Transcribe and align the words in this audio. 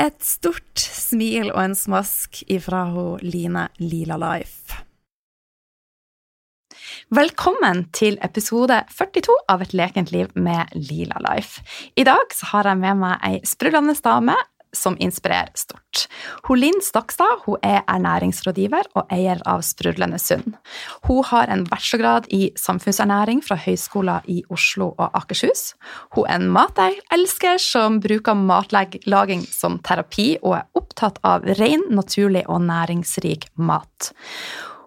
Et 0.00 0.16
stort 0.24 0.80
smil 0.80 1.50
og 1.50 1.58
en 1.60 1.74
smask 1.76 2.38
ifra 2.48 2.86
hun 2.88 3.20
Line 3.20 3.66
Lila 3.82 4.16
Life. 4.16 4.78
Velkommen 7.12 7.82
til 7.92 8.16
episode 8.24 8.78
42 8.88 9.34
av 9.52 9.60
Et 9.66 9.74
lekent 9.76 10.12
liv 10.14 10.30
med 10.32 10.72
Lila 10.72 11.20
Life. 11.26 11.60
I 12.00 12.06
dag 12.08 12.32
har 12.52 12.70
jeg 12.70 12.80
med 12.80 12.96
meg 13.02 13.26
ei 13.28 13.42
sprudlende 13.44 13.92
dame 14.00 14.38
som 14.72 14.96
inspirerer 15.00 15.50
stort. 15.54 16.06
Hun 16.46 16.60
Linn 16.60 16.80
Stokstad 16.82 17.44
hun 17.46 17.58
er 17.66 17.82
ernæringsrådgiver 17.90 18.90
og 18.94 19.12
eier 19.12 19.40
av 19.48 19.64
Sprudlende 19.66 20.18
sunn. 20.22 20.56
Hun 21.08 21.24
har 21.30 21.50
en 21.50 21.64
bachelorgrad 21.68 22.28
i 22.34 22.50
samfunnsernæring 22.58 23.42
fra 23.44 23.58
høyskoler 23.60 24.26
i 24.30 24.40
Oslo 24.50 24.92
og 24.96 25.16
Akershus. 25.18 25.74
Hun 26.16 26.26
er 26.26 26.40
en 26.40 26.50
matelsker 26.54 27.60
som 27.62 28.00
bruker 28.02 28.38
matlaging 28.38 29.44
som 29.50 29.78
terapi, 29.84 30.34
og 30.42 30.60
er 30.60 30.66
opptatt 30.78 31.20
av 31.26 31.46
ren, 31.58 31.86
naturlig 31.90 32.46
og 32.48 32.62
næringsrik 32.66 33.50
mat. 33.56 34.12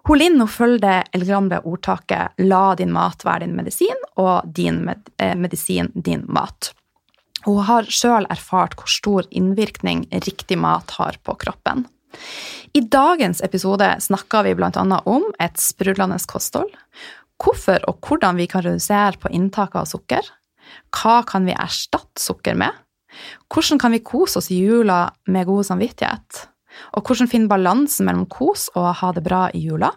Hun 0.04 0.20
Linn 0.20 0.40
hun 0.40 0.50
følger 0.50 0.82
det 0.82 0.96
eldgamle 1.16 1.62
ordtaket 1.64 2.36
'la 2.38 2.74
din 2.76 2.92
mat 2.92 3.24
være 3.24 3.46
din 3.46 3.56
medisin', 3.56 4.04
og 4.16 4.44
'din 4.44 4.84
med 4.84 5.00
eh, 5.18 5.34
medisin 5.34 5.92
din 5.94 6.26
mat'. 6.28 6.74
Hun 7.44 7.60
har 7.68 7.88
sjøl 7.92 8.28
erfart 8.32 8.76
hvor 8.78 8.90
stor 8.90 9.28
innvirkning 9.30 10.06
riktig 10.24 10.56
mat 10.60 10.96
har 10.98 11.18
på 11.22 11.36
kroppen. 11.40 11.84
I 12.74 12.80
dagens 12.80 13.42
episode 13.44 13.88
snakker 14.00 14.46
vi 14.46 14.54
bl.a. 14.58 14.70
om 15.04 15.26
et 15.42 15.60
sprudlende 15.60 16.18
kosthold, 16.30 16.70
hvorfor 17.42 17.84
og 17.90 18.00
hvordan 18.06 18.38
vi 18.38 18.48
kan 18.50 18.64
redusere 18.64 19.18
på 19.20 19.32
inntaket 19.34 19.82
av 19.82 19.90
sukker, 19.90 20.30
hva 20.94 21.20
kan 21.28 21.46
vi 21.46 21.54
erstatte 21.54 22.22
sukker 22.22 22.56
med, 22.58 22.72
hvordan 23.52 23.80
kan 23.82 23.94
vi 23.94 24.02
kose 24.02 24.40
oss 24.40 24.50
i 24.50 24.62
jula 24.62 25.06
med 25.30 25.46
god 25.46 25.68
samvittighet, 25.68 26.46
og 26.96 27.06
hvordan 27.06 27.30
finne 27.30 27.50
balansen 27.50 28.08
mellom 28.08 28.26
kos 28.30 28.70
og 28.74 28.90
ha 29.00 29.12
det 29.14 29.22
bra 29.26 29.46
i 29.54 29.62
jula, 29.68 29.92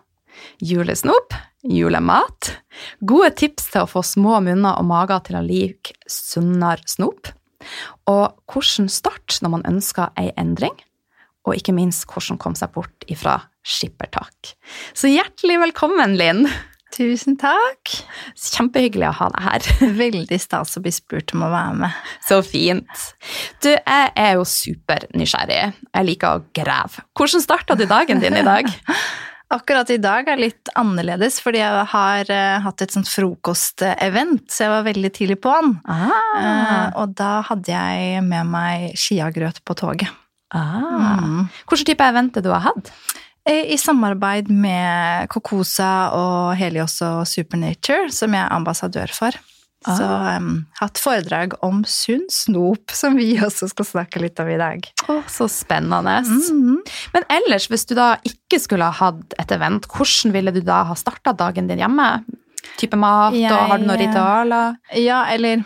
julesnop, 0.61 1.33
julemat, 1.65 2.51
gode 3.01 3.31
tips 3.39 3.71
til 3.73 3.85
å 3.85 3.89
få 3.89 4.03
små 4.05 4.37
munner 4.45 4.77
og 4.77 4.85
mager 4.89 5.23
til 5.25 5.39
å 5.39 5.45
like 5.45 5.97
sunnere 6.11 6.85
snop, 6.85 7.31
og 8.09 8.37
hvordan 8.51 8.89
starte 8.91 9.41
når 9.43 9.53
man 9.57 9.67
ønsker 9.69 10.13
ei 10.19 10.31
endring, 10.37 10.75
og 11.47 11.55
ikke 11.55 11.75
minst 11.75 12.07
hvordan 12.11 12.39
komme 12.41 12.59
seg 12.59 12.73
bort 12.75 13.05
ifra 13.11 13.39
skippertak. 13.67 14.55
Så 14.95 15.11
hjertelig 15.11 15.61
velkommen, 15.67 16.17
Linn. 16.19 16.47
Tusen 16.95 17.35
takk. 17.39 17.91
Kjempehyggelig 18.39 19.09
å 19.09 19.15
ha 19.19 19.27
deg 19.33 19.45
her. 19.45 19.67
Veldig 20.03 20.39
stas 20.41 20.77
å 20.79 20.83
bli 20.83 20.93
spurt 20.95 21.33
om 21.35 21.43
å 21.45 21.51
være 21.51 21.75
med. 21.83 22.03
Så 22.25 22.39
fint. 22.47 23.03
Du, 23.63 23.69
jeg 23.73 24.11
er 24.15 24.37
jo 24.39 24.47
supernysgjerrig. 24.47 25.61
Jeg 25.91 26.07
liker 26.07 26.39
å 26.39 26.45
grave. 26.55 27.03
Hvordan 27.17 27.43
starta 27.43 27.77
du 27.77 27.85
dagen 27.89 28.23
din 28.23 28.39
i 28.39 28.45
dag? 28.47 28.71
Akkurat 29.47 29.87
i 29.93 29.99
dag 30.03 30.27
er 30.27 30.39
litt 30.41 30.71
annerledes, 30.75 31.37
fordi 31.39 31.61
jeg 31.61 31.83
har 31.93 32.31
uh, 32.33 32.57
hatt 32.65 32.81
et 32.83 32.91
sånt 32.91 33.07
frokostevent, 33.07 34.43
så 34.51 34.65
jeg 34.65 34.73
var 34.73 34.87
veldig 34.89 35.11
tidlig 35.15 35.37
på 35.43 35.53
den. 35.55 35.77
Ah. 35.87 36.09
Uh, 36.11 36.87
og 37.03 37.13
da 37.15 37.29
hadde 37.47 37.71
jeg 37.71 38.25
med 38.27 38.51
meg 38.51 38.97
skiagrøt 38.99 39.61
på 39.63 39.77
toget. 39.79 40.11
Ah. 40.51 41.23
Mm. 41.23 41.45
Hvilken 41.67 41.91
type 41.93 42.09
event 42.11 42.41
du 42.43 42.51
har 42.51 42.65
hatt? 42.67 42.91
I, 43.47 43.71
I 43.71 43.77
samarbeid 43.79 44.51
med 44.51 45.31
Kokosa 45.31 46.09
og 46.15 46.57
Helios 46.59 46.99
og 47.07 47.23
Supernature, 47.31 48.11
som 48.11 48.35
jeg 48.35 48.43
er 48.43 48.55
ambassadør 48.55 49.15
for. 49.15 49.39
Ah. 49.87 49.97
Så 49.97 50.07
um, 50.37 50.51
hatt 50.81 50.99
foredrag 51.01 51.55
om 51.65 51.83
sunn 51.87 52.25
snop, 52.31 52.91
som 52.91 53.17
vi 53.19 53.31
også 53.47 53.69
skal 53.71 53.87
snakke 53.87 54.21
litt 54.23 54.39
om 54.43 54.51
i 54.51 54.59
dag. 54.59 54.87
Oh, 55.07 55.23
så 55.31 55.47
spennende. 55.51 56.19
Mm 56.27 56.41
-hmm. 56.41 56.77
Men 57.13 57.23
ellers, 57.29 57.69
hvis 57.69 57.85
du 57.85 57.95
da 57.95 58.17
ikke 58.23 58.59
skulle 58.59 58.83
ha 58.83 58.91
hatt 58.91 59.33
et 59.39 59.51
event, 59.51 59.87
hvordan 59.87 60.33
ville 60.33 60.51
du 60.51 60.61
da 60.61 60.83
ha 60.83 60.95
starta 60.95 61.33
dagen 61.33 61.67
din 61.67 61.79
hjemme? 61.79 62.23
Type 62.77 62.97
mat, 62.97 63.33
jeg, 63.33 63.51
og 63.51 63.69
har 63.69 63.77
du 63.77 63.85
noen 63.85 63.99
ritualer? 63.99 64.75
Ja, 64.93 65.25
eller 65.25 65.63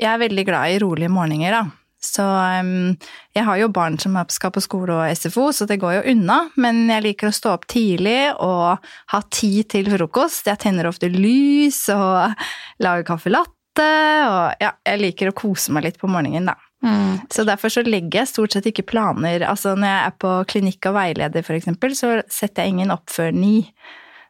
Jeg 0.00 0.14
er 0.14 0.18
veldig 0.18 0.44
glad 0.46 0.70
i 0.70 0.78
rolige 0.78 1.08
morgener, 1.08 1.50
da. 1.50 1.70
Så 2.04 2.24
um, 2.60 2.92
jeg 3.34 3.44
har 3.46 3.58
jo 3.58 3.70
barn 3.72 3.96
som 3.98 4.16
skal 4.32 4.52
på 4.54 4.62
skole 4.64 4.92
og 4.92 5.16
SFO, 5.16 5.48
så 5.56 5.66
det 5.68 5.80
går 5.82 5.96
jo 5.96 6.02
unna. 6.12 6.38
Men 6.60 6.84
jeg 6.92 7.04
liker 7.06 7.30
å 7.30 7.34
stå 7.34 7.54
opp 7.56 7.66
tidlig 7.70 8.34
og 8.44 8.84
ha 9.14 9.20
tid 9.32 9.70
til 9.72 9.88
frokost. 9.92 10.50
Jeg 10.50 10.60
tenner 10.66 10.90
ofte 10.90 11.08
lys 11.12 11.86
og 11.94 12.34
lager 12.84 13.08
caffè 13.08 13.32
latte 13.32 13.53
og 13.82 14.62
ja, 14.62 14.70
jeg 14.86 15.00
liker 15.00 15.30
å 15.30 15.36
kose 15.36 15.74
meg 15.74 15.88
litt 15.88 15.98
på 15.98 16.10
morgenen, 16.10 16.46
da. 16.52 16.54
Mm. 16.84 17.24
Så 17.32 17.46
derfor 17.48 17.72
så 17.72 17.82
legger 17.86 18.20
jeg 18.20 18.30
stort 18.30 18.54
sett 18.54 18.68
ikke 18.68 18.84
planer. 18.86 19.46
Altså 19.48 19.72
når 19.78 19.88
jeg 19.88 20.04
er 20.04 20.16
på 20.20 20.32
klinikk 20.52 20.90
og 20.90 20.98
veileder, 20.98 21.50
eksempel, 21.56 21.96
så 21.96 22.18
setter 22.28 22.64
jeg 22.64 22.74
ingen 22.74 22.92
opp 22.94 23.08
før 23.12 23.32
ni. 23.34 23.56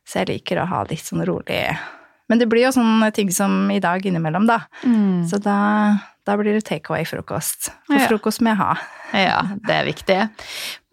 Så 0.07 0.23
jeg 0.23 0.31
liker 0.31 0.61
å 0.63 0.69
ha 0.71 0.83
litt 0.85 1.01
sånn 1.01 1.25
rolig 1.25 1.63
Men 2.29 2.41
det 2.41 2.49
blir 2.53 2.67
jo 2.67 2.75
sånne 2.77 3.09
ting 3.17 3.31
som 3.33 3.71
i 3.73 3.81
dag 3.83 4.05
innimellom, 4.07 4.47
da. 4.49 4.63
Mm. 4.85 5.25
Så 5.29 5.41
da, 5.43 5.57
da, 6.25 6.37
blir 6.41 6.55
det 6.57 6.65
takeaway-frokost. 6.69 7.73
For 7.89 8.01
ja. 8.01 8.07
frokost 8.09 8.45
må 8.45 8.53
jeg 8.53 8.61
ha. 8.63 8.71
Ja, 9.15 9.41
det 9.67 9.75
er 9.75 9.89
viktig. 9.89 10.21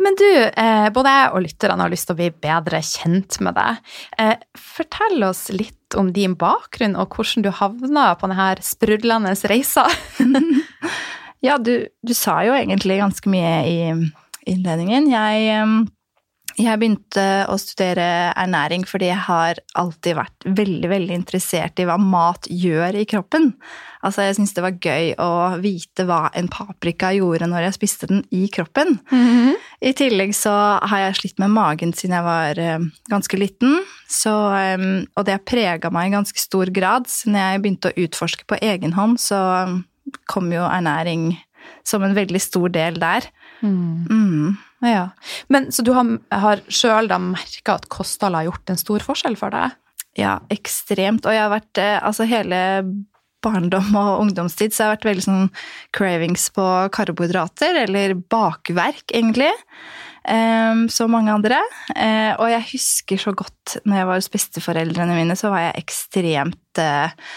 Men 0.01 0.17
du, 0.19 0.27
eh, 0.27 0.89
både 0.93 1.13
jeg 1.13 1.29
og 1.31 1.45
lytterne 1.45 1.85
har 1.85 1.93
lyst 1.93 2.09
til 2.09 2.17
å 2.17 2.19
bli 2.19 2.31
bedre 2.43 2.81
kjent 2.83 3.39
med 3.45 3.55
deg. 3.55 3.93
Eh, 4.19 4.35
fortell 4.59 5.23
oss 5.29 5.47
litt 5.55 5.77
om 5.99 6.11
din 6.15 6.35
bakgrunn, 6.39 6.97
og 6.99 7.15
hvordan 7.15 7.45
du 7.45 7.51
havna 7.55 8.11
på 8.19 8.29
denne 8.31 8.49
sprudlende 8.65 9.33
reisa. 9.49 9.88
ja, 11.47 11.57
du, 11.57 11.88
du, 12.01 12.13
sa 12.17 12.41
jo 12.47 12.55
egentlig 12.57 13.01
ganske 13.01 13.31
mye 13.31 13.55
i 13.67 13.77
innledningen. 14.49 15.09
Jeg, 15.11 15.65
jeg 16.59 16.80
begynte 16.81 17.25
å 17.51 17.56
studere 17.62 18.31
ernæring 18.39 18.83
fordi 18.88 19.12
jeg 19.12 19.24
har 19.27 19.62
alltid 19.80 20.18
vært 20.18 20.48
veldig, 20.48 20.89
veldig 20.92 21.15
interessert 21.15 21.80
i 21.80 21.86
hva 21.88 21.98
mat 22.01 22.50
gjør 22.50 22.98
i 23.00 23.06
kroppen. 23.09 23.51
Altså, 24.01 24.25
jeg 24.25 24.38
syntes 24.38 24.56
det 24.57 24.63
var 24.65 24.80
gøy 24.81 25.12
å 25.21 25.31
vite 25.62 26.06
hva 26.09 26.24
en 26.38 26.50
paprika 26.51 27.12
gjorde 27.13 27.50
når 27.51 27.68
jeg 27.68 27.77
spiste 27.77 28.09
den 28.09 28.24
i 28.33 28.48
kroppen. 28.53 28.98
Mm 29.12 29.27
-hmm. 29.27 29.53
I 29.81 29.94
tillegg 29.94 30.36
så 30.36 30.53
har 30.81 31.00
jeg 31.00 31.15
slitt 31.15 31.39
med 31.39 31.51
magen 31.51 31.94
siden 31.94 32.15
jeg 32.15 32.24
var 32.24 32.59
uh, 32.59 32.88
ganske 33.09 33.38
liten. 33.38 33.83
Så, 34.09 34.33
um, 34.77 35.06
og 35.15 35.25
det 35.25 35.31
har 35.31 35.45
prega 35.45 35.89
meg 35.89 36.07
i 36.07 36.15
ganske 36.15 36.39
stor 36.39 36.65
grad. 36.65 37.07
Så 37.07 37.30
når 37.30 37.39
jeg 37.39 37.62
begynte 37.62 37.89
å 37.89 38.03
utforske 38.03 38.44
på 38.48 38.57
egen 38.62 38.94
hånd, 38.94 39.19
så 39.19 39.63
um, 39.63 39.86
kom 40.25 40.51
jo 40.51 40.62
ernæring 40.62 41.38
som 41.83 42.03
en 42.03 42.15
veldig 42.15 42.42
stor 42.42 42.69
del 42.69 43.00
der. 43.00 43.21
Mm. 43.62 44.07
Mm. 44.09 44.57
Ja. 44.81 45.11
Men, 45.53 45.69
så 45.71 45.85
du 45.85 45.93
har, 45.95 46.09
har 46.33 46.63
sjøl 46.71 47.09
da 47.11 47.19
merka 47.21 47.77
at 47.77 47.87
kosthold 47.93 48.37
har 48.37 48.49
gjort 48.49 48.73
en 48.73 48.81
stor 48.81 49.05
forskjell 49.05 49.37
for 49.39 49.53
deg? 49.53 49.77
Ja, 50.19 50.39
ekstremt. 50.51 51.25
Og 51.25 51.35
jeg 51.35 51.43
har 51.45 51.53
vært 51.53 51.79
eh, 51.79 51.97
Altså 52.01 52.27
hele 52.27 52.59
barndom 53.41 53.95
og 53.97 54.19
ungdomstid 54.21 54.73
så 54.73 54.83
har 54.83 54.91
jeg 54.91 54.97
vært 54.97 55.07
veldig 55.09 55.25
sånn 55.25 55.47
cravings 55.97 56.43
på 56.53 56.65
karbohydrater, 56.93 57.79
eller 57.87 58.13
bakverk, 58.29 59.07
egentlig. 59.09 59.49
Um, 60.21 60.85
så 60.93 61.07
mange 61.09 61.33
andre. 61.33 61.57
Uh, 61.95 62.37
og 62.37 62.45
jeg 62.51 62.67
husker 62.75 63.23
så 63.23 63.33
godt 63.33 63.79
når 63.81 63.97
jeg 63.97 64.09
var 64.11 64.21
hos 64.21 64.29
besteforeldrene 64.35 65.17
mine, 65.17 65.37
så 65.39 65.49
var 65.53 65.65
jeg 65.65 65.81
ekstremt 65.81 66.81
uh, 66.83 67.31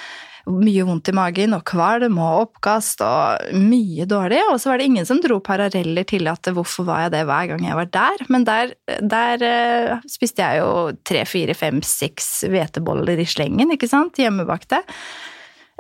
mye 0.50 0.85
vondt 0.85 1.08
i 1.08 1.14
magen 1.17 1.56
og 1.56 1.64
kvalm 1.69 2.19
og 2.20 2.41
oppkast 2.44 3.00
og 3.05 3.55
mye 3.56 4.06
dårlig. 4.08 4.43
Og 4.50 4.58
så 4.61 4.70
var 4.70 4.81
det 4.81 4.88
ingen 4.91 5.08
som 5.08 5.20
dro 5.25 5.38
paralleller 5.44 6.06
til 6.08 6.29
at 6.31 6.50
hvorfor 6.52 6.88
var 6.88 7.06
jeg 7.06 7.14
det 7.17 7.23
hver 7.29 7.49
gang 7.52 7.64
jeg 7.64 7.79
var 7.79 7.91
der. 7.96 8.26
Men 8.32 8.44
der, 8.49 8.75
der 9.00 9.46
uh, 9.46 10.05
spiste 10.11 10.44
jeg 10.44 10.61
jo 10.61 10.93
tre, 11.06 11.25
fire, 11.29 11.56
fem, 11.56 11.81
seks 11.85 12.44
hveteboller 12.50 13.20
i 13.20 13.29
slengen, 13.29 13.73
ikke 13.75 13.91
sant? 13.91 14.20
Hjemmebakte. 14.20 14.82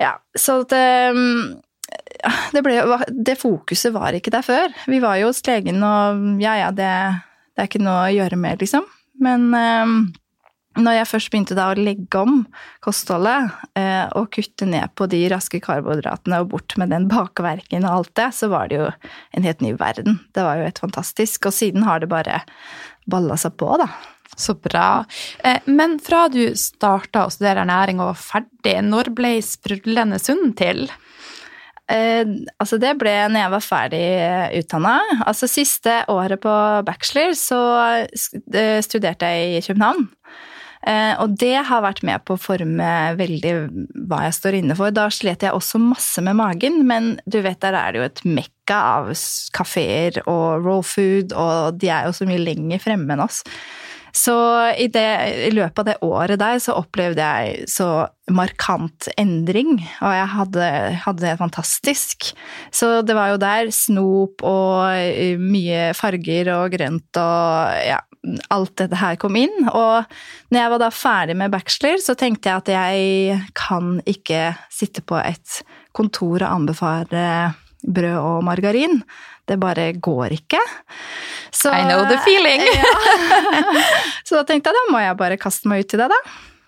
Ja, 0.00 0.16
så 0.36 0.62
det 0.70 0.84
det, 2.54 2.62
ble, 2.64 2.80
det, 3.10 3.36
fokuset 3.38 3.92
var 3.94 4.16
ikke 4.16 4.32
der 4.34 4.44
før. 4.46 4.74
Vi 4.90 5.00
var 5.02 5.18
jo 5.20 5.30
hos 5.30 5.42
legen, 5.46 5.82
og 5.84 6.40
ja 6.42 6.56
ja, 6.62 6.70
det, 6.74 6.90
det, 7.52 7.60
er 7.60 7.68
ikke 7.68 7.84
noe 7.84 8.06
å 8.06 8.14
gjøre 8.14 8.38
med, 8.40 8.64
liksom. 8.64 8.86
Men 9.22 9.50
eh, 9.54 9.92
når 10.78 10.98
jeg 10.98 11.10
først 11.10 11.30
begynte 11.32 11.56
da 11.58 11.68
å 11.70 11.78
legge 11.78 12.20
om 12.20 12.40
kostholdet 12.84 13.52
eh, 13.78 14.06
og 14.18 14.30
kutte 14.34 14.66
ned 14.68 14.94
på 14.98 15.06
de 15.10 15.20
raske 15.32 15.60
karbohydratene 15.62 16.40
og 16.42 16.50
bort 16.54 16.76
med 16.80 16.90
den 16.94 17.06
bakverken 17.10 17.86
og 17.86 18.00
alt 18.00 18.14
det, 18.18 18.30
så 18.34 18.50
var 18.52 18.70
det 18.70 18.80
jo 18.80 18.88
en 18.90 19.46
helt 19.46 19.62
ny 19.64 19.74
verden. 19.78 20.18
Det 20.34 20.46
var 20.46 20.58
jo 20.58 20.66
helt 20.66 20.82
fantastisk. 20.82 21.50
Og 21.50 21.56
siden 21.56 21.86
har 21.86 22.02
det 22.02 22.10
bare 22.12 22.42
balla 23.10 23.38
seg 23.40 23.56
på, 23.60 23.70
da. 23.80 23.88
Så 24.36 24.56
bra. 24.58 25.04
Eh, 25.46 25.62
men 25.70 25.98
fra 26.02 26.26
du 26.32 26.42
starta 26.58 27.26
å 27.26 27.32
studere 27.32 27.62
ernæring 27.62 28.02
og 28.02 28.12
var 28.12 28.22
ferdig, 28.22 28.78
når 28.82 29.12
ble 29.14 29.36
Sprudlende 29.44 30.18
sunn 30.22 30.54
til? 30.58 30.88
Eh, 31.92 32.24
altså 32.58 32.78
det 32.80 32.94
ble 32.96 33.12
når 33.28 33.44
jeg 33.44 33.52
var 33.54 33.64
ferdig 33.64 34.06
utdanna. 34.62 34.96
Altså 35.28 35.48
siste 35.50 36.00
året 36.12 36.40
på 36.42 36.56
bachelor 36.86 37.36
så 37.38 37.60
eh, 38.02 38.80
studerte 38.84 39.30
jeg 39.30 39.58
i 39.58 39.64
København. 39.68 40.08
Eh, 40.84 41.14
og 41.22 41.36
det 41.40 41.56
har 41.68 41.84
vært 41.84 42.02
med 42.04 42.24
på 42.26 42.36
å 42.36 42.40
forme 42.40 42.88
veldig 43.16 43.52
hva 44.08 44.24
jeg 44.26 44.36
står 44.36 44.58
inne 44.60 44.76
for. 44.78 44.92
Da 44.94 45.06
slet 45.12 45.46
jeg 45.46 45.56
også 45.56 45.80
masse 45.80 46.24
med 46.24 46.36
magen, 46.40 46.82
men 46.88 47.14
du 47.24 47.40
vet 47.44 47.62
der 47.64 47.76
er 47.78 47.94
det 47.94 48.02
jo 48.02 48.08
et 48.10 48.24
mekka 48.40 48.80
av 48.98 49.14
kafeer 49.56 50.20
og 50.24 50.64
raw 50.64 50.84
food, 50.84 51.32
og 51.32 51.80
de 51.80 51.92
er 51.92 52.08
jo 52.08 52.16
så 52.16 52.28
mye 52.28 52.42
lenger 52.42 52.84
fremme 52.84 53.16
enn 53.16 53.24
oss. 53.24 53.42
Så 54.14 54.34
i, 54.78 54.86
det, 54.94 55.06
i, 55.48 55.50
løpet 55.54 55.80
av 55.82 55.88
det 55.88 55.96
året 56.06 56.38
der 56.38 56.60
så 56.62 56.76
opplevde 56.78 57.24
jeg 57.24 57.68
så 57.70 58.06
markant 58.30 59.08
endring, 59.20 59.80
og 59.98 60.14
jeg 60.14 60.28
hadde, 60.36 60.68
hadde, 61.02 61.24
det 61.24 61.34
fantastisk. 61.40 62.30
Så 62.72 63.02
det 63.04 63.16
var 63.18 63.32
jo 63.32 63.40
der 63.42 63.72
snop 63.74 64.44
og 64.46 65.40
mye 65.42 65.90
farger 65.98 66.52
og 66.54 66.76
grønt 66.76 67.20
og 67.20 67.82
ja, 67.84 67.98
alt 68.54 68.76
dette 68.80 69.00
her 69.02 69.18
kom 69.20 69.36
inn. 69.38 69.68
Og 69.68 70.06
når 70.54 70.60
jeg 70.60 70.72
var 70.72 70.82
da 70.82 70.92
ferdig 70.94 71.36
med 71.40 71.52
bachelor, 71.52 72.00
så 72.02 72.16
tenkte 72.18 72.50
jeg 72.50 72.62
at 72.62 72.72
jeg 72.74 73.42
kan 73.58 73.98
ikke 74.08 74.54
sitte 74.72 75.04
på 75.04 75.18
et 75.20 75.60
kontor 75.94 76.38
og 76.40 76.50
anbefale 76.52 77.26
brød 77.84 78.16
og 78.16 78.44
margarin. 78.46 79.02
Det 79.48 79.58
bare 79.60 79.90
går 79.92 80.34
ikke. 80.38 80.60
Så, 81.54 81.70
I 81.70 81.84
know 81.84 82.02
the 82.08 82.18
feeling! 82.24 82.64
ja. 82.80 83.84
Så 84.24 84.38
da 84.38 84.44
tenkte 84.48 84.72
jeg 84.72 84.78
da 84.78 84.92
må 84.92 85.02
jeg 85.04 85.20
bare 85.20 85.38
kaste 85.40 85.70
meg 85.70 85.84
ut 85.84 85.94
i 85.94 86.00
det, 86.00 86.10
da. 86.10 86.20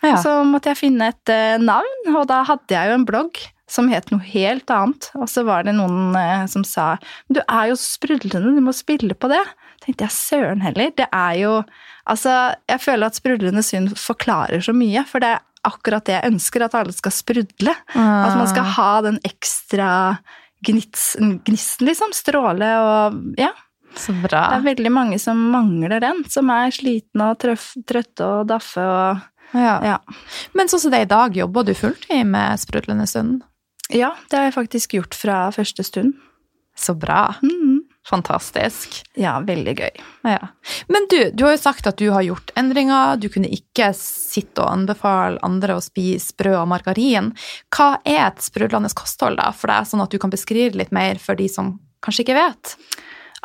Ja. 0.04 0.16
Så 0.22 0.38
måtte 0.46 0.70
jeg 0.70 0.80
finne 0.84 1.10
et 1.10 1.32
uh, 1.32 1.56
navn, 1.62 2.10
og 2.12 2.26
da 2.30 2.42
hadde 2.46 2.76
jeg 2.76 2.90
jo 2.90 2.98
en 3.00 3.06
blogg 3.08 3.40
som 3.66 3.88
het 3.90 4.12
noe 4.12 4.22
helt 4.22 4.70
annet. 4.70 5.08
Og 5.18 5.26
så 5.30 5.42
var 5.46 5.66
det 5.66 5.74
noen 5.78 6.14
uh, 6.14 6.44
som 6.50 6.62
sa 6.66 6.94
du 7.32 7.40
er 7.42 7.72
jo 7.72 7.80
sprudlende, 7.80 8.54
du 8.54 8.62
må 8.62 8.76
spille 8.76 9.16
på 9.18 9.32
det. 9.32 9.42
tenkte 9.82 10.06
jeg 10.06 10.18
søren 10.18 10.64
heller. 10.64 10.94
Det 10.96 11.10
er 11.10 11.42
jo 11.42 11.58
Altså, 12.06 12.54
jeg 12.70 12.78
føler 12.78 13.10
at 13.10 13.16
sprudlende 13.18 13.62
synd 13.66 13.96
forklarer 13.98 14.60
så 14.62 14.70
mye, 14.70 15.02
for 15.10 15.18
det 15.18 15.32
er 15.34 15.40
akkurat 15.66 16.06
det 16.06 16.14
jeg 16.14 16.30
ønsker, 16.30 16.62
at 16.62 16.76
alle 16.78 16.94
skal 16.94 17.14
sprudle. 17.14 17.74
Ah. 17.98 18.28
At 18.28 18.36
man 18.38 18.46
skal 18.46 18.68
ha 18.76 18.90
den 19.02 19.18
ekstra 19.26 19.88
gnisten, 20.64 21.40
liksom. 21.84 22.14
Stråle 22.16 22.72
og 22.82 23.38
ja. 23.40 23.52
Så 23.96 24.12
bra. 24.12 24.42
Det 24.50 24.58
er 24.58 24.66
veldig 24.66 24.92
mange 24.92 25.18
som 25.20 25.38
mangler 25.52 26.02
den, 26.04 26.20
som 26.28 26.50
er 26.52 26.74
slitne 26.74 27.30
og 27.32 27.38
trøff, 27.40 27.70
trøtte 27.88 28.26
og 28.28 28.50
daffe 28.50 28.82
og 28.84 29.24
ja. 29.54 29.76
ja. 29.84 29.98
Men 30.58 30.68
sånn 30.68 30.82
som 30.82 30.92
det 30.92 31.04
er 31.04 31.06
i 31.06 31.12
dag, 31.12 31.36
jobber 31.38 31.66
du 31.66 31.72
fulltid 31.78 32.26
med 32.28 32.60
Sprudlende 32.60 33.06
stund? 33.08 33.44
Ja, 33.94 34.10
det 34.30 34.40
har 34.40 34.48
jeg 34.48 34.56
faktisk 34.56 34.96
gjort 34.98 35.14
fra 35.14 35.46
første 35.54 35.84
stund. 35.86 36.16
Så 36.76 36.96
bra. 36.98 37.36
Mm. 37.46 37.75
Fantastisk. 38.06 39.00
Ja, 39.18 39.40
veldig 39.42 39.74
gøy. 39.80 40.02
Ja. 40.22 40.50
Men 40.92 41.08
du, 41.10 41.18
du 41.34 41.42
har 41.46 41.56
jo 41.56 41.62
sagt 41.62 41.88
at 41.90 41.98
du 41.98 42.06
har 42.14 42.22
gjort 42.22 42.52
endringer. 42.58 43.18
Du 43.18 43.26
kunne 43.32 43.50
ikke 43.50 43.90
sitte 43.98 44.62
og 44.62 44.70
anbefale 44.70 45.42
andre 45.46 45.74
å 45.74 45.82
spise 45.82 46.36
brød 46.38 46.60
og 46.60 46.70
margarin. 46.70 47.32
Hva 47.74 47.96
er 48.06 48.28
et 48.28 48.46
sprudlende 48.46 48.92
kosthold, 48.94 49.40
da, 49.42 49.50
for 49.50 49.72
deg, 49.72 49.90
sånn 49.90 50.04
at 50.04 50.14
du 50.14 50.20
kan 50.22 50.30
beskrive 50.30 50.78
litt 50.78 50.94
mer 50.94 51.18
for 51.22 51.38
de 51.38 51.50
som 51.50 51.74
kanskje 52.06 52.28
ikke 52.28 52.38
vet? 52.38 52.76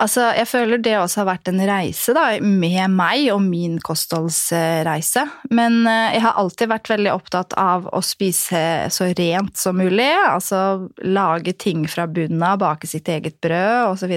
Altså, 0.02 0.24
jeg 0.34 0.48
føler 0.50 0.80
det 0.82 0.96
også 0.98 1.20
har 1.22 1.28
vært 1.30 1.50
en 1.52 1.62
reise 1.68 2.14
da, 2.18 2.24
med 2.42 2.90
meg 2.96 3.28
og 3.36 3.42
min 3.46 3.76
kostholdsreise. 3.86 5.28
Men 5.54 5.86
eh, 5.90 6.16
jeg 6.16 6.24
har 6.26 6.40
alltid 6.42 6.72
vært 6.72 6.90
veldig 6.90 7.12
opptatt 7.14 7.54
av 7.60 7.86
å 7.94 8.02
spise 8.06 8.62
så 8.94 9.06
rent 9.18 9.58
som 9.62 9.78
mulig. 9.78 10.10
Altså 10.26 10.90
lage 11.06 11.54
ting 11.62 11.88
fra 11.92 12.08
bunnen 12.10 12.42
av, 12.46 12.60
bake 12.64 12.88
sitt 12.90 13.08
eget 13.14 13.38
brød 13.46 13.92
osv. 13.92 14.14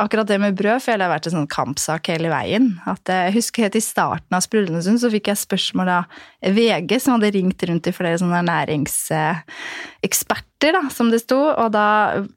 Akkurat 0.00 0.28
det 0.28 0.38
med 0.42 0.56
brød 0.58 0.80
føler 0.84 1.00
jeg 1.00 1.08
har 1.08 1.16
vært 1.16 1.26
en 1.30 1.38
sånn 1.38 1.54
kampsak 1.56 2.02
hele 2.12 2.28
veien. 2.32 2.66
At 2.90 3.04
eh, 3.08 3.24
jeg 3.30 3.36
husker 3.40 3.62
helt 3.66 3.80
i 3.80 3.84
starten 3.84 4.32
av 4.36 4.42
Sprudlende 4.44 4.98
så 5.00 5.12
fikk 5.12 5.26
jeg 5.32 5.44
spørsmål 5.46 5.88
av 5.96 6.02
VG, 6.44 6.90
som 7.00 7.14
hadde 7.16 7.34
ringt 7.38 7.60
rundt 7.68 7.84
til 7.88 7.96
flere 7.96 8.20
sånne 8.20 8.42
næringseksperter, 8.50 10.70
da, 10.76 10.82
som 10.92 11.06
det 11.12 11.20
sto. 11.24 11.40
Og 11.54 11.68
da, 11.72 11.86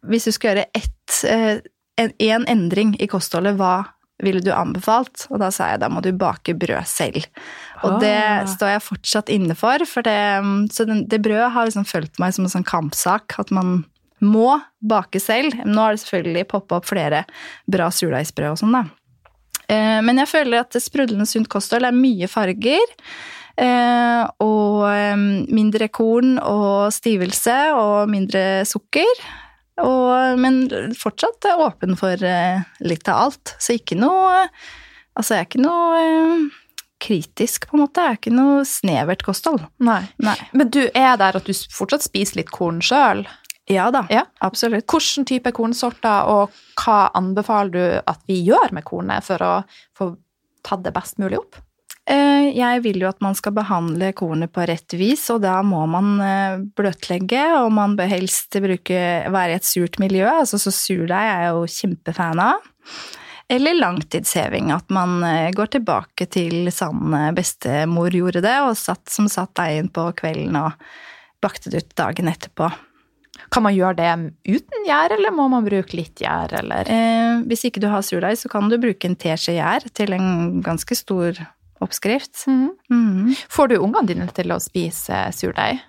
hvis 0.07 0.27
du 0.29 0.33
skal 0.35 0.49
gjøre 0.53 0.71
ett 0.79 0.93
eh, 1.99 2.13
en 2.29 2.47
endring 2.49 2.95
i 3.01 3.09
kostholdet, 3.11 3.57
hva 3.59 3.83
ville 4.23 4.43
du 4.43 4.51
anbefalt? 4.53 5.27
Og 5.31 5.41
da 5.41 5.49
sa 5.53 5.71
jeg 5.71 5.81
da 5.83 5.89
må 5.91 6.03
du 6.03 6.11
bake 6.15 6.55
brød 6.57 6.87
selv. 6.89 7.25
Og 7.83 7.99
det 8.03 8.15
ah. 8.15 8.45
står 8.49 8.75
jeg 8.75 8.85
fortsatt 8.85 9.31
inne 9.33 9.57
for, 9.57 9.83
for 9.89 10.05
det, 10.05 10.19
så 10.73 10.87
den, 10.89 11.05
det 11.09 11.21
brødet 11.25 11.51
har 11.55 11.67
liksom 11.67 11.87
fulgt 11.89 12.21
meg 12.21 12.35
som 12.35 12.47
en 12.47 12.53
sånn 12.53 12.67
kampsak. 12.67 13.37
At 13.41 13.53
man 13.55 13.83
må 14.23 14.55
bake 14.79 15.19
selv. 15.19 15.57
Nå 15.67 15.81
har 15.81 15.95
det 15.95 16.03
selvfølgelig 16.05 16.49
poppa 16.53 16.79
opp 16.79 16.89
flere 16.89 17.25
bra 17.69 17.89
surdeigsbrød 17.91 18.53
og 18.53 18.61
sånn, 18.63 18.77
da. 18.77 18.85
Eh, 19.71 19.99
men 20.05 20.19
jeg 20.21 20.31
føler 20.31 20.63
at 20.63 20.79
sprudlende 20.83 21.27
sunt 21.27 21.49
kosthold 21.51 21.87
er 21.87 21.95
mye 21.95 22.29
farger. 22.31 22.95
Eh, 23.53 24.23
og 24.41 24.87
mindre 25.53 25.85
korn 25.93 26.37
og 26.41 26.93
stivelse 26.95 27.57
og 27.77 28.09
mindre 28.09 28.63
sukker. 28.69 29.25
Og, 29.81 30.39
men 30.41 30.63
fortsatt 30.97 31.47
åpen 31.55 31.97
for 31.97 32.19
uh, 32.21 32.61
litt 32.85 33.09
av 33.09 33.27
alt. 33.27 33.55
Så 33.61 33.79
ikke 33.79 33.99
noe 33.99 34.47
Altså, 35.13 35.35
jeg 35.35 35.43
er 35.43 35.45
ikke 35.45 35.59
noe 35.61 35.97
uh, 36.01 36.61
kritisk, 37.03 37.67
på 37.69 37.77
en 37.77 37.83
måte. 37.83 38.01
Jeg 38.01 38.15
er 38.15 38.17
ikke 38.17 38.33
noe 38.33 38.63
snevert 38.65 39.21
kosthold. 39.25 39.61
Nei. 39.83 39.99
Nei. 40.23 40.33
Men 40.57 40.71
du 40.73 40.81
er 40.87 41.19
der 41.21 41.37
at 41.37 41.45
du 41.45 41.53
fortsatt 41.53 42.05
spiser 42.05 42.39
litt 42.39 42.49
korn 42.53 42.81
sjøl? 42.81 43.21
Ja 43.71 43.87
da, 43.95 44.03
ja. 44.11 44.25
absolutt. 44.43 44.87
Hvilken 44.91 45.27
type 45.27 45.53
kornsorter, 45.55 46.27
og 46.27 46.55
hva 46.81 47.11
anbefaler 47.15 47.71
du 47.71 47.83
at 48.11 48.25
vi 48.27 48.41
gjør 48.43 48.73
med 48.75 48.83
kornet 48.87 49.23
for 49.23 49.43
å 49.45 49.53
få 49.97 50.09
tatt 50.65 50.83
det 50.83 50.95
best 50.95 51.21
mulig 51.21 51.39
opp? 51.39 51.61
Eh, 52.03 52.49
jeg 52.51 52.81
vil 52.83 52.99
jo 52.99 53.07
at 53.07 53.21
man 53.23 53.35
skal 53.37 53.53
behandle 53.55 54.09
kornet 54.17 54.51
på 54.51 54.65
rett 54.67 54.95
vis, 54.99 55.23
og 55.31 55.39
da 55.45 55.55
må 55.63 55.85
man 55.87 56.13
eh, 56.19 56.63
bløtlegge, 56.75 57.45
og 57.61 57.71
man 57.77 57.95
bør 57.99 58.11
helst 58.11 58.59
bruke, 58.63 59.01
være 59.31 59.55
i 59.55 59.59
et 59.61 59.67
surt 59.67 59.99
miljø, 60.03 60.27
altså 60.27 60.59
så 60.59 60.73
surdeig 60.75 61.29
er 61.29 61.45
jeg 61.45 61.53
jo 61.53 61.75
kjempefan 61.77 62.43
av. 62.43 62.71
Eller 63.53 63.77
langtidsheving, 63.77 64.73
at 64.75 64.91
man 64.91 65.23
eh, 65.27 65.51
går 65.55 65.77
tilbake 65.77 66.27
til 66.31 66.67
sånn 66.75 67.15
bestemor 67.37 68.11
gjorde 68.11 68.43
det, 68.43 68.57
og 68.67 68.75
satt, 68.79 69.07
som 69.11 69.31
satt 69.31 69.55
deigen 69.61 69.87
på 69.93 70.09
kvelden 70.19 70.59
og 70.59 70.75
bakte 71.43 71.71
det 71.71 71.85
ut 71.85 71.95
dagen 71.99 72.31
etterpå. 72.31 72.67
Kan 73.53 73.63
man 73.65 73.75
gjøre 73.75 73.95
det 73.97 74.11
uten 74.59 74.85
gjær, 74.87 75.15
eller 75.15 75.33
må 75.33 75.47
man 75.51 75.65
bruke 75.65 75.95
litt 75.95 76.19
gjær, 76.21 76.51
eller? 76.59 76.89
Eh, 76.89 77.43
hvis 77.47 77.63
ikke 77.69 77.81
du 77.83 77.87
har 77.91 78.03
surdeig, 78.05 78.37
så 78.43 78.51
kan 78.51 78.67
du 78.67 78.75
bruke 78.81 79.07
en 79.07 79.19
teskje 79.19 79.55
gjær 79.57 79.87
til 79.95 80.19
en 80.19 80.59
ganske 80.65 80.99
stor 80.99 81.39
oppskrift. 81.81 82.45
Mm. 82.47 82.69
Mm. 82.91 83.31
Får 83.49 83.71
du 83.71 83.79
ungene 83.79 84.09
dine 84.09 84.27
til 84.35 84.53
å 84.53 84.59
spise 84.63 85.25
surdeig? 85.35 85.81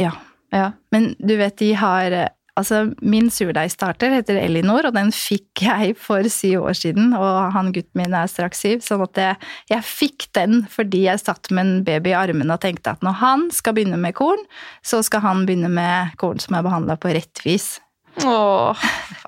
Ja. 0.00 0.12
ja. 0.52 0.72
Men 0.94 1.14
du 1.18 1.36
vet, 1.40 1.58
de 1.62 1.72
har 1.78 2.20
Altså, 2.58 2.80
min 3.00 3.30
surdeigstarter 3.32 4.12
heter 4.12 4.36
Elinor, 4.40 4.88
og 4.88 4.96
den 4.96 5.12
fikk 5.14 5.62
jeg 5.64 5.94
for 5.96 6.26
syv 6.28 6.66
år 6.68 6.76
siden. 6.76 7.12
Og 7.16 7.54
han 7.54 7.70
gutten 7.72 8.02
min 8.02 8.16
er 8.16 8.28
straks 8.28 8.60
syv, 8.64 8.82
sånn 8.84 9.04
at 9.06 9.20
jeg, 9.22 9.50
jeg 9.70 9.86
fikk 9.86 10.26
den 10.36 10.64
fordi 10.68 11.04
jeg 11.06 11.22
satt 11.22 11.48
med 11.54 11.64
en 11.64 11.84
baby 11.86 12.12
i 12.12 12.18
armene 12.18 12.56
og 12.56 12.60
tenkte 12.64 12.92
at 12.92 13.06
når 13.06 13.16
han 13.22 13.46
skal 13.54 13.78
begynne 13.78 14.00
med 14.02 14.16
korn, 14.18 14.42
så 14.84 15.00
skal 15.06 15.24
han 15.24 15.46
begynne 15.48 15.70
med 15.72 16.18
korn 16.20 16.42
som 16.42 16.58
er 16.58 16.66
behandla 16.66 16.98
på 17.00 17.14
rett 17.16 17.44
vis. 17.46 17.78
Åh, 18.26 18.76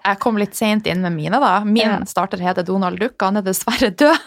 jeg 0.05 0.19
kom 0.21 0.37
litt 0.41 0.57
sent 0.59 0.87
inn 0.91 1.01
med 1.05 1.15
mine, 1.15 1.39
da. 1.41 1.53
Min 1.65 1.77
Ja. 1.87 1.99
starter 2.05 2.41
heter 2.43 2.65
Donald 2.67 2.99
Duck, 3.01 3.15
han 3.23 3.37
er 3.39 3.43
dessverre 3.47 3.91
død. 3.95 4.19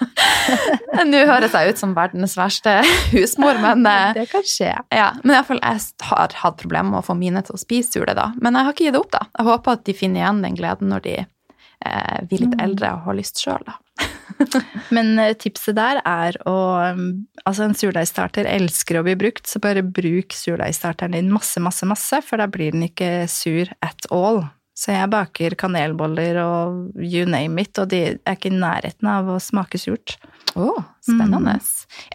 Nå 1.11 1.21
høres 1.27 1.51
jeg 1.53 1.73
ut 1.75 1.81
som 1.81 1.93
verdens 1.97 2.35
verste 2.39 2.77
husmor, 3.11 3.59
men 3.61 3.85
eh, 3.91 4.13
Det 4.15 4.27
kan 4.31 4.41
skje. 4.47 4.71
ja, 4.95 5.11
men 5.23 5.35
i 5.35 5.37
hvert 5.37 5.49
fall, 5.51 5.61
jeg 5.61 6.07
har 6.09 6.35
hatt 6.41 6.57
problemer 6.61 6.89
med 6.95 7.03
å 7.03 7.05
få 7.05 7.17
mine 7.19 7.43
til 7.45 7.57
å 7.57 7.61
spise 7.61 7.91
sule, 7.99 8.15
da. 8.17 8.31
Men 8.41 8.55
jeg 8.55 8.63
har 8.69 8.73
ikke 8.77 8.87
gitt 8.89 8.99
opp, 9.01 9.11
da. 9.11 9.25
Jeg 9.37 9.49
håper 9.51 9.75
at 9.77 9.85
de 9.85 9.93
finner 9.97 10.23
igjen 10.23 10.41
den 10.47 10.55
gleden 10.57 10.89
når 10.95 11.05
de 11.09 11.15
eh, 11.19 12.19
blir 12.29 12.45
litt 12.47 12.55
eldre 12.63 12.95
og 12.95 13.09
har 13.11 13.19
lyst 13.21 13.43
sjøl, 13.43 13.61
da. 13.67 13.77
Men 14.95 15.13
eh, 15.21 15.33
tipset 15.39 15.77
der 15.77 16.01
er 16.05 16.37
å 16.49 16.55
um, 16.95 17.05
Altså, 17.45 17.67
en 17.67 17.75
surdeigstarter 17.77 18.47
elsker 18.49 18.97
å 18.99 19.03
bli 19.05 19.13
brukt, 19.19 19.45
så 19.45 19.61
bare 19.61 19.83
bruk 19.85 20.33
surdeigstarteren 20.33 21.13
din 21.13 21.29
masse, 21.33 21.61
masse, 21.61 21.85
masse, 21.85 22.21
for 22.25 22.41
da 22.41 22.47
blir 22.49 22.73
den 22.73 22.87
ikke 22.87 23.27
sur 23.29 23.69
at 23.85 24.07
all. 24.09 24.47
Så 24.75 24.91
jeg 24.91 25.07
baker 25.13 25.53
kanelboller 25.55 26.35
og 26.41 26.97
you 26.99 27.23
name 27.29 27.61
it, 27.61 27.77
og 27.79 27.91
de 27.93 27.99
er 28.17 28.33
ikke 28.33 28.49
i 28.49 28.57
nærheten 28.57 29.07
av 29.07 29.29
å 29.31 29.37
smake 29.39 29.79
surt. 29.79 30.17
Å, 30.55 30.71
spennende. 31.05 31.53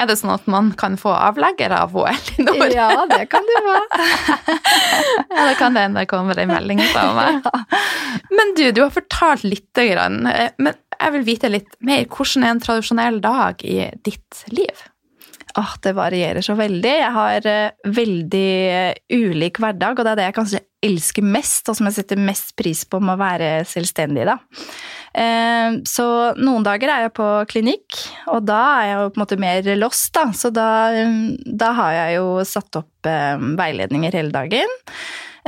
Er 0.01 0.11
det 0.11 0.19
sånn 0.19 0.35
at 0.35 0.45
man 0.51 0.73
kan 0.79 0.99
få 1.01 1.13
avlegger 1.15 1.73
av 1.77 1.95
Elinor? 2.11 2.67
Ja, 2.75 3.07
det 3.09 3.27
kan 3.33 3.47
du 3.47 3.55
få. 3.69 3.79
Det 5.31 5.57
kan 5.61 5.77
det 5.77 5.87
hende 5.87 6.03
det 6.03 6.11
kommer 6.11 6.39
en 6.41 6.53
melding 6.53 6.83
fra 6.91 7.07
meg. 7.17 7.49
Men 8.37 8.55
du, 8.59 8.67
du 8.75 8.83
har 8.83 8.93
fortalt 8.95 9.45
lite 9.47 9.87
grann. 9.93 10.25
eh, 10.27 10.51
Men 10.59 10.77
jeg 11.01 11.17
vil 11.17 11.27
vite 11.27 11.51
litt 11.53 11.77
mer. 11.85 12.07
Hvordan 12.11 12.45
er 12.47 12.55
en 12.55 12.63
tradisjonell 12.63 13.21
dag 13.25 13.65
i 13.65 13.83
ditt 14.05 14.45
liv? 14.53 14.87
Åh, 15.59 15.73
det 15.83 15.93
varierer 15.99 16.45
så 16.47 16.55
veldig. 16.55 16.93
Jeg 17.01 17.15
har 17.17 17.47
eh, 17.51 17.89
veldig 17.91 18.51
eh, 18.71 19.01
ulik 19.11 19.59
hverdag, 19.59 19.99
og 19.99 20.07
det 20.07 20.13
er 20.13 20.21
det 20.21 20.27
jeg 20.29 20.37
kanskje 20.37 20.61
elsker 20.87 21.27
mest, 21.27 21.67
og 21.69 21.77
som 21.77 21.89
jeg 21.89 21.97
setter 21.99 22.21
mest 22.23 22.55
pris 22.59 22.85
på 22.87 23.01
med 23.03 23.17
å 23.17 23.21
være 23.21 23.49
selvstendig, 23.69 24.29
da. 24.29 24.37
Eh, 25.11 25.81
Så 25.91 26.07
noen 26.39 26.67
dager 26.67 26.93
er 26.95 27.09
jeg 27.09 27.15
på 27.19 27.27
klinikk, 27.51 27.99
og 28.31 28.47
da 28.47 28.61
er 28.77 28.87
jeg 28.93 29.01
jo 29.01 29.09
på 29.09 29.19
en 29.19 29.25
måte 29.25 29.41
mer 29.43 29.73
lost, 29.81 30.13
da. 30.15 30.29
Så 30.37 30.53
da, 30.55 30.69
da 31.45 31.73
har 31.81 31.99
jeg 31.99 32.21
jo 32.21 32.31
satt 32.47 32.81
opp 32.85 33.11
veiledninger 33.59 34.15
hele 34.21 34.31
dagen. 34.31 34.79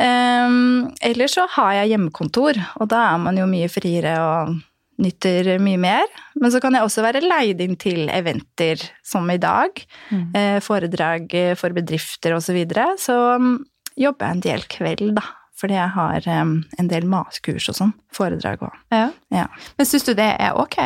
Eller 0.03 1.29
så 1.31 1.45
har 1.53 1.75
jeg 1.79 1.93
hjemmekontor, 1.93 2.59
og 2.81 2.89
da 2.91 3.07
er 3.13 3.19
man 3.23 3.39
jo 3.39 3.47
mye 3.47 3.69
friere 3.71 4.17
og 4.25 4.55
nytter 5.03 5.57
mye 5.63 5.81
mer. 5.81 6.09
Men 6.39 6.53
så 6.55 6.61
kan 6.63 6.77
jeg 6.77 6.87
også 6.87 7.05
være 7.05 7.25
leid 7.25 7.61
inn 7.65 7.77
til 7.81 8.07
eventer 8.13 8.83
som 9.07 9.29
i 9.31 9.39
dag. 9.43 9.83
Mm. 10.13 10.61
foredrag 10.65 11.35
eh, 11.35 11.55
for 11.59 11.75
bedrifter 11.77 12.37
osv. 12.37 12.53
Så, 12.53 12.57
videre. 12.57 12.85
så 13.01 13.15
um, 13.41 13.55
jobber 13.97 14.29
jeg 14.29 14.37
en 14.37 14.45
del 14.45 14.67
kveld, 14.71 15.15
da. 15.17 15.25
Fordi 15.61 15.77
jeg 15.79 15.95
har 15.95 16.27
um, 16.43 16.57
en 16.81 16.91
del 16.91 17.07
matkurs 17.09 17.69
og 17.71 17.79
sånn. 17.79 17.95
Foredrag 18.13 18.65
òg. 18.67 18.77
Ja. 18.93 19.07
Ja. 19.33 19.47
Men 19.79 19.89
syns 19.89 20.09
du 20.09 20.13
det 20.19 20.33
er 20.35 20.59
ok? 20.59 20.79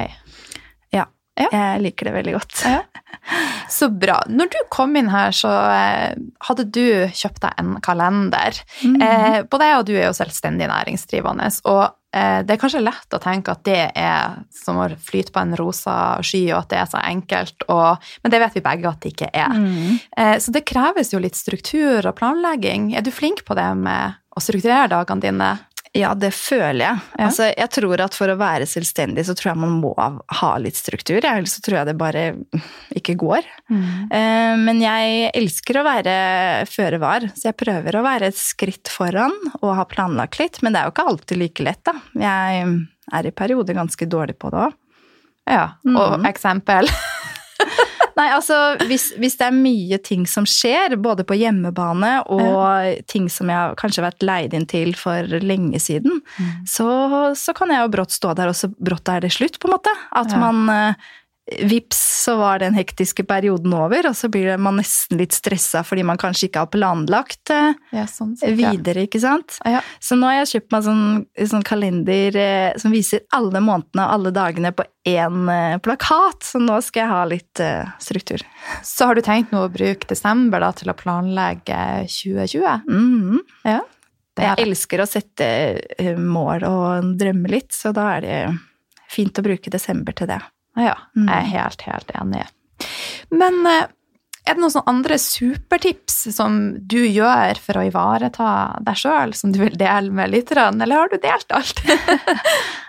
ja. 0.95 1.07
Ja. 1.37 1.49
Jeg 1.53 1.83
liker 1.85 2.09
det 2.09 2.15
veldig 2.15 2.37
godt. 2.39 2.63
Ja. 2.65 2.81
Så 3.77 3.91
bra. 3.93 4.21
Når 4.31 4.51
du 4.55 4.59
kom 4.73 4.97
inn 4.97 5.11
her, 5.13 5.35
så 5.37 5.51
eh, 5.51 6.17
hadde 6.49 6.65
du 6.73 6.85
kjøpt 7.13 7.43
deg 7.45 7.61
en 7.61 7.77
kalender. 7.85 8.57
Mhm. 8.81 9.03
Eh, 9.03 9.39
både 9.51 9.69
jeg 9.69 9.81
og 9.81 9.87
du 9.89 9.95
er 9.97 10.07
jo 10.07 10.17
selvstendig 10.17 10.69
næringsdrivende, 10.71 11.51
og 11.69 11.83
eh, 11.85 11.91
det 12.47 12.55
er 12.55 12.61
kanskje 12.61 12.85
lett 12.85 13.17
å 13.17 13.21
tenke 13.23 13.53
at 13.53 13.63
det 13.67 13.81
er 13.99 14.39
som 14.55 14.81
å 14.81 14.89
flyte 15.03 15.35
på 15.35 15.43
en 15.43 15.57
rosa 15.59 15.97
sky, 16.25 16.47
og 16.53 16.63
at 16.63 16.71
det 16.73 16.81
er 16.81 16.91
så 16.91 17.01
enkelt, 17.03 17.67
og, 17.73 18.09
men 18.23 18.35
det 18.35 18.41
vet 18.43 18.59
vi 18.59 18.65
begge 18.65 18.91
at 18.91 19.03
det 19.03 19.13
ikke 19.15 19.31
er. 19.33 19.53
Mm. 19.53 19.97
Eh, 20.17 20.37
så 20.43 20.55
det 20.55 20.67
kreves 20.69 21.13
jo 21.13 21.23
litt 21.23 21.39
struktur 21.39 22.07
og 22.07 22.17
planlegging. 22.19 22.93
Er 22.97 23.05
du 23.05 23.13
flink 23.15 23.45
på 23.47 23.57
det 23.59 23.69
med 23.81 24.17
å 24.37 24.43
strukturere 24.43 24.91
dagene 24.93 25.25
dine? 25.25 25.51
Ja, 25.97 26.13
det 26.19 26.33
føler 26.37 26.83
jeg. 26.83 27.03
Ja. 27.17 27.27
Altså, 27.29 27.49
jeg 27.51 27.71
tror 27.75 28.03
at 28.05 28.17
for 28.17 28.33
å 28.33 28.39
være 28.41 28.69
selvstendig, 28.69 29.25
så 29.29 29.37
tror 29.37 29.53
jeg 29.53 29.63
man 29.63 29.77
må 29.83 29.93
ha 29.97 30.51
litt 30.63 30.79
struktur. 30.79 31.19
Ellers 31.19 31.57
så 31.57 31.65
tror 31.65 31.81
jeg 31.81 31.91
det 31.91 31.97
bare 32.01 32.25
ikke 32.97 33.17
går. 33.21 33.49
Eh, 33.71 34.55
Men 34.61 34.83
jeg 34.83 35.31
elsker 35.37 35.81
å 35.81 35.87
være 35.87 36.17
føre 36.71 37.01
var, 37.03 37.29
så 37.35 37.51
jeg 37.51 37.61
prøver 37.61 37.99
å 37.99 38.05
være 38.07 38.31
et 38.33 38.41
skritt 38.41 38.93
foran 38.93 39.35
og 39.61 39.75
ha 39.79 39.87
planlagt 39.89 40.41
litt. 40.43 40.61
Men 40.63 40.75
det 40.75 40.83
er 40.83 40.91
jo 40.91 40.97
ikke 40.97 41.09
alltid 41.13 41.43
like 41.43 41.67
lett, 41.67 41.85
da. 41.89 41.97
Jeg 42.21 42.67
er 43.17 43.29
i 43.29 43.37
perioder 43.37 43.79
ganske 43.79 44.11
dårlig 44.11 44.39
på 44.41 44.53
det 44.53 44.67
òg. 44.69 44.81
Ja, 45.47 45.67
og 45.87 46.19
mm. 46.19 46.27
eksempel. 46.27 46.91
Nei, 48.17 48.31
altså 48.33 48.57
hvis, 48.89 49.11
hvis 49.21 49.37
det 49.37 49.45
er 49.51 49.57
mye 49.57 49.99
ting 50.01 50.23
som 50.31 50.47
skjer, 50.49 50.95
både 50.97 51.27
på 51.29 51.37
hjemmebane 51.37 52.13
og 52.33 53.03
ting 53.13 53.27
som 53.33 53.51
jeg 53.53 53.59
har 53.61 53.77
kanskje 53.77 54.07
vært 54.07 54.25
leid 54.25 54.57
inn 54.57 54.65
til 54.71 54.95
for 54.97 55.29
lenge 55.45 55.81
siden, 55.83 56.23
så, 56.65 56.89
så 57.37 57.53
kan 57.57 57.75
jeg 57.75 57.85
jo 57.85 57.93
brått 57.93 58.17
stå 58.17 58.33
der, 58.39 58.49
og 58.53 58.57
så 58.57 58.73
brått 58.73 59.13
er 59.13 59.27
det 59.27 59.35
slutt, 59.37 59.61
på 59.61 59.69
en 59.69 59.77
måte. 59.77 59.93
At 60.17 60.33
man 60.41 60.65
eh, 60.73 61.13
Vips, 61.47 61.99
så 62.25 62.33
var 62.41 62.59
den 62.59 62.75
hektiske 62.75 63.23
perioden 63.23 63.71
over, 63.79 64.09
og 64.09 64.17
så 64.19 64.27
blir 64.33 64.57
man 64.59 64.81
nesten 64.81 65.21
litt 65.21 65.37
stressa 65.37 65.85
fordi 65.87 66.03
man 66.03 66.19
kanskje 66.19 66.49
ikke 66.49 66.65
har 66.65 66.71
planlagt 66.73 67.53
eh, 67.55 67.77
Ja, 67.95 68.03
sånn 68.11 68.33
ja. 68.41 68.51
videre, 68.51 69.05
ikke 69.07 69.21
sant? 69.23 69.61
Ja. 69.63 69.79
Så 70.03 70.19
nå 70.19 70.27
har 70.27 70.41
jeg 70.41 70.51
kjøpt 70.57 70.75
meg 70.75 70.87
sånn, 70.89 71.05
sånn 71.53 71.67
kalender 71.67 72.39
eh, 72.43 72.73
som 72.83 72.91
viser 72.91 73.23
alle 73.37 73.63
månedene 73.63 74.09
og 74.09 74.17
alle 74.17 74.33
dagene 74.35 74.73
på 74.75 74.89
én 75.07 75.53
eh, 75.55 75.77
plakat, 75.87 76.43
så 76.49 76.59
nå 76.59 76.81
skal 76.83 77.05
jeg 77.05 77.13
ha 77.15 77.23
litt 77.31 77.63
eh, 77.63 77.95
struktur. 78.03 78.43
Så 78.83 79.07
har 79.07 79.15
du 79.15 79.23
tenkt 79.23 79.55
nå 79.55 79.63
å 79.69 79.71
bruke 79.71 80.11
desember 80.11 80.67
da, 80.67 80.73
til 80.75 80.91
å 80.91 80.99
planlegge 80.99 81.79
2020? 82.11 82.91
Mhm. 82.91 83.45
Ja. 83.71 83.85
Det 84.37 84.45
er 84.45 84.59
Jeg 84.59 84.67
elsker 84.67 85.01
å 85.01 85.09
sette 85.09 85.47
eh, 85.95 86.19
mål 86.19 86.67
og 86.69 87.15
drømme 87.23 87.55
litt, 87.55 87.71
så 87.73 87.95
da 87.97 88.11
er 88.19 88.27
det 88.27 88.41
fint 89.09 89.39
å 89.39 89.47
bruke 89.47 89.71
desember 89.73 90.13
til 90.17 90.29
det. 90.35 90.43
Ja, 90.77 90.97
Mm. 91.17 91.29
jeg 91.29 91.37
er 91.37 91.53
helt, 91.57 91.83
helt 91.83 92.11
enig. 92.21 92.47
Men 93.31 93.67
eh, 93.67 93.87
er 94.47 94.55
det 94.55 94.61
noen 94.63 94.71
sånne 94.71 94.93
andre 94.93 95.17
supertips 95.19 96.19
som 96.37 96.59
du 96.87 97.01
gjør 97.09 97.59
for 97.59 97.81
å 97.81 97.87
ivareta 97.89 98.51
deg 98.85 98.95
sjøl, 99.01 99.33
som 99.35 99.51
du 99.53 99.59
vil 99.65 99.75
dele 99.81 100.13
med 100.15 100.31
lytterne, 100.31 100.83
eller 100.85 100.97
har 101.03 101.09
du 101.11 101.19
delt 101.19 101.51
alt? 101.57 101.83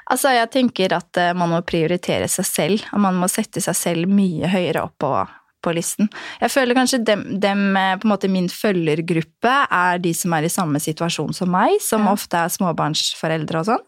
Altså, 0.08 0.30
jeg 0.32 0.48
tenker 0.54 0.94
at 0.96 1.18
eh, 1.20 1.34
man 1.36 1.50
må 1.52 1.58
prioritere 1.68 2.30
seg 2.32 2.46
selv, 2.48 2.86
og 2.96 3.02
man 3.04 3.18
må 3.20 3.28
sette 3.28 3.60
seg 3.60 3.76
selv 3.76 4.08
mye 4.08 4.48
høyere 4.48 4.86
opp 4.86 4.94
på, 5.04 5.10
på 5.66 5.74
listen. 5.76 6.08
Jeg 6.40 6.54
føler 6.54 6.78
kanskje 6.78 7.02
dem, 7.04 7.26
dem, 7.44 7.66
eh, 7.76 7.98
på 8.00 8.08
en 8.08 8.14
måte 8.14 8.30
min 8.32 8.48
følgergruppe 8.48 9.52
er 9.68 10.00
de 10.00 10.14
som 10.16 10.32
er 10.38 10.48
i 10.48 10.54
samme 10.54 10.80
situasjon 10.80 11.36
som 11.36 11.52
meg, 11.52 11.76
som 11.84 12.06
Ja. 12.08 12.14
ofte 12.16 12.40
er 12.40 12.54
småbarnsforeldre 12.56 13.60
og 13.60 13.66
sånn. 13.74 13.84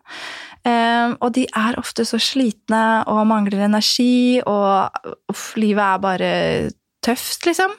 Eh, 0.67 1.15
og 1.19 1.31
de 1.37 1.45
er 1.55 1.79
ofte 1.79 2.05
så 2.07 2.19
slitne 2.21 3.03
og 3.07 3.25
mangler 3.29 3.65
energi, 3.69 4.41
og 4.43 4.91
uff, 5.31 5.53
livet 5.59 5.85
er 5.85 6.03
bare 6.03 6.33
tøft, 7.05 7.45
liksom. 7.47 7.71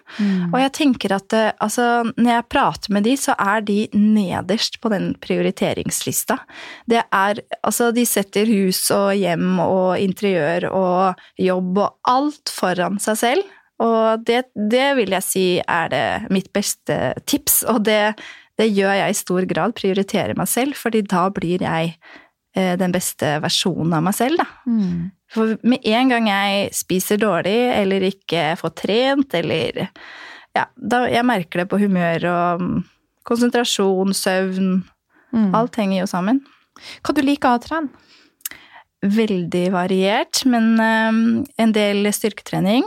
Og 0.49 0.57
jeg 0.63 0.73
tenker 0.77 1.13
at 1.13 1.35
eh, 1.37 1.53
altså, 1.61 1.87
når 2.17 2.31
jeg 2.33 2.49
prater 2.53 2.95
med 2.97 3.05
de, 3.05 3.15
så 3.21 3.37
er 3.37 3.65
de 3.67 3.79
nederst 3.93 4.81
på 4.81 4.93
den 4.93 5.13
prioriteringslista. 5.21 6.41
Det 6.89 7.05
er 7.05 7.43
Altså, 7.61 7.91
de 7.93 8.07
setter 8.09 8.49
hus 8.49 8.87
og 8.95 9.13
hjem 9.15 9.61
og 9.61 10.01
interiør 10.01 10.71
og 10.73 11.21
jobb 11.39 11.79
og 11.79 11.99
alt 12.09 12.53
foran 12.53 12.97
seg 13.03 13.19
selv. 13.21 13.57
Og 13.81 14.25
det, 14.27 14.45
det 14.55 14.89
vil 14.99 15.13
jeg 15.17 15.25
si 15.25 15.45
er 15.61 15.93
det 15.93 16.33
mitt 16.33 16.51
beste 16.53 17.15
tips, 17.29 17.63
og 17.69 17.85
det, 17.85 18.17
det 18.61 18.69
gjør 18.73 18.97
jeg 19.03 19.13
i 19.13 19.21
stor 19.21 19.47
grad. 19.49 19.77
Prioriterer 19.77 20.37
meg 20.37 20.49
selv, 20.49 20.77
fordi 20.77 21.05
da 21.09 21.29
blir 21.33 21.65
jeg 21.65 21.95
den 22.51 22.91
beste 22.91 23.37
versjonen 23.45 23.93
av 23.95 24.03
meg 24.03 24.15
selv, 24.17 24.41
da. 24.41 24.47
Mm. 24.67 25.11
For 25.31 25.53
med 25.63 25.85
en 25.87 26.09
gang 26.11 26.27
jeg 26.27 26.73
spiser 26.75 27.21
dårlig, 27.23 27.59
eller 27.77 28.09
ikke 28.09 28.49
får 28.59 28.73
trent, 28.83 29.37
eller 29.39 29.85
Ja, 30.59 30.65
da 30.75 31.05
jeg 31.07 31.23
merker 31.29 31.63
det 31.63 31.69
på 31.71 31.79
humør 31.79 32.27
og 32.27 32.65
mm, 32.65 32.81
konsentrasjon, 33.31 34.11
søvn 34.19 34.81
Mm. 35.33 35.55
Alt 35.55 35.79
henger 35.81 36.03
jo 36.03 36.09
sammen. 36.11 36.43
Hva 37.05 37.15
du 37.15 37.23
liker 37.25 37.57
å 37.57 37.63
trene? 37.63 38.07
Veldig 39.01 39.65
variert, 39.73 40.43
men 40.51 40.75
um, 40.77 41.23
en 41.61 41.73
del 41.73 42.11
styrketrening. 42.13 42.85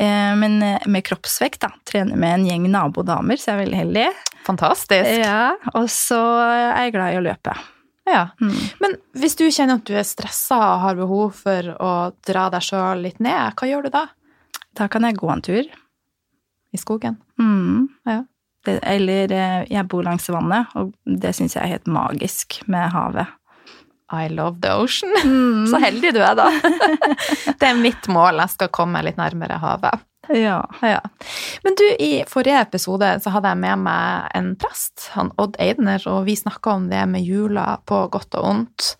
Eh, 0.00 0.30
men 0.40 0.62
eh, 0.64 0.86
med 0.88 1.04
kroppsvekt, 1.04 1.60
da. 1.66 1.74
Trener 1.84 2.16
med 2.16 2.38
en 2.38 2.46
gjeng 2.48 2.68
nabodamer, 2.72 3.36
så 3.36 3.50
jeg 3.50 3.56
er 3.58 3.60
veldig 3.66 3.80
heldig. 3.82 4.06
Fantastisk. 4.46 5.10
Ja, 5.20 5.58
og 5.74 5.90
så 5.92 6.20
er 6.46 6.86
jeg 6.86 6.94
glad 6.94 7.12
i 7.12 7.20
å 7.20 7.26
løpe. 7.26 7.56
Ja. 8.10 8.24
Mm. 8.42 8.56
Men 8.82 8.96
hvis 9.18 9.36
du 9.38 9.46
kjenner 9.46 9.78
at 9.78 9.86
du 9.86 9.94
er 9.94 10.06
stressa 10.06 10.58
og 10.58 10.82
har 10.84 10.98
behov 10.98 11.36
for 11.38 11.70
å 11.78 11.92
dra 12.26 12.48
deg 12.52 12.64
sjøl 12.66 13.04
litt 13.06 13.22
ned, 13.22 13.54
hva 13.54 13.68
gjør 13.70 13.86
du 13.86 13.94
da? 13.94 14.06
Da 14.76 14.88
kan 14.90 15.06
jeg 15.06 15.18
gå 15.20 15.30
en 15.30 15.44
tur. 15.44 15.70
I 16.70 16.78
skogen? 16.78 17.18
Mm. 17.40 17.88
Ja. 18.06 18.22
Det, 18.66 18.76
eller 18.84 19.32
eh, 19.32 19.60
jeg 19.72 19.88
bor 19.88 20.04
langs 20.04 20.28
vannet, 20.30 20.70
og 20.76 20.92
det 21.04 21.32
syns 21.36 21.56
jeg 21.56 21.64
er 21.64 21.78
helt 21.78 21.88
magisk 21.90 22.60
med 22.70 22.92
havet. 22.92 23.32
I 24.10 24.28
love 24.28 24.58
the 24.60 24.74
ocean. 24.74 25.14
Så 25.70 25.80
heldig 25.82 26.12
du 26.16 26.20
er, 26.22 26.34
da. 26.38 26.50
det 27.60 27.66
er 27.66 27.78
mitt 27.78 28.10
mål. 28.10 28.42
Jeg 28.42 28.56
skal 28.56 28.72
komme 28.74 29.02
litt 29.06 29.18
nærmere 29.20 29.58
havet. 29.62 30.02
Ja. 30.30 30.60
Ja. 30.80 31.00
Men 31.64 31.76
du, 31.78 31.84
i 31.98 32.24
forrige 32.28 32.60
episode 32.62 33.08
så 33.22 33.32
hadde 33.34 33.50
jeg 33.52 33.62
med 33.62 33.84
meg 33.84 34.30
en 34.38 34.50
prest, 34.60 35.10
han 35.16 35.32
Odd 35.40 35.58
Eidner, 35.62 36.02
og 36.10 36.24
vi 36.28 36.36
snakka 36.38 36.76
om 36.78 36.88
det 36.92 37.02
med 37.10 37.26
jula 37.26 37.80
på 37.88 38.04
godt 38.12 38.36
og 38.38 38.46
vondt. 38.46 38.90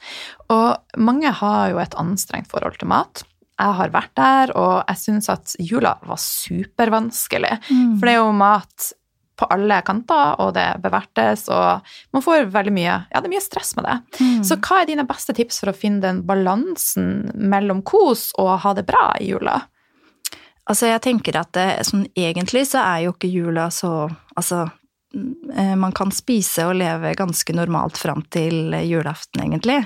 Og 0.51 1.01
mange 1.01 1.31
har 1.41 1.71
jo 1.71 1.83
et 1.83 1.95
anstrengt 2.01 2.51
forhold 2.51 2.81
til 2.81 2.91
mat. 2.91 3.25
Jeg 3.61 3.77
har 3.77 3.93
vært 3.93 4.15
der, 4.17 4.55
og 4.57 4.79
jeg 4.89 5.03
syns 5.03 5.29
at 5.29 5.53
jula 5.61 5.99
var 6.09 6.19
supervanskelig. 6.23 7.59
For 8.01 8.09
det 8.09 8.15
er 8.15 8.23
jo 8.23 8.33
mat 8.33 8.93
på 9.41 9.47
alle 9.49 9.79
kanter, 9.85 10.35
og 10.41 10.55
det 10.57 10.67
bevertes, 10.85 11.47
og 11.49 11.81
man 12.13 12.25
får 12.25 12.51
veldig 12.53 12.73
mye 12.77 12.95
Ja, 13.09 13.21
det 13.21 13.29
er 13.29 13.33
mye 13.33 13.45
stress 13.45 13.75
med 13.77 13.87
det. 13.89 13.99
Så 14.45 14.57
hva 14.61 14.83
er 14.83 14.89
dine 14.91 15.07
beste 15.09 15.33
tips 15.37 15.61
for 15.63 15.73
å 15.73 15.77
finne 15.77 16.03
den 16.05 16.23
balansen 16.29 17.31
mellom 17.37 17.81
kos 17.83 18.31
og 18.41 18.59
ha 18.65 18.75
det 18.77 18.85
bra 18.89 19.15
i 19.21 19.31
jula? 19.33 19.61
Altså, 20.71 20.87
jeg 20.87 21.03
tenker 21.03 21.39
at 21.41 21.51
det, 21.57 21.69
sånn, 21.89 22.05
egentlig 22.19 22.67
så 22.71 22.85
er 22.85 23.07
jo 23.07 23.17
ikke 23.17 23.31
jula 23.31 23.71
så 23.75 24.11
Altså, 24.39 24.63
eh, 25.59 25.75
man 25.77 25.93
kan 25.93 26.13
spise 26.15 26.65
og 26.69 26.77
leve 26.79 27.11
ganske 27.19 27.55
normalt 27.57 27.99
fram 27.99 28.23
til 28.33 28.73
julaften, 28.87 29.43
egentlig. 29.43 29.81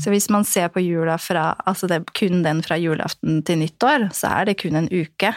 Så 0.00 0.10
hvis 0.10 0.30
man 0.32 0.46
ser 0.48 0.72
på 0.72 0.82
jula 0.82 1.18
fra 1.20 1.52
Altså, 1.68 1.86
det 1.86 2.00
er 2.00 2.14
kun 2.16 2.42
den 2.46 2.64
fra 2.66 2.80
julaften 2.80 3.42
til 3.46 3.60
nyttår, 3.60 4.08
så 4.16 4.32
er 4.40 4.50
det 4.50 4.58
kun 4.62 4.80
en 4.80 4.88
uke. 4.88 5.34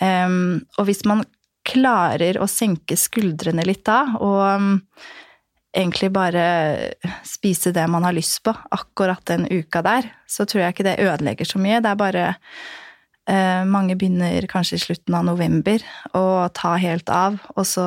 Um, 0.00 0.64
og 0.80 0.88
hvis 0.88 1.04
man 1.04 1.26
klarer 1.68 2.40
å 2.40 2.48
senke 2.48 2.96
skuldrene 2.96 3.66
litt 3.68 3.84
da, 3.84 4.16
og 4.16 4.40
um, 4.56 4.70
egentlig 5.76 6.08
bare 6.14 6.44
spise 7.26 7.72
det 7.76 7.84
man 7.92 8.06
har 8.08 8.16
lyst 8.16 8.40
på 8.46 8.54
akkurat 8.72 9.20
den 9.28 9.44
uka 9.50 9.82
der, 9.84 10.08
så 10.26 10.48
tror 10.48 10.64
jeg 10.64 10.74
ikke 10.74 10.88
det 10.88 11.00
ødelegger 11.04 11.50
så 11.52 11.60
mye. 11.60 11.82
Det 11.84 11.92
er 11.92 12.00
bare 12.00 12.24
eh, 12.32 12.40
Mange 13.70 13.94
begynner 13.94 14.46
kanskje 14.50 14.78
i 14.78 14.82
slutten 14.82 15.14
av 15.14 15.26
november 15.28 15.82
å 16.16 16.48
ta 16.56 16.74
helt 16.80 17.10
av, 17.14 17.36
og 17.54 17.66
så 17.68 17.84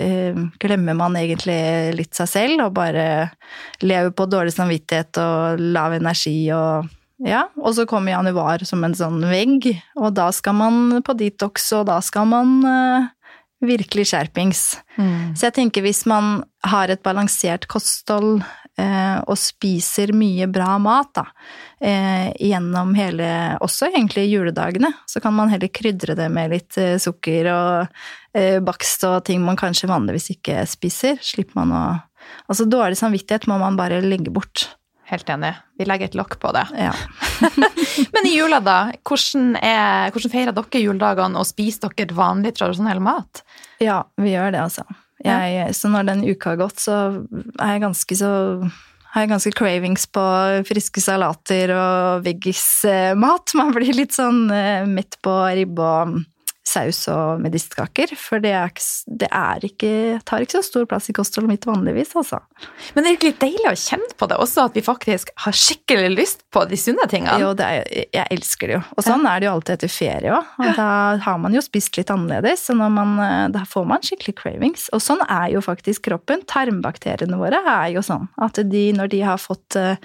eh, 0.00 0.38
glemmer 0.62 0.96
man 0.96 1.18
egentlig 1.18 1.92
litt 1.98 2.16
seg 2.16 2.30
selv 2.30 2.66
og 2.66 2.74
bare 2.78 3.06
lever 3.84 4.12
på 4.16 4.28
dårlig 4.30 4.54
samvittighet 4.56 5.20
og 5.22 5.62
lav 5.76 5.98
energi 5.98 6.36
og 6.56 6.90
ja, 7.22 7.44
og 7.60 7.76
så 7.76 7.84
kommer 7.86 8.16
januar 8.16 8.64
som 8.66 8.82
en 8.82 8.96
sånn 8.98 9.20
vegg, 9.30 9.68
og 9.94 10.14
da 10.16 10.26
skal 10.34 10.56
man 10.58 11.02
på 11.06 11.14
detox, 11.14 11.68
og 11.78 11.84
da 11.86 12.00
skal 12.02 12.26
man 12.26 12.56
uh, 12.66 13.06
virkelig 13.62 14.08
skjerpings. 14.10 14.62
Så 15.38 15.46
jeg 15.46 15.56
tenker 15.60 15.84
hvis 15.86 16.02
man 16.10 16.42
har 16.66 16.90
et 16.90 17.02
balansert 17.06 17.68
kosthold 17.70 18.42
eh, 18.42 18.61
og 18.80 19.36
spiser 19.38 20.14
mye 20.16 20.46
bra 20.50 20.78
mat 20.80 21.10
da, 21.18 21.26
eh, 21.84 22.32
gjennom 22.40 22.94
hele, 22.96 23.28
også 23.60 23.90
egentlig 23.90 24.28
juledagene, 24.30 24.92
så 25.06 25.20
kan 25.20 25.34
man 25.36 25.52
heller 25.52 25.68
krydre 25.68 26.16
det 26.18 26.28
med 26.32 26.54
litt 26.54 26.78
eh, 26.80 26.96
sukker 27.02 27.50
og 27.52 27.98
eh, 28.38 28.60
bakst 28.64 29.04
og 29.08 29.22
ting 29.28 29.42
man 29.44 29.60
kanskje 29.60 29.90
vanligvis 29.90 30.32
ikke 30.36 30.64
spiser. 30.70 31.20
Slipper 31.20 31.62
man 31.62 31.76
å 31.76 31.84
Altså 32.46 32.68
dårlig 32.70 32.94
samvittighet 33.00 33.48
må 33.50 33.56
man 33.58 33.74
bare 33.74 33.96
legge 34.04 34.30
bort. 34.30 34.68
Helt 35.10 35.28
enig. 35.28 35.50
Vi 35.76 35.84
legger 35.84 36.08
et 36.08 36.14
lokk 36.16 36.38
på 36.40 36.52
det. 36.54 36.62
Ja. 36.78 36.92
Men 38.14 38.28
i 38.28 38.36
jula, 38.36 38.60
da? 38.64 38.76
Hvordan, 39.02 39.56
er, 39.58 40.12
hvordan 40.14 40.32
feirer 40.32 40.54
dere 40.56 40.82
juledagene, 40.84 41.42
og 41.42 41.48
spiser 41.48 41.92
dere 41.98 42.16
vanlig, 42.16 42.54
tradisjonell 42.56 43.02
mat? 43.02 43.42
Ja, 43.82 44.04
vi 44.16 44.32
gjør 44.32 44.54
det, 44.54 44.62
altså. 44.62 44.86
Jeg, 45.22 45.74
så 45.78 45.90
når 45.92 46.08
den 46.08 46.24
uka 46.26 46.54
har 46.54 46.62
gått, 46.64 46.80
så 46.82 46.96
er 47.60 47.76
jeg 47.76 47.84
ganske 47.84 48.18
så 48.18 48.32
har 49.12 49.26
jeg 49.26 49.32
ganske 49.34 49.52
cravings 49.52 50.06
på 50.08 50.22
friske 50.64 51.02
salater 51.04 51.74
og 51.76 52.22
veggismat. 52.24 53.52
Man 53.60 53.74
blir 53.76 53.92
litt 53.96 54.16
sånn 54.16 54.46
midt 54.48 54.92
mett 54.92 55.18
på 55.22 55.34
ribbe 55.52 55.84
og 55.84 56.14
saus 56.66 57.00
og 57.10 57.40
medisterkaker. 57.42 58.14
For 58.18 58.42
det, 58.42 58.52
er 58.54 58.70
det 59.20 59.28
er 59.28 59.66
ikke, 59.66 59.92
tar 60.28 60.44
ikke 60.44 60.60
så 60.60 60.62
stor 60.66 60.86
plass 60.90 61.10
i 61.10 61.16
kostholdet 61.16 61.50
mitt 61.50 61.66
vanligvis, 61.68 62.14
altså. 62.18 62.40
Men 62.94 63.04
det 63.04 63.12
er 63.12 63.26
litt 63.26 63.40
deilig 63.42 63.68
å 63.72 63.74
kjenne 63.78 64.16
på 64.18 64.28
det 64.30 64.38
også, 64.42 64.68
at 64.70 64.78
vi 64.78 64.84
faktisk 64.86 65.32
har 65.44 65.58
skikkelig 65.58 66.10
lyst 66.14 66.46
på 66.54 66.64
de 66.70 66.78
sunne 66.78 67.06
tingene. 67.10 67.38
Jo, 67.42 67.52
det 67.58 67.68
er, 67.68 67.92
jeg 68.14 68.26
elsker 68.38 68.70
det 68.70 68.78
jo. 68.78 68.82
Og 68.96 69.06
sånn 69.06 69.26
er 69.28 69.42
det 69.42 69.48
jo 69.48 69.54
alltid 69.56 69.76
etter 69.76 69.92
ferie 69.92 70.34
òg. 70.38 70.56
Og 70.62 70.74
da 70.78 70.88
har 71.26 71.40
man 71.42 71.56
jo 71.58 71.64
spist 71.64 71.98
litt 71.98 72.12
annerledes, 72.14 72.66
så 72.68 72.78
når 72.78 72.96
man, 72.98 73.14
eh, 73.26 73.46
da 73.54 73.66
får 73.68 73.88
man 73.94 74.04
skikkelig 74.06 74.36
cravings. 74.38 74.88
Og 74.94 75.02
sånn 75.02 75.22
er 75.28 75.50
jo 75.56 75.64
faktisk 75.64 76.06
kroppen. 76.10 76.46
Tarmbakteriene 76.48 77.40
våre 77.40 77.62
er 77.62 77.88
jo 77.96 78.04
sånn 78.06 78.28
at 78.42 78.62
de, 78.70 78.90
når 78.96 79.10
de 79.12 79.24
har 79.26 79.42
fått 79.42 79.78
eh, 79.80 79.96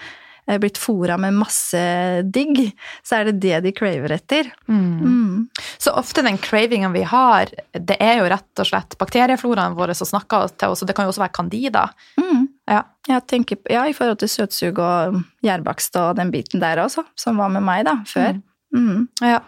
blitt 0.55 0.77
fora 0.79 1.17
med 1.19 1.35
masse 1.35 1.81
digg, 2.23 2.61
så 3.03 3.19
er 3.19 3.29
det 3.29 3.39
det 3.43 3.59
de 3.65 3.73
craver 3.75 4.13
etter. 4.15 4.49
Mm. 4.71 5.16
Så 5.77 5.93
ofte 5.97 6.23
den 6.25 6.37
cravingen 6.41 6.93
vi 6.93 7.03
har, 7.07 7.51
det 7.73 7.97
er 8.03 8.21
jo 8.21 8.27
rett 8.31 8.61
og 8.61 8.69
slett 8.69 8.97
bakteriefloraen 8.99 9.77
vår 9.77 9.93
som 9.97 10.09
snakker 10.09 10.51
til 10.57 10.73
oss, 10.73 10.83
og 10.83 10.89
det 10.89 10.97
kan 10.97 11.07
jo 11.07 11.13
også 11.13 11.23
være 11.23 11.37
candida. 11.37 11.87
Mm. 12.19 12.47
Ja. 12.67 12.83
Tenker, 13.23 13.61
ja, 13.71 13.85
I 13.87 13.95
forhold 13.95 14.19
til 14.19 14.31
søtsug 14.31 14.81
og 14.83 15.21
gjærbakst 15.45 15.95
og 16.01 16.17
den 16.19 16.33
biten 16.33 16.59
der 16.63 16.83
også, 16.83 17.05
som 17.15 17.39
var 17.39 17.53
med 17.53 17.63
meg 17.63 17.85
da, 17.87 17.95
før. 18.07 18.41
Mm. 18.75 19.07
Ja. 19.23 19.39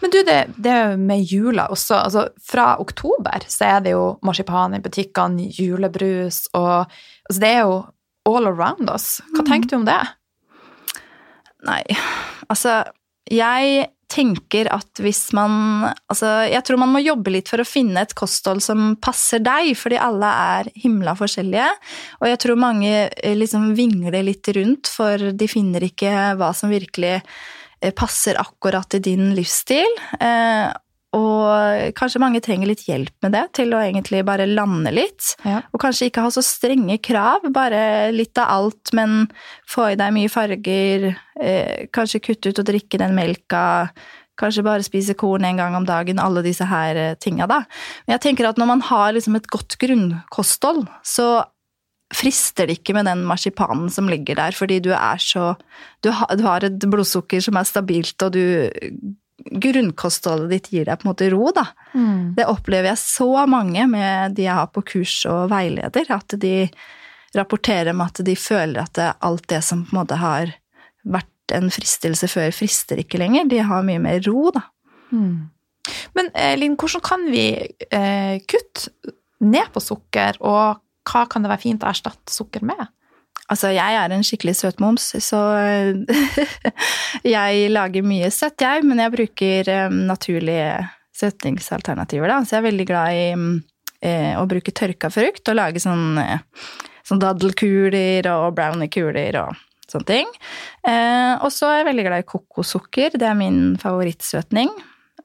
Men 0.00 0.12
du, 0.14 0.20
det, 0.22 0.38
det 0.56 0.76
med 1.02 1.26
jula 1.26 1.66
også, 1.74 1.98
altså 1.98 2.28
fra 2.46 2.76
oktober 2.78 3.42
så 3.50 3.72
er 3.72 3.80
det 3.84 3.96
jo 3.96 4.04
marsipan 4.22 4.76
i 4.78 4.82
butikkene, 4.82 5.48
julebrus, 5.50 6.44
og 6.54 6.86
altså 7.26 7.42
det 7.42 7.50
er 7.56 7.64
jo 7.66 7.80
all 8.28 8.46
around 8.46 8.90
us. 8.92 9.18
Hva 9.34 9.44
tenker 9.48 9.72
du 9.72 9.80
om 9.80 9.88
det? 9.88 10.00
Nei, 11.66 11.82
altså 12.46 12.84
Jeg 13.34 13.88
tenker 14.08 14.70
at 14.72 15.02
hvis 15.02 15.28
man 15.36 15.56
Altså, 16.08 16.28
jeg 16.48 16.64
tror 16.64 16.80
man 16.80 16.92
må 16.94 17.02
jobbe 17.04 17.32
litt 17.34 17.50
for 17.50 17.60
å 17.60 17.68
finne 17.68 18.02
et 18.02 18.14
kosthold 18.16 18.62
som 18.64 18.94
passer 19.02 19.42
deg, 19.44 19.74
fordi 19.76 19.98
alle 20.00 20.30
er 20.54 20.70
himla 20.80 21.14
forskjellige. 21.18 21.68
Og 22.22 22.28
jeg 22.30 22.40
tror 22.42 22.60
mange 22.60 22.92
eh, 23.10 23.36
liksom 23.36 23.70
vingler 23.78 24.24
litt 24.24 24.48
rundt, 24.56 24.88
for 24.90 25.30
de 25.36 25.50
finner 25.50 25.84
ikke 25.84 26.12
hva 26.40 26.50
som 26.56 26.72
virkelig 26.72 27.18
eh, 27.18 27.92
passer 27.96 28.40
akkurat 28.40 28.96
i 28.96 29.02
din 29.04 29.32
livsstil. 29.36 29.98
Og 31.18 31.94
kanskje 31.98 32.22
mange 32.22 32.42
trenger 32.44 32.70
litt 32.70 32.84
hjelp 32.86 33.14
med 33.24 33.34
det, 33.34 33.44
til 33.58 33.74
å 33.74 33.82
egentlig 33.82 34.22
bare 34.26 34.48
lande 34.48 34.92
litt. 34.94 35.34
Ja. 35.46 35.62
Og 35.72 35.82
kanskje 35.82 36.10
ikke 36.10 36.24
ha 36.24 36.30
så 36.34 36.44
strenge 36.44 36.98
krav, 37.04 37.48
bare 37.54 38.12
litt 38.14 38.38
av 38.40 38.52
alt, 38.58 38.94
men 38.96 39.26
få 39.68 39.92
i 39.92 39.98
deg 39.98 40.14
mye 40.14 40.32
farger, 40.32 41.10
eh, 41.40 41.90
kanskje 41.94 42.22
kutte 42.24 42.52
ut 42.52 42.62
å 42.62 42.66
drikke 42.68 43.00
den 43.00 43.16
melka, 43.18 43.66
kanskje 44.38 44.64
bare 44.66 44.86
spise 44.86 45.16
korn 45.18 45.46
en 45.48 45.58
gang 45.58 45.76
om 45.78 45.86
dagen, 45.88 46.20
alle 46.22 46.44
disse 46.46 46.66
her 46.68 46.96
eh, 46.96 47.14
tinga, 47.20 47.48
da. 47.50 47.62
Men 48.06 48.16
jeg 48.16 48.26
tenker 48.28 48.50
at 48.50 48.60
når 48.60 48.72
man 48.76 48.84
har 48.88 49.14
liksom 49.16 49.38
et 49.38 49.48
godt 49.50 49.78
grunnkosthold, 49.82 50.86
så 51.06 51.30
frister 52.14 52.68
det 52.68 52.78
ikke 52.78 52.94
med 52.96 53.08
den 53.08 53.24
marsipanen 53.28 53.90
som 53.92 54.08
ligger 54.08 54.38
der, 54.38 54.56
fordi 54.56 54.78
du 54.80 54.92
er 54.96 55.20
så 55.20 55.52
du 56.04 56.08
har 56.14 56.64
et 56.64 56.86
blodsukker 56.88 57.42
som 57.44 57.58
er 57.60 57.68
stabilt, 57.68 58.16
og 58.24 58.32
du 58.32 58.44
Grunnkostholdet 59.38 60.50
ditt 60.50 60.70
gir 60.74 60.88
deg 60.88 60.98
på 60.98 61.06
en 61.06 61.12
måte 61.12 61.28
ro, 61.30 61.50
da. 61.54 61.68
Det 62.36 62.46
opplever 62.50 62.90
jeg 62.90 63.00
så 63.02 63.46
mange 63.50 63.84
med 63.90 64.34
de 64.36 64.48
jeg 64.48 64.56
har 64.58 64.70
på 64.74 64.82
kurs 64.82 65.20
og 65.30 65.50
veileder, 65.52 66.10
at 66.14 66.34
de 66.42 66.68
rapporterer 67.36 67.92
om 67.92 68.02
at 68.02 68.22
de 68.24 68.34
føler 68.38 68.82
at 68.82 68.94
det, 68.98 69.12
alt 69.24 69.46
det 69.52 69.62
som 69.64 69.84
på 69.84 69.94
en 69.94 70.00
måte 70.00 70.18
har 70.18 70.54
vært 71.04 71.54
en 71.56 71.70
fristelse 71.72 72.28
før, 72.28 72.50
frister 72.52 73.00
ikke 73.00 73.20
lenger. 73.20 73.48
De 73.48 73.62
har 73.64 73.86
mye 73.86 74.02
mer 74.02 74.20
ro, 74.26 74.50
da. 74.54 74.66
Men 76.18 76.28
eh, 76.34 76.54
Linn, 76.58 76.76
hvordan 76.76 77.04
kan 77.04 77.24
vi 77.32 77.46
eh, 77.88 78.36
kutte 78.48 79.14
ned 79.44 79.70
på 79.72 79.80
sukker, 79.80 80.40
og 80.44 80.82
hva 81.08 81.24
kan 81.30 81.44
det 81.44 81.52
være 81.52 81.62
fint 81.62 81.84
å 81.84 81.90
erstatte 81.92 82.34
sukker 82.34 82.66
med? 82.66 82.80
Altså, 83.48 83.70
jeg 83.72 83.96
er 83.96 84.12
en 84.12 84.24
skikkelig 84.26 84.56
søtmoms, 84.58 85.06
så 85.24 85.38
jeg 87.36 87.70
lager 87.72 88.04
mye 88.04 88.28
søtt, 88.34 88.60
jeg, 88.60 88.84
men 88.84 89.00
jeg 89.00 89.14
bruker 89.14 89.70
eh, 89.72 89.94
naturlige 90.10 90.72
søtningsalternativer, 91.16 92.28
da. 92.28 92.42
Så 92.44 92.56
jeg 92.56 92.62
er 92.62 92.68
veldig 92.68 92.86
glad 92.90 93.16
i 93.16 93.24
eh, 94.04 94.34
å 94.38 94.44
bruke 94.50 94.74
tørka 94.76 95.10
frukt 95.12 95.48
og 95.48 95.58
lage 95.58 95.82
sånn, 95.82 96.20
eh, 96.20 96.44
sånn 97.08 97.22
daddelkuler 97.22 98.28
og 98.34 98.52
browniekuler 98.58 99.40
og 99.40 99.56
sånne 99.88 100.10
ting. 100.12 100.30
Eh, 100.84 101.34
og 101.40 101.48
så 101.54 101.72
er 101.72 101.80
jeg 101.80 101.90
veldig 101.90 102.06
glad 102.10 102.24
i 102.24 102.28
kokossukker, 102.28 103.16
det 103.16 103.28
er 103.28 103.38
min 103.38 103.62
favorittsøtning. 103.80 104.72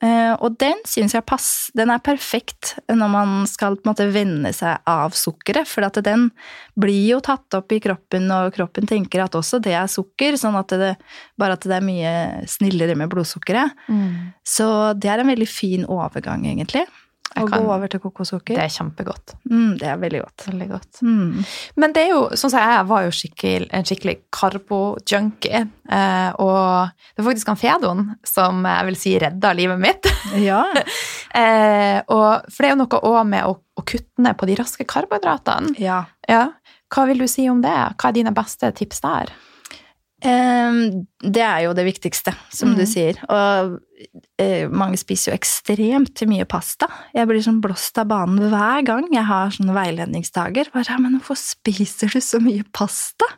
Eh, 0.04 0.34
og 0.44 0.58
den 0.60 0.82
syns 0.89 1.13
jeg 1.16 1.24
pass, 1.28 1.48
den 1.78 1.92
er 1.94 2.02
perfekt 2.04 2.74
når 2.92 3.12
man 3.13 3.36
skal 3.48 3.78
på 3.78 3.86
en 3.86 3.92
måte 3.94 4.08
venne 4.12 4.52
seg 4.56 4.82
av 4.89 5.16
sukkeret, 5.16 5.70
for 5.70 5.88
at 5.88 6.00
den 6.04 6.28
blir 6.80 7.13
jo 7.13 7.22
tatt 7.24 7.56
opp 7.56 7.72
i 7.72 7.80
kroppen, 7.84 8.28
og 8.36 8.52
kroppen 8.58 8.89
tenker 8.89 9.24
at 9.24 9.38
også 9.39 9.62
det 9.63 9.78
er 9.80 9.92
sukker, 9.92 10.36
sånn 10.39 10.58
at 10.60 10.76
det, 10.82 10.92
bare 11.39 11.56
at 11.56 11.68
det 11.70 11.78
er 11.78 11.86
mye 11.86 12.13
snillere 12.52 12.98
med 13.00 13.12
blodsukkeret. 13.13 13.78
Så 14.44 14.68
det 15.00 15.13
er 15.13 15.24
en 15.24 15.32
veldig 15.32 15.48
fin 15.48 15.88
overgang, 15.88 16.44
egentlig. 16.50 16.84
Kan- 17.34 17.50
gå 17.50 17.72
over 17.74 17.88
til 17.90 18.00
kokossukker. 18.00 18.54
Det 18.54 18.62
er 18.62 18.70
kjempegodt. 18.70 19.32
Mm, 19.50 19.78
det 19.80 19.88
er 19.90 19.96
veldig 19.98 20.20
godt. 20.22 20.44
Veldig 20.52 20.68
godt. 20.70 21.00
Mm. 21.02 21.46
Men 21.82 21.94
det 21.96 22.04
er 22.04 22.10
jo, 22.12 22.20
sånn 22.38 22.52
som 22.54 22.60
jeg 22.62 22.84
var 22.92 23.04
jo 23.08 23.14
skikkelig, 23.18 23.70
en 23.74 23.88
skikkelig 23.90 24.16
karbo-junkie, 24.38 25.62
eh, 25.90 26.30
og 26.44 26.92
det 27.16 27.24
var 27.24 27.32
faktisk 27.32 27.48
han 27.48 27.58
Fedon 27.64 28.04
som 28.28 28.62
jeg 28.70 28.86
vil 28.92 28.96
si 29.02 29.16
redda 29.24 29.54
livet 29.58 29.80
mitt. 29.82 30.12
Ja. 30.46 30.62
eh, 31.34 32.02
og, 32.08 32.46
for 32.50 32.60
det 32.62 32.70
er 32.70 32.76
jo 32.76 32.82
noe 32.84 33.00
også 33.02 33.24
med 33.28 33.44
å, 33.50 33.56
å 33.80 33.86
kutte 33.86 34.22
ned 34.26 34.38
på 34.38 34.48
de 34.50 34.56
raske 34.62 34.86
karbohydratene. 34.86 35.74
ja. 35.82 36.04
Ja. 36.30 36.50
Hva 36.94 37.08
vil 37.10 37.18
du 37.24 37.26
si 37.28 37.48
om 37.50 37.60
det? 37.64 37.74
Hva 37.98 38.12
er 38.12 38.14
dine 38.20 38.32
beste 38.38 38.70
tips 38.78 39.00
der? 39.02 39.32
Ehm, 40.24 41.08
det 41.24 41.44
er 41.44 41.64
jo 41.68 41.74
det 41.78 41.88
viktigste, 41.88 42.34
som 42.52 42.74
mm. 42.74 42.78
du 42.78 42.84
sier. 42.90 43.20
Og 43.32 43.78
eh, 44.42 44.68
mange 44.72 44.98
spiser 45.00 45.32
jo 45.32 45.38
ekstremt 45.38 46.24
mye 46.28 46.46
pasta. 46.50 46.90
Jeg 47.16 47.30
blir 47.30 47.44
sånn 47.46 47.62
blåst 47.64 47.98
av 48.02 48.10
banen 48.12 48.52
hver 48.52 48.84
gang 48.88 49.08
jeg 49.14 49.24
har 49.30 49.54
sånne 49.56 49.76
veiledningsdager. 49.78 50.72
Bare, 50.74 50.98
men 51.00 51.16
hvorfor 51.18 51.40
spiser 51.40 52.12
du 52.12 52.20
så 52.24 52.42
mye 52.44 52.66
pasta? 52.76 53.30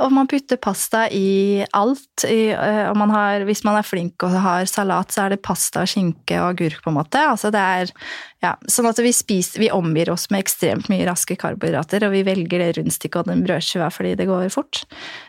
Og 0.00 0.08
man 0.14 0.28
putter 0.30 0.60
pasta 0.62 1.06
i 1.12 1.60
alt. 1.76 2.24
I, 2.24 2.52
eh, 2.54 2.86
og 2.88 2.96
man 3.00 3.12
har, 3.12 3.44
hvis 3.48 3.64
man 3.66 3.76
er 3.80 3.86
flink 3.86 4.24
og 4.26 4.38
har 4.40 4.68
salat, 4.70 5.12
så 5.12 5.26
er 5.26 5.34
det 5.34 5.42
pasta, 5.44 5.84
skinke 5.88 6.40
og 6.40 6.54
agurk, 6.54 6.80
på 6.84 6.92
en 6.92 6.98
måte. 7.00 7.20
Altså 7.20 7.52
det 7.52 7.60
er, 7.60 7.94
ja, 8.44 8.54
sånn 8.70 8.88
at 8.88 9.00
vi, 9.02 9.12
spiser, 9.16 9.60
vi 9.60 9.72
omgir 9.74 10.12
oss 10.14 10.28
med 10.32 10.44
ekstremt 10.44 10.88
mye 10.92 11.04
raske 11.08 11.36
karbohydrater, 11.40 12.06
og 12.08 12.16
vi 12.16 12.24
velger 12.26 12.64
det 12.64 12.72
rundstykket 12.78 13.20
og 13.20 13.32
den 13.32 13.44
brødskiva 13.44 13.90
fordi 13.92 14.16
det 14.16 14.28
går 14.30 14.48
fort. 14.54 14.84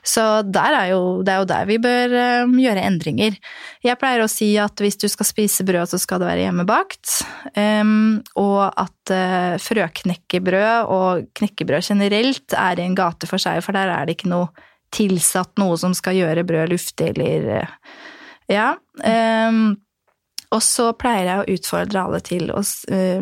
Så 0.08 0.26
der 0.48 0.78
er 0.78 0.92
jo, 0.94 1.02
det 1.26 1.36
er 1.36 1.44
jo 1.44 1.52
der 1.52 1.68
vi 1.68 1.81
bør 1.84 2.14
um, 2.46 2.56
gjøre 2.62 2.84
endringer. 2.88 3.36
Jeg 3.84 4.00
pleier 4.02 4.24
å 4.24 4.30
si 4.32 4.54
at 4.62 4.82
hvis 4.82 5.00
du 5.02 5.08
skal 5.12 5.28
spise 5.28 5.66
brød, 5.68 5.92
så 5.92 6.00
skal 6.02 6.22
det 6.22 6.30
være 6.30 6.46
hjemmebakt. 6.46 7.22
Um, 7.56 8.22
og 8.40 8.64
at 8.70 9.14
uh, 9.14 9.60
frøknekkebrød 9.62 10.92
og 10.94 11.28
knekkebrød 11.38 11.92
generelt 11.92 12.58
er 12.58 12.82
i 12.82 12.88
en 12.88 12.98
gate 12.98 13.30
for 13.30 13.42
seg, 13.42 13.62
for 13.66 13.78
der 13.78 13.94
er 13.94 14.08
det 14.08 14.18
ikke 14.18 14.32
noe 14.34 14.52
tilsatt 14.92 15.56
noe 15.62 15.78
som 15.80 15.94
skal 15.96 16.18
gjøre 16.18 16.44
brød 16.44 16.74
luftig 16.74 17.14
eller 17.14 17.48
eh, 17.62 17.78
Ja. 18.52 18.74
Um, 19.06 19.80
og 20.52 20.60
så 20.66 20.90
pleier 21.00 21.30
jeg 21.30 21.40
å 21.40 21.54
utfordre 21.56 22.02
alle 22.02 22.20
til 22.28 22.50
å 22.52 22.60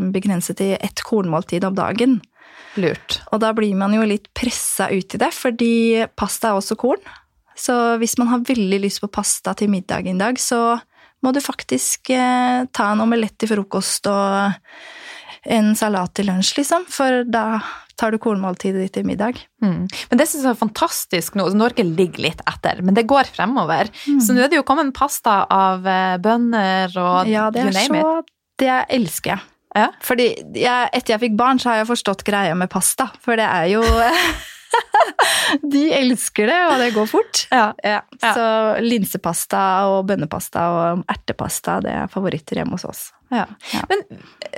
begrense 0.10 0.56
til 0.58 0.72
ett 0.80 1.04
kornmåltid 1.06 1.68
om 1.68 1.76
dagen. 1.78 2.16
Lurt. 2.78 3.20
Og 3.34 3.42
da 3.44 3.52
blir 3.56 3.76
man 3.78 3.94
jo 3.96 4.06
litt 4.08 4.30
pressa 4.38 4.90
ut 4.92 5.16
i 5.16 5.22
det, 5.22 5.32
fordi 5.36 5.74
pasta 6.20 6.52
er 6.52 6.60
også 6.60 6.78
korn. 6.80 7.02
Så 7.60 7.76
hvis 8.00 8.16
man 8.20 8.32
har 8.32 8.46
veldig 8.48 8.80
lyst 8.86 9.04
på 9.04 9.12
pasta 9.12 9.54
til 9.58 9.72
middag 9.72 10.08
en 10.08 10.22
dag, 10.22 10.40
så 10.40 10.80
må 11.26 11.34
du 11.36 11.42
faktisk 11.44 12.14
eh, 12.16 12.64
ta 12.72 12.92
en 12.94 13.04
omelett 13.04 13.36
til 13.40 13.52
frokost 13.52 14.08
og 14.08 14.56
en 15.50 15.74
salat 15.76 16.14
til 16.16 16.30
lunsj, 16.30 16.56
liksom. 16.60 16.86
For 16.92 17.24
da 17.28 17.60
tar 18.00 18.16
du 18.16 18.20
kornmåltidet 18.22 18.86
ditt 18.86 18.96
til 18.96 19.08
middag. 19.08 19.40
Mm. 19.64 19.88
Men 19.88 20.22
det 20.22 20.28
synes 20.30 20.46
jeg 20.46 20.54
er 20.54 20.60
fantastisk 20.60 21.36
nå. 21.36 21.50
Norge 21.60 21.84
ligger 21.84 22.30
litt 22.30 22.44
etter, 22.48 22.80
men 22.86 22.96
det 22.96 23.08
går 23.10 23.28
fremover. 23.36 23.92
Mm. 24.08 24.20
Så 24.24 24.36
nå 24.36 24.46
er 24.46 24.52
det 24.52 24.60
jo 24.62 24.68
kommet 24.68 24.94
pasta 24.96 25.42
av 25.52 25.88
eh, 25.88 26.16
bønner 26.24 26.96
og 26.96 27.32
Ja, 27.32 27.50
det 27.52 27.66
you 27.66 27.72
er 27.74 27.80
name 27.82 28.00
it. 28.00 28.06
så 28.06 28.64
Det 28.64 28.78
elsker 29.00 29.36
jeg. 29.36 29.48
Ja. 29.78 29.90
Fordi 30.02 30.30
jeg, 30.58 30.90
etter 30.98 31.14
jeg 31.14 31.22
fikk 31.28 31.36
barn, 31.40 31.60
så 31.62 31.74
har 31.74 31.84
jeg 31.84 31.92
forstått 31.92 32.24
greia 32.28 32.56
med 32.58 32.72
pasta. 32.72 33.12
For 33.24 33.40
det 33.40 33.46
er 33.46 33.68
jo 33.76 33.84
De 35.74 35.84
elsker 35.94 36.50
det, 36.50 36.58
og 36.70 36.82
det 36.82 36.90
går 36.96 37.08
fort. 37.10 37.44
Ja. 37.52 37.72
Ja. 37.84 38.02
Så 38.22 38.46
linsepasta 38.86 39.62
og 39.90 40.04
bønnepasta 40.10 40.66
og 40.74 41.04
ertepasta, 41.10 41.80
det 41.84 41.96
er 42.04 42.12
favoritter 42.12 42.62
hjemme 42.62 42.78
hos 42.78 42.86
oss. 42.90 43.04
Ja. 43.34 43.46
Ja. 43.74 43.84
Men 43.90 44.04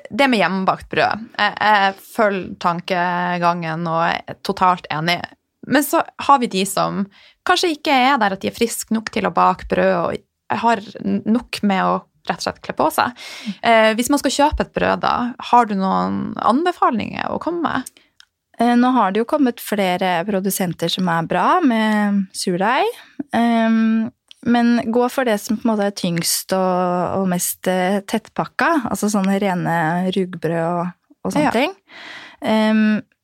det 0.10 0.30
med 0.32 0.42
hjemmebakt 0.42 0.90
brød, 0.92 1.28
jeg, 1.38 1.56
jeg 1.60 1.96
følger 2.12 2.58
tankegangen 2.64 3.88
og 3.90 4.04
er 4.10 4.40
totalt 4.48 4.88
enig. 4.94 5.20
Men 5.68 5.86
så 5.86 6.04
har 6.28 6.42
vi 6.42 6.50
de 6.52 6.66
som 6.66 7.06
kanskje 7.48 7.76
ikke 7.76 7.96
er 8.10 8.22
der 8.22 8.36
at 8.36 8.44
de 8.44 8.50
er 8.52 8.56
friske 8.56 8.94
nok 8.96 9.12
til 9.14 9.28
å 9.28 9.36
bake 9.36 9.70
brød 9.72 9.96
og 10.00 10.62
har 10.62 10.82
nok 11.06 11.62
med 11.64 11.84
å 11.88 12.00
rett 12.30 12.42
og 12.42 12.46
slett 12.46 12.62
kle 12.62 12.76
på 12.78 12.88
seg. 12.94 13.18
Eh, 13.66 13.92
hvis 13.98 14.12
man 14.14 14.22
skal 14.22 14.36
kjøpe 14.36 14.66
et 14.66 14.74
brød, 14.76 15.02
da, 15.04 15.16
har 15.52 15.68
du 15.70 15.74
noen 15.80 16.36
anbefalinger 16.38 17.32
å 17.34 17.40
komme 17.42 17.64
med? 17.66 18.01
Eh, 18.60 18.76
Nå 18.78 18.92
har 18.98 19.12
det 19.12 19.22
jo 19.24 19.26
kommet 19.30 19.62
flere 19.64 20.26
produsenter 20.28 20.92
som 20.92 21.08
er 21.10 21.28
bra, 21.30 21.46
med 21.64 22.26
surdeig. 22.36 22.86
Men 24.44 24.70
gå 24.92 25.04
for 25.14 25.28
det 25.30 25.38
som 25.38 25.58
på 25.60 25.68
en 25.68 25.72
måte 25.76 25.86
er 25.92 25.94
tyngst 25.94 26.54
og, 26.58 27.20
og 27.22 27.28
mest 27.30 27.68
eh, 27.70 28.00
tettpakka, 28.10 28.72
altså 28.90 29.10
sånne 29.14 29.36
rene 29.42 29.76
rugbrød 30.16 30.64
og, 30.66 30.88
og 31.22 31.36
sånne 31.36 31.44
Ja. 31.46 31.52
ting. 31.54 31.76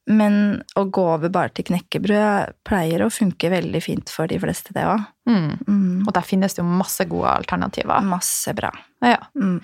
Men 0.08 0.62
å 0.80 0.86
gå 0.88 1.04
over 1.18 1.32
bare 1.34 1.52
til 1.52 1.66
knekkebrød 1.68 2.54
pleier 2.68 3.04
å 3.04 3.12
funke 3.12 3.50
veldig 3.52 3.82
fint 3.84 4.12
for 4.12 4.30
de 4.32 4.38
fleste, 4.40 4.72
det 4.76 4.86
òg. 4.88 5.04
Mm. 5.28 5.58
Mm. 5.68 6.06
Og 6.06 6.14
der 6.16 6.24
finnes 6.24 6.56
det 6.56 6.62
jo 6.62 6.68
masse 6.70 7.04
gode 7.10 7.34
alternativer. 7.42 8.06
Masse 8.08 8.54
bra. 8.56 8.72
Ja. 9.04 9.20
Mm. 9.36 9.58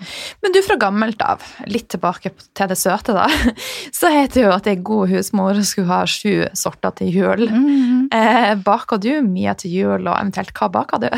Men 0.44 0.54
du 0.54 0.60
fra 0.66 0.76
gammelt 0.80 1.24
av, 1.24 1.42
litt 1.70 1.88
tilbake 1.94 2.34
til 2.36 2.70
det 2.70 2.76
søte, 2.76 3.16
da, 3.16 3.24
så 3.98 4.12
heter 4.12 4.36
det 4.36 4.44
jo 4.44 4.52
at 4.52 4.68
ei 4.68 4.76
god 4.84 5.14
husmor 5.14 5.62
skulle 5.64 5.88
ha 5.88 6.02
sju 6.04 6.44
sorter 6.52 6.92
til 7.00 7.16
jul. 7.16 7.48
Mm. 7.48 8.12
Eh, 8.12 8.52
baker 8.66 9.00
du 9.00 9.14
mye 9.24 9.56
til 9.60 9.78
jul, 9.78 10.04
og 10.04 10.12
eventuelt 10.18 10.52
hva 10.58 10.68
baker 10.76 11.06
du? 11.06 11.10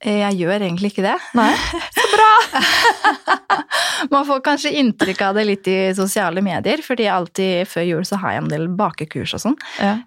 Eh, 0.00 0.22
Jeg 0.22 0.40
gjør 0.40 0.64
egentlig 0.64 0.92
ikke 0.94 1.04
det. 1.04 1.16
Nei. 1.36 1.52
Så 1.96 2.06
bra! 2.14 2.30
Man 4.12 4.26
får 4.26 4.42
kanskje 4.44 4.74
inntrykk 4.80 5.20
av 5.28 5.36
det 5.36 5.46
litt 5.46 5.68
i 5.68 5.78
sosiale 5.96 6.42
medier, 6.44 6.80
fordi 6.84 7.08
alltid 7.12 7.68
før 7.68 7.84
jul 7.84 8.06
så 8.08 8.18
har 8.22 8.34
jeg 8.34 8.44
en 8.44 8.52
del 8.52 8.68
bakekurs 8.72 9.34
og 9.36 9.42
sånn. 9.44 9.58
Ja. 9.76 9.98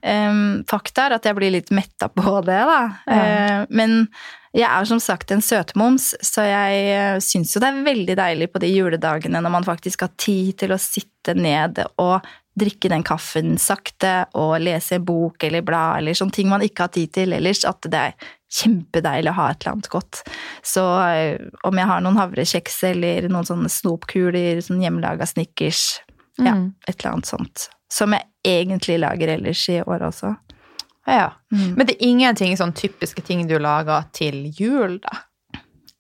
Fakta 0.70 1.06
er 1.08 1.18
at 1.20 1.28
jeg 1.30 1.38
blir 1.38 1.54
litt 1.54 1.70
metta 1.76 2.10
på 2.10 2.40
det, 2.50 2.62
da. 2.70 2.80
Ja. 3.06 3.20
Eh, 3.20 3.60
men 3.70 4.08
jeg 4.54 4.70
er 4.70 4.86
som 4.86 5.00
sagt 5.02 5.32
en 5.34 5.42
søtmoms, 5.42 6.12
så 6.22 6.44
jeg 6.46 6.82
uh, 6.94 7.18
syns 7.26 7.56
jo 7.56 7.62
det 7.64 7.72
er 7.72 7.86
veldig 7.88 8.16
deilig 8.20 8.48
på 8.54 8.62
de 8.62 8.70
juledagene 8.70 9.42
når 9.42 9.54
man 9.56 9.66
faktisk 9.66 10.06
har 10.06 10.12
tid 10.22 10.54
til 10.62 10.76
å 10.76 10.78
sitte 10.82 11.34
ned 11.34 11.82
og 11.98 12.28
drikke 12.54 12.92
den 12.94 13.02
kaffen 13.02 13.56
sakte 13.58 14.28
og 14.38 14.60
lese 14.62 15.00
en 15.00 15.08
bok 15.08 15.42
eller 15.48 15.66
blad 15.66 16.04
eller 16.04 16.14
sånne 16.14 16.38
ting 16.38 16.52
man 16.52 16.62
ikke 16.62 16.86
har 16.86 16.94
tid 16.94 17.10
til 17.18 17.34
ellers, 17.34 17.64
at 17.66 17.90
det 17.90 18.04
er 18.12 18.30
kjempedeilig 18.54 19.32
å 19.32 19.38
ha 19.40 19.48
et 19.52 19.62
eller 19.64 19.74
annet 19.78 19.90
godt. 19.94 20.22
Så 20.66 20.84
eh, 21.10 21.42
om 21.66 21.80
jeg 21.80 21.90
har 21.90 22.02
noen 22.06 22.20
havrekjeks 22.22 22.80
eller 22.92 23.28
noen 23.34 23.48
sånne 23.50 23.72
snopkuler, 23.74 24.62
sånn 24.66 24.82
hjemmelaga 24.84 25.26
Snickers, 25.30 26.00
ja, 26.38 26.54
Mm. 26.54 26.74
et 26.88 26.96
eller 27.00 27.12
annet 27.14 27.30
sånt. 27.30 27.68
Som 27.94 28.14
jeg 28.16 28.26
egentlig 28.44 28.96
lager 29.00 29.28
ellers 29.36 29.68
i 29.70 29.80
år 29.84 30.02
også. 30.10 30.32
Ja. 31.06 31.34
Mm. 31.54 31.76
Men 31.78 31.86
det 31.86 31.96
er 32.00 32.08
ingenting 32.08 32.56
sånn 32.58 32.74
typiske 32.74 33.22
ting 33.26 33.46
du 33.48 33.58
lager 33.60 34.06
til 34.16 34.46
jul, 34.58 35.00
da? 35.04 35.18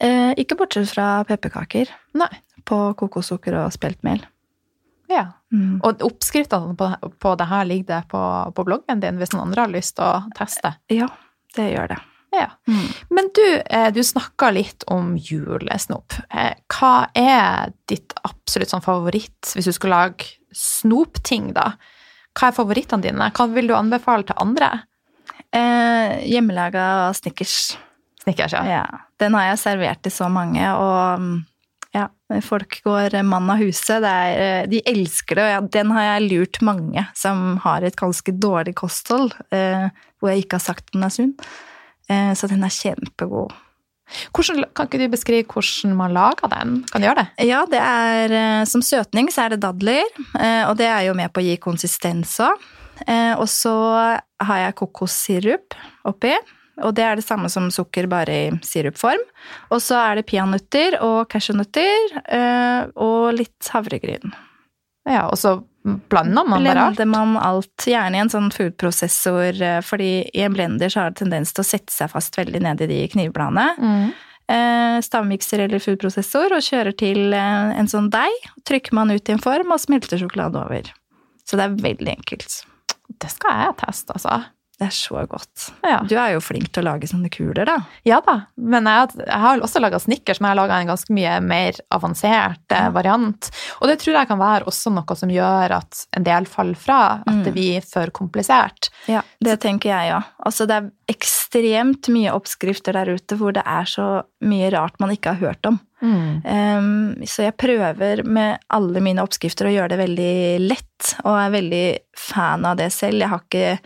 Eh, 0.04 0.34
ikke 0.42 0.58
bortsett 0.58 0.90
fra 0.90 1.24
pepperkaker 1.28 1.90
Nei. 2.18 2.30
på 2.66 2.80
kokossukker 2.98 3.56
og 3.62 3.72
speltmel. 3.76 4.24
Ja. 5.12 5.28
Mm. 5.54 5.82
Og 5.86 6.02
oppskriftene 6.08 6.74
på, 6.80 6.88
på 7.22 7.36
det 7.38 7.46
her 7.52 7.66
ligger 7.70 7.86
det 7.92 8.02
på, 8.10 8.24
på 8.56 8.66
bloggen 8.66 9.00
din 9.04 9.20
hvis 9.22 9.34
noen 9.36 9.50
andre 9.52 9.68
har 9.68 9.74
lyst 9.76 9.96
til 10.00 10.08
å 10.08 10.24
teste. 10.38 10.74
Ja, 10.90 11.08
det 11.56 11.70
gjør 11.76 11.94
det. 11.94 12.00
Ja. 12.34 12.50
Mm. 12.68 12.88
Men 13.14 13.30
du, 13.36 13.62
eh, 13.66 13.90
du 13.94 14.02
snakka 14.04 14.50
litt 14.52 14.84
om 14.92 15.14
julesnop. 15.18 16.16
Eh, 16.34 16.54
Hva 16.74 17.08
er 17.14 17.74
ditt 17.90 18.16
absolutt 18.26 18.74
sånn 18.74 18.86
favoritt 18.86 19.54
hvis 19.54 19.70
du 19.70 19.76
skulle 19.76 20.00
lage 20.00 20.34
snopting, 20.54 21.52
da? 21.54 21.74
Hva 22.34 22.50
er 22.50 22.58
favorittene 22.58 23.06
dine? 23.06 23.30
Hva 23.38 23.48
vil 23.54 23.70
du 23.70 23.76
anbefale 23.78 24.26
til 24.26 24.40
andre? 24.42 24.72
Eh, 25.54 26.24
hjemmelaga 26.26 27.14
Snickers. 27.14 27.76
Snickers, 28.24 28.56
ja. 28.58 28.64
Ja. 28.66 28.86
Den 29.22 29.36
har 29.38 29.52
jeg 29.52 29.62
servert 29.62 30.02
til 30.04 30.14
så 30.16 30.30
mange, 30.32 30.64
og 30.74 31.22
mm, 31.22 31.36
ja, 31.94 32.08
folk 32.42 32.80
går 32.86 33.20
mann 33.28 33.52
av 33.54 33.62
huset. 33.62 34.02
Det 34.02 34.14
er, 34.24 34.40
eh, 34.64 34.70
de 34.72 34.82
elsker 34.90 35.38
det, 35.38 35.46
og 35.46 35.52
ja, 35.54 35.60
den 35.78 35.94
har 35.94 36.08
jeg 36.08 36.30
lurt 36.32 36.62
mange 36.66 37.06
som 37.18 37.60
har 37.66 37.86
et 37.86 38.00
ganske 38.00 38.34
dårlig 38.34 38.74
kosthold, 38.80 39.36
eh, 39.54 39.92
hvor 40.18 40.34
jeg 40.34 40.46
ikke 40.46 40.58
har 40.58 40.66
sagt 40.72 40.94
den 40.96 41.06
er 41.06 41.14
sunn. 41.14 41.36
Eh, 42.14 42.32
så 42.38 42.50
den 42.52 42.64
er 42.66 42.74
kjempegod. 42.74 43.54
Hvordan, 44.36 44.66
kan 44.76 44.90
ikke 44.90 45.00
du 45.00 45.14
beskrive 45.14 45.48
hvordan 45.50 45.96
man 45.98 46.14
lager 46.14 46.52
den? 46.52 46.76
Kan 46.92 47.02
du 47.02 47.08
gjøre 47.08 47.24
det? 47.24 47.48
Ja, 47.48 47.64
det 47.70 47.80
er 47.80 48.36
eh, 48.38 48.66
Som 48.70 48.84
søtning 48.86 49.32
så 49.34 49.46
er 49.46 49.54
det 49.54 49.64
dadler, 49.64 50.10
eh, 50.38 50.64
og 50.68 50.78
det 50.78 50.90
er 50.92 51.08
jo 51.08 51.16
med 51.18 51.34
på 51.34 51.42
å 51.42 51.46
gi 51.48 51.58
konsistens 51.62 52.38
òg. 52.44 52.72
Og 53.04 53.48
så 53.50 53.72
har 54.40 54.60
jeg 54.62 54.76
kokossirup 54.78 55.74
oppi, 56.08 56.30
og 56.86 56.94
det 56.96 57.04
er 57.04 57.18
det 57.18 57.26
samme 57.26 57.50
som 57.52 57.66
sukker, 57.74 58.06
bare 58.08 58.36
i 58.38 58.52
sirupform. 58.64 59.24
Og 59.74 59.82
så 59.84 59.98
er 59.98 60.20
det 60.20 60.28
peanøtter 60.30 61.00
og 61.02 61.26
cashewnøtter 61.34 62.94
og 62.94 63.34
litt 63.36 63.72
havregryn. 63.74 64.32
Ja, 65.10 65.26
Og 65.26 65.42
så 65.42 65.58
blander 65.84 66.46
man 66.48 66.64
bare 66.64 66.80
alt? 66.80 66.98
Blender 66.98 67.06
man 67.12 67.38
alt, 67.38 67.88
gjerne 67.88 68.18
i 68.18 68.24
en 68.24 68.32
sånn 68.32 68.52
foodprosessor, 68.54 69.62
eh, 69.62 69.80
fordi 69.84 70.12
i 70.32 70.44
en 70.46 70.56
blender 70.56 70.92
så 70.92 71.04
har 71.04 71.14
det 71.14 71.22
tendens 71.24 71.54
til 71.54 71.64
å 71.64 71.68
sette 71.68 71.94
seg 71.94 72.12
fast 72.14 72.38
veldig 72.40 72.64
ned 72.64 72.84
i 72.86 72.90
de 72.92 73.02
knivbladene. 73.12 73.68
Mm. 73.80 74.14
eh, 74.54 74.98
stavmikser 75.04 75.66
eller 75.66 75.84
foodprosessor 75.84 76.56
og 76.56 76.66
kjører 76.66 76.96
til 77.00 77.34
eh, 77.36 77.78
en 77.80 77.90
sånn 77.92 78.10
deig. 78.14 78.50
Trykker 78.68 78.96
man 78.96 79.12
ut 79.12 79.30
i 79.30 79.36
en 79.36 79.44
form 79.44 79.76
og 79.76 79.82
smelter 79.84 80.20
sjokolade 80.22 80.60
over. 80.60 80.92
Så 81.48 81.60
det 81.60 81.68
er 81.68 81.80
veldig 81.84 82.12
enkelt. 82.18 82.62
Det 83.20 83.32
skal 83.32 83.66
jeg 83.66 83.80
teste, 83.84 84.16
altså. 84.16 84.42
Det 84.80 84.88
er 84.88 84.96
så 84.96 85.22
godt. 85.30 85.68
Ja. 85.86 86.00
Du 86.10 86.16
er 86.18 86.32
jo 86.34 86.40
flink 86.42 86.72
til 86.74 86.82
å 86.82 86.88
lage 86.90 87.08
sånne 87.08 87.30
kuler, 87.32 87.64
da. 87.70 87.76
Ja 88.10 88.18
da, 88.26 88.40
men 88.58 88.88
jeg, 88.90 89.12
jeg 89.22 89.40
har 89.44 89.62
også 89.64 89.80
laga 89.84 90.00
Snickers, 90.02 90.40
men 90.42 90.50
jeg 90.50 90.56
har 90.58 90.60
laga 90.64 90.80
en 90.82 90.90
ganske 90.90 91.14
mye 91.14 91.36
mer 91.46 91.78
avansert 91.94 92.74
ja. 92.74 92.88
variant. 92.96 93.52
Og 93.80 93.88
det 93.92 94.00
tror 94.02 94.18
jeg 94.18 94.30
kan 94.32 94.42
være 94.42 94.66
også 94.72 94.92
noe 94.96 95.16
som 95.20 95.32
gjør 95.32 95.76
at 95.78 96.02
en 96.18 96.26
del 96.26 96.50
faller 96.50 96.80
fra, 96.80 97.00
at 97.22 97.34
Mm. 97.34 97.44
det 97.46 97.54
blir 97.56 97.86
for 97.86 98.10
komplisert. 98.14 98.90
Ja, 99.10 99.22
det 99.42 99.60
tenker 99.64 99.90
jeg 99.94 100.12
òg. 100.18 100.28
Altså, 100.46 100.66
det 100.70 100.76
er 100.82 100.90
ekstremt 101.14 102.10
mye 102.14 102.34
oppskrifter 102.34 102.94
der 102.98 103.14
ute 103.14 103.38
hvor 103.40 103.54
det 103.56 103.64
er 103.66 103.86
så 103.90 104.08
mye 104.46 104.70
rart 104.74 104.98
man 105.02 105.14
ikke 105.14 105.34
har 105.36 105.42
hørt 105.54 105.70
om. 105.70 105.80
Um, 106.04 107.14
så 107.24 107.46
jeg 107.48 107.56
prøver 107.58 108.24
med 108.28 108.60
alle 108.74 109.00
mine 109.06 109.24
oppskrifter 109.24 109.70
å 109.70 109.74
gjøre 109.74 109.94
det 109.94 110.02
veldig 110.02 110.34
lett, 110.66 111.14
og 111.24 111.38
er 111.40 111.54
veldig 111.54 111.86
fan 112.20 112.66
av 112.68 112.78
det 112.82 112.90
selv. 112.96 113.22
Jeg 113.24 113.32
har 113.32 113.46
ikke 113.46 113.78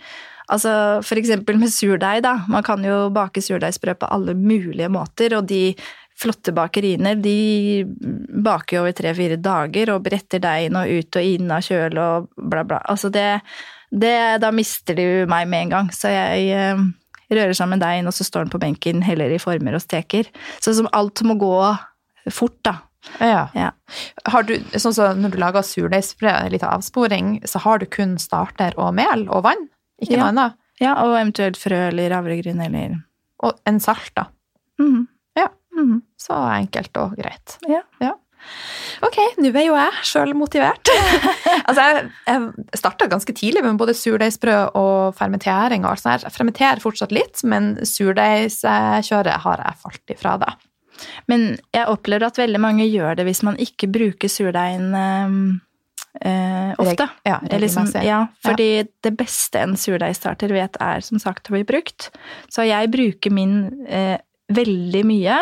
Altså 0.47 0.71
eksempel 1.19 1.57
med 1.59 1.73
surdeig, 1.73 2.21
da. 2.23 2.37
Man 2.47 2.63
kan 2.63 2.83
jo 2.85 3.07
bake 3.15 3.43
surdeigsbrød 3.43 3.99
på 3.99 4.11
alle 4.15 4.35
mulige 4.37 4.89
måter, 4.91 5.35
og 5.35 5.49
de 5.49 5.75
flotte 6.17 6.53
bakeriene, 6.55 7.13
de 7.21 7.83
baker 8.43 8.77
jo 8.77 8.83
over 8.85 8.95
tre-fire 8.97 9.37
dager 9.37 9.91
og 9.93 10.05
bretter 10.07 10.41
deigen 10.41 10.79
og 10.79 10.89
ut 10.89 11.19
og 11.19 11.33
inn 11.35 11.51
av 11.53 11.65
kjøl 11.67 11.99
og 12.01 12.31
bla, 12.37 12.63
bla. 12.65 12.79
Altså 12.89 13.11
det, 13.13 13.27
det 13.91 14.15
Da 14.41 14.49
mister 14.55 14.97
jo 14.97 15.27
meg 15.29 15.45
med 15.51 15.67
en 15.67 15.75
gang, 15.75 15.91
så 15.93 16.09
jeg 16.15 16.49
eh, 16.55 16.81
rører 17.29 17.53
sammen 17.57 17.83
deigen, 17.83 18.09
og 18.09 18.15
så 18.17 18.25
står 18.25 18.47
den 18.47 18.55
på 18.55 18.63
benken, 18.63 19.05
heller 19.05 19.35
i 19.35 19.41
former 19.41 19.77
og 19.77 19.83
steker. 19.83 20.31
Så 20.63 20.73
som 20.79 20.89
alt 20.95 21.21
må 21.27 21.37
gå 21.37 21.53
fort, 22.33 22.57
da. 22.65 22.79
Ja. 23.21 23.47
Ja. 23.55 23.71
Har 24.27 24.47
du, 24.47 24.57
sånn 24.75 24.95
som 24.95 25.21
når 25.21 25.35
du 25.35 25.41
lager 25.41 25.65
surdeigsbrød, 25.65 26.51
litt 26.55 26.65
avsporing, 26.65 27.37
så 27.47 27.61
har 27.63 27.79
du 27.79 27.87
kun 27.91 28.17
starter 28.21 28.75
og 28.79 28.95
mel 28.97 29.27
og 29.29 29.45
vann? 29.47 29.67
Ikke 30.01 30.13
Ja. 30.15 30.19
noe 30.23 30.29
annet? 30.33 30.57
Ja, 30.79 30.93
og 31.03 31.15
eventuelt 31.17 31.57
frø 31.57 31.87
eller 31.89 32.13
havregryn 32.13 32.59
eller 32.63 32.97
Og 33.43 33.57
en 33.65 33.79
salt, 33.79 34.11
da. 34.15 34.27
Mm. 34.79 35.07
Ja. 35.37 35.47
Mm. 35.75 36.01
Så 36.17 36.33
enkelt 36.33 36.95
og 36.97 37.15
greit. 37.17 37.57
Ja. 37.67 37.81
Ok, 39.01 39.17
nå 39.41 39.49
er 39.49 39.65
jo 39.65 39.73
jeg 39.75 39.91
sjøl 40.05 40.33
motivert. 40.37 40.87
altså, 41.67 41.81
jeg, 41.81 42.11
jeg 42.27 42.77
starta 42.79 43.07
ganske 43.09 43.33
tidlig 43.33 43.63
med 43.65 43.77
både 43.81 43.93
surdeigsbrød 43.97 44.75
og 44.77 45.15
fermentering. 45.17 45.83
og 45.85 45.91
alt 45.91 45.99
sånt. 46.03 46.11
her. 46.13 46.25
Jeg 46.29 46.37
fermenterer 46.37 46.79
fortsatt 46.81 47.11
litt, 47.11 47.41
men 47.43 47.75
surdeigskjøret 47.85 49.41
har 49.43 49.63
jeg 49.65 49.81
falt 49.83 50.13
ifra 50.13 50.37
da. 50.41 50.53
Men 51.29 51.57
jeg 51.73 51.85
opplever 51.91 52.25
at 52.29 52.37
veldig 52.39 52.59
mange 52.61 52.85
gjør 52.89 53.17
det 53.19 53.25
hvis 53.27 53.43
man 53.45 53.57
ikke 53.61 53.89
bruker 53.93 54.29
surdeigen 54.31 54.93
eh, 56.21 56.73
ofte. 56.77 57.09
Ja, 57.27 57.39
liksom, 57.51 57.89
ja, 58.03 58.25
fordi 58.45 58.87
det 59.03 59.13
beste 59.17 59.61
en 59.63 59.75
surdeigstarter 59.79 60.53
vet 60.55 60.79
er 60.83 61.03
som 61.05 61.19
sagt 61.21 61.49
å 61.49 61.57
bli 61.57 61.65
brukt. 61.67 62.09
Så 62.53 62.67
jeg 62.67 62.91
bruker 62.93 63.33
min 63.33 63.59
eh, 63.87 64.17
veldig 64.53 65.01
mye, 65.07 65.37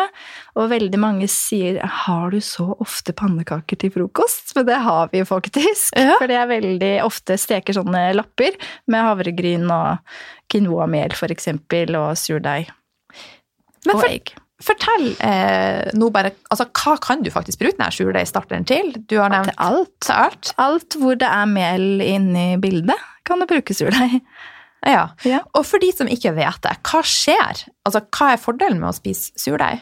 og 0.58 0.70
veldig 0.72 0.98
mange 0.98 1.28
sier 1.30 1.78
'har 1.82 2.30
du 2.30 2.40
så 2.40 2.74
ofte 2.80 3.12
pannekaker 3.12 3.78
til 3.78 3.90
frokost?' 3.90 4.54
Men 4.56 4.66
det 4.66 4.80
har 4.82 5.08
vi 5.12 5.22
faktisk. 5.24 5.94
Ja. 5.94 6.16
Fordi 6.18 6.34
jeg 6.34 6.48
veldig 6.48 7.04
ofte 7.04 7.38
steker 7.38 7.72
sånne 7.72 8.14
lapper 8.14 8.56
med 8.86 9.02
havregryn 9.02 9.70
og 9.70 9.98
quinoa-mel 10.50 11.14
for 11.14 11.28
eksempel, 11.28 11.94
og 11.96 12.16
surdeig. 12.16 12.68
Men 13.86 13.96
og 13.96 14.04
egg. 14.04 14.34
Fortell 14.62 15.10
eh, 15.20 15.90
nå 15.98 16.08
bare 16.14 16.30
altså, 16.50 16.64
Hva 16.72 16.94
kan 17.02 17.20
du 17.22 17.28
faktisk 17.34 17.60
bruke 17.60 17.76
denne 17.76 17.92
surdeigstarteren 17.92 18.64
til? 18.68 18.92
Du 19.10 19.18
har 19.20 19.32
nevnt 19.32 19.52
Til 19.52 19.62
alt. 19.66 19.90
til 20.00 20.14
alt. 20.16 20.52
Alt 20.62 20.96
hvor 21.00 21.18
det 21.20 21.28
er 21.28 21.46
mel 21.50 22.00
inne 22.04 22.44
i 22.54 22.60
bildet, 22.62 22.96
kan 23.28 23.42
du 23.42 23.48
bruke 23.50 23.76
surdeig. 23.76 24.20
Ja. 24.86 25.08
Ja. 25.26 25.40
Og 25.56 25.64
for 25.66 25.82
de 25.82 25.88
som 25.90 26.06
ikke 26.06 26.30
vet 26.36 26.60
det, 26.62 26.76
hva 26.86 27.00
skjer? 27.02 27.64
Altså, 27.88 28.04
hva 28.14 28.28
er 28.34 28.38
fordelen 28.38 28.78
med 28.78 28.92
å 28.92 28.94
spise 28.94 29.32
surdeig? 29.40 29.80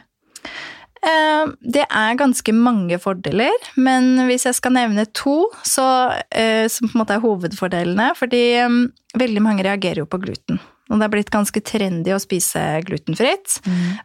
Eh, 1.04 1.50
Det 1.60 1.82
er 1.84 2.16
ganske 2.16 2.54
mange 2.56 2.96
fordeler, 3.02 3.52
men 3.76 4.14
hvis 4.30 4.46
jeg 4.48 4.56
skal 4.56 4.72
nevne 4.78 5.04
to, 5.12 5.50
så, 5.66 5.84
eh, 6.32 6.64
som 6.72 6.88
på 6.88 6.96
en 6.96 7.02
måte 7.02 7.18
er 7.18 7.24
hovedfordelene 7.26 8.06
Fordi 8.16 8.42
eh, 8.62 8.78
veldig 9.20 9.42
mange 9.44 9.66
reagerer 9.66 10.00
jo 10.04 10.08
på 10.08 10.22
gluten. 10.24 10.62
Og 10.90 11.00
det 11.00 11.06
er 11.06 11.12
blitt 11.14 11.32
ganske 11.32 11.62
trendy 11.64 12.12
å 12.14 12.22
spise 12.22 12.62
glutenfritt. 12.84 13.60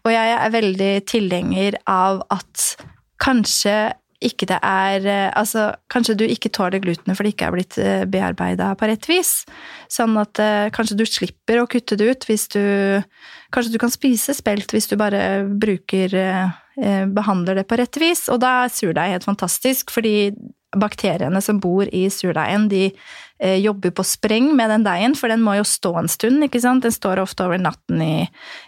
Og 0.06 0.14
jeg 0.14 0.36
er 0.36 0.54
veldig 0.54 0.94
tilhenger 1.10 1.80
av 1.90 2.24
at 2.32 2.70
kanskje 3.20 3.92
ikke 4.20 4.50
det 4.50 4.58
er 4.66 5.06
eh, 5.08 5.32
Altså, 5.40 5.70
kanskje 5.92 6.18
du 6.20 6.26
ikke 6.28 6.52
tåler 6.52 6.82
glutenet 6.84 7.16
fordi 7.16 7.32
det 7.32 7.36
ikke 7.38 7.48
er 7.48 7.54
blitt 7.56 7.78
bearbeida 8.12 8.74
på 8.76 8.90
rett 8.92 9.08
vis. 9.08 9.46
Sånn 9.92 10.18
at 10.20 10.40
eh, 10.44 10.68
kanskje 10.76 10.98
du 11.00 11.06
slipper 11.08 11.62
å 11.62 11.68
kutte 11.72 11.96
det 12.00 12.10
ut 12.12 12.28
hvis 12.28 12.50
du 12.52 12.64
Kanskje 13.50 13.74
du 13.74 13.80
kan 13.82 13.90
spise 13.90 14.36
spelt 14.38 14.74
hvis 14.76 14.90
du 14.92 14.96
bare 15.00 15.42
bruker 15.62 16.14
eh, 16.14 16.58
eh, 16.78 17.06
Behandler 17.10 17.58
det 17.58 17.66
på 17.70 17.80
rett 17.80 17.98
vis. 18.02 18.28
Og 18.30 18.42
da 18.44 18.66
er 18.66 18.74
surdeig 18.74 19.16
helt 19.16 19.26
fantastisk, 19.26 19.94
fordi 19.94 20.32
bakteriene 20.78 21.42
som 21.42 21.60
bor 21.62 21.90
i 21.96 22.04
surdeigen, 22.14 22.68
de 22.70 22.84
eh, 23.40 23.58
jobber 23.58 23.94
på 23.96 24.06
spreng 24.06 24.52
med 24.58 24.70
den 24.70 24.86
deigen, 24.86 25.16
for 25.18 25.32
den 25.32 25.42
må 25.42 25.56
jo 25.58 25.66
stå 25.66 25.96
en 26.02 26.10
stund, 26.12 26.44
ikke 26.46 26.62
sant? 26.62 26.84
Den 26.86 26.94
står 26.94 27.22
ofte 27.24 27.48
over 27.48 27.62
natten 27.62 28.04
i, 28.04 28.28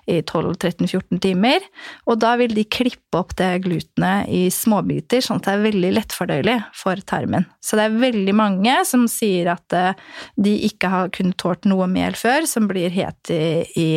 i 0.10 0.22
12-13-14 0.22 1.22
timer, 1.22 1.66
og 2.10 2.22
da 2.24 2.34
vil 2.42 2.56
de 2.58 2.66
klippe 2.66 3.22
opp 3.22 3.36
det 3.40 3.52
glutenet 3.66 4.32
i 4.34 4.46
småbiter, 4.54 5.22
sånn 5.26 5.42
at 5.42 5.50
det 5.50 5.56
er 5.56 5.66
veldig 5.68 5.92
lettfordøyelig 6.00 6.58
for 6.82 7.06
tarmen. 7.06 7.46
Så 7.62 7.78
det 7.78 7.88
er 7.88 8.00
veldig 8.08 8.38
mange 8.38 8.80
som 8.90 9.06
sier 9.12 9.54
at 9.54 9.78
eh, 9.78 9.94
de 10.42 10.58
ikke 10.72 10.94
har 10.94 11.14
kunnet 11.14 11.38
tålt 11.42 11.70
noe 11.70 11.90
mel 11.92 12.18
før, 12.18 12.50
som 12.50 12.70
blir 12.72 12.90
het 12.96 13.34
i, 13.34 13.44
i 13.78 13.90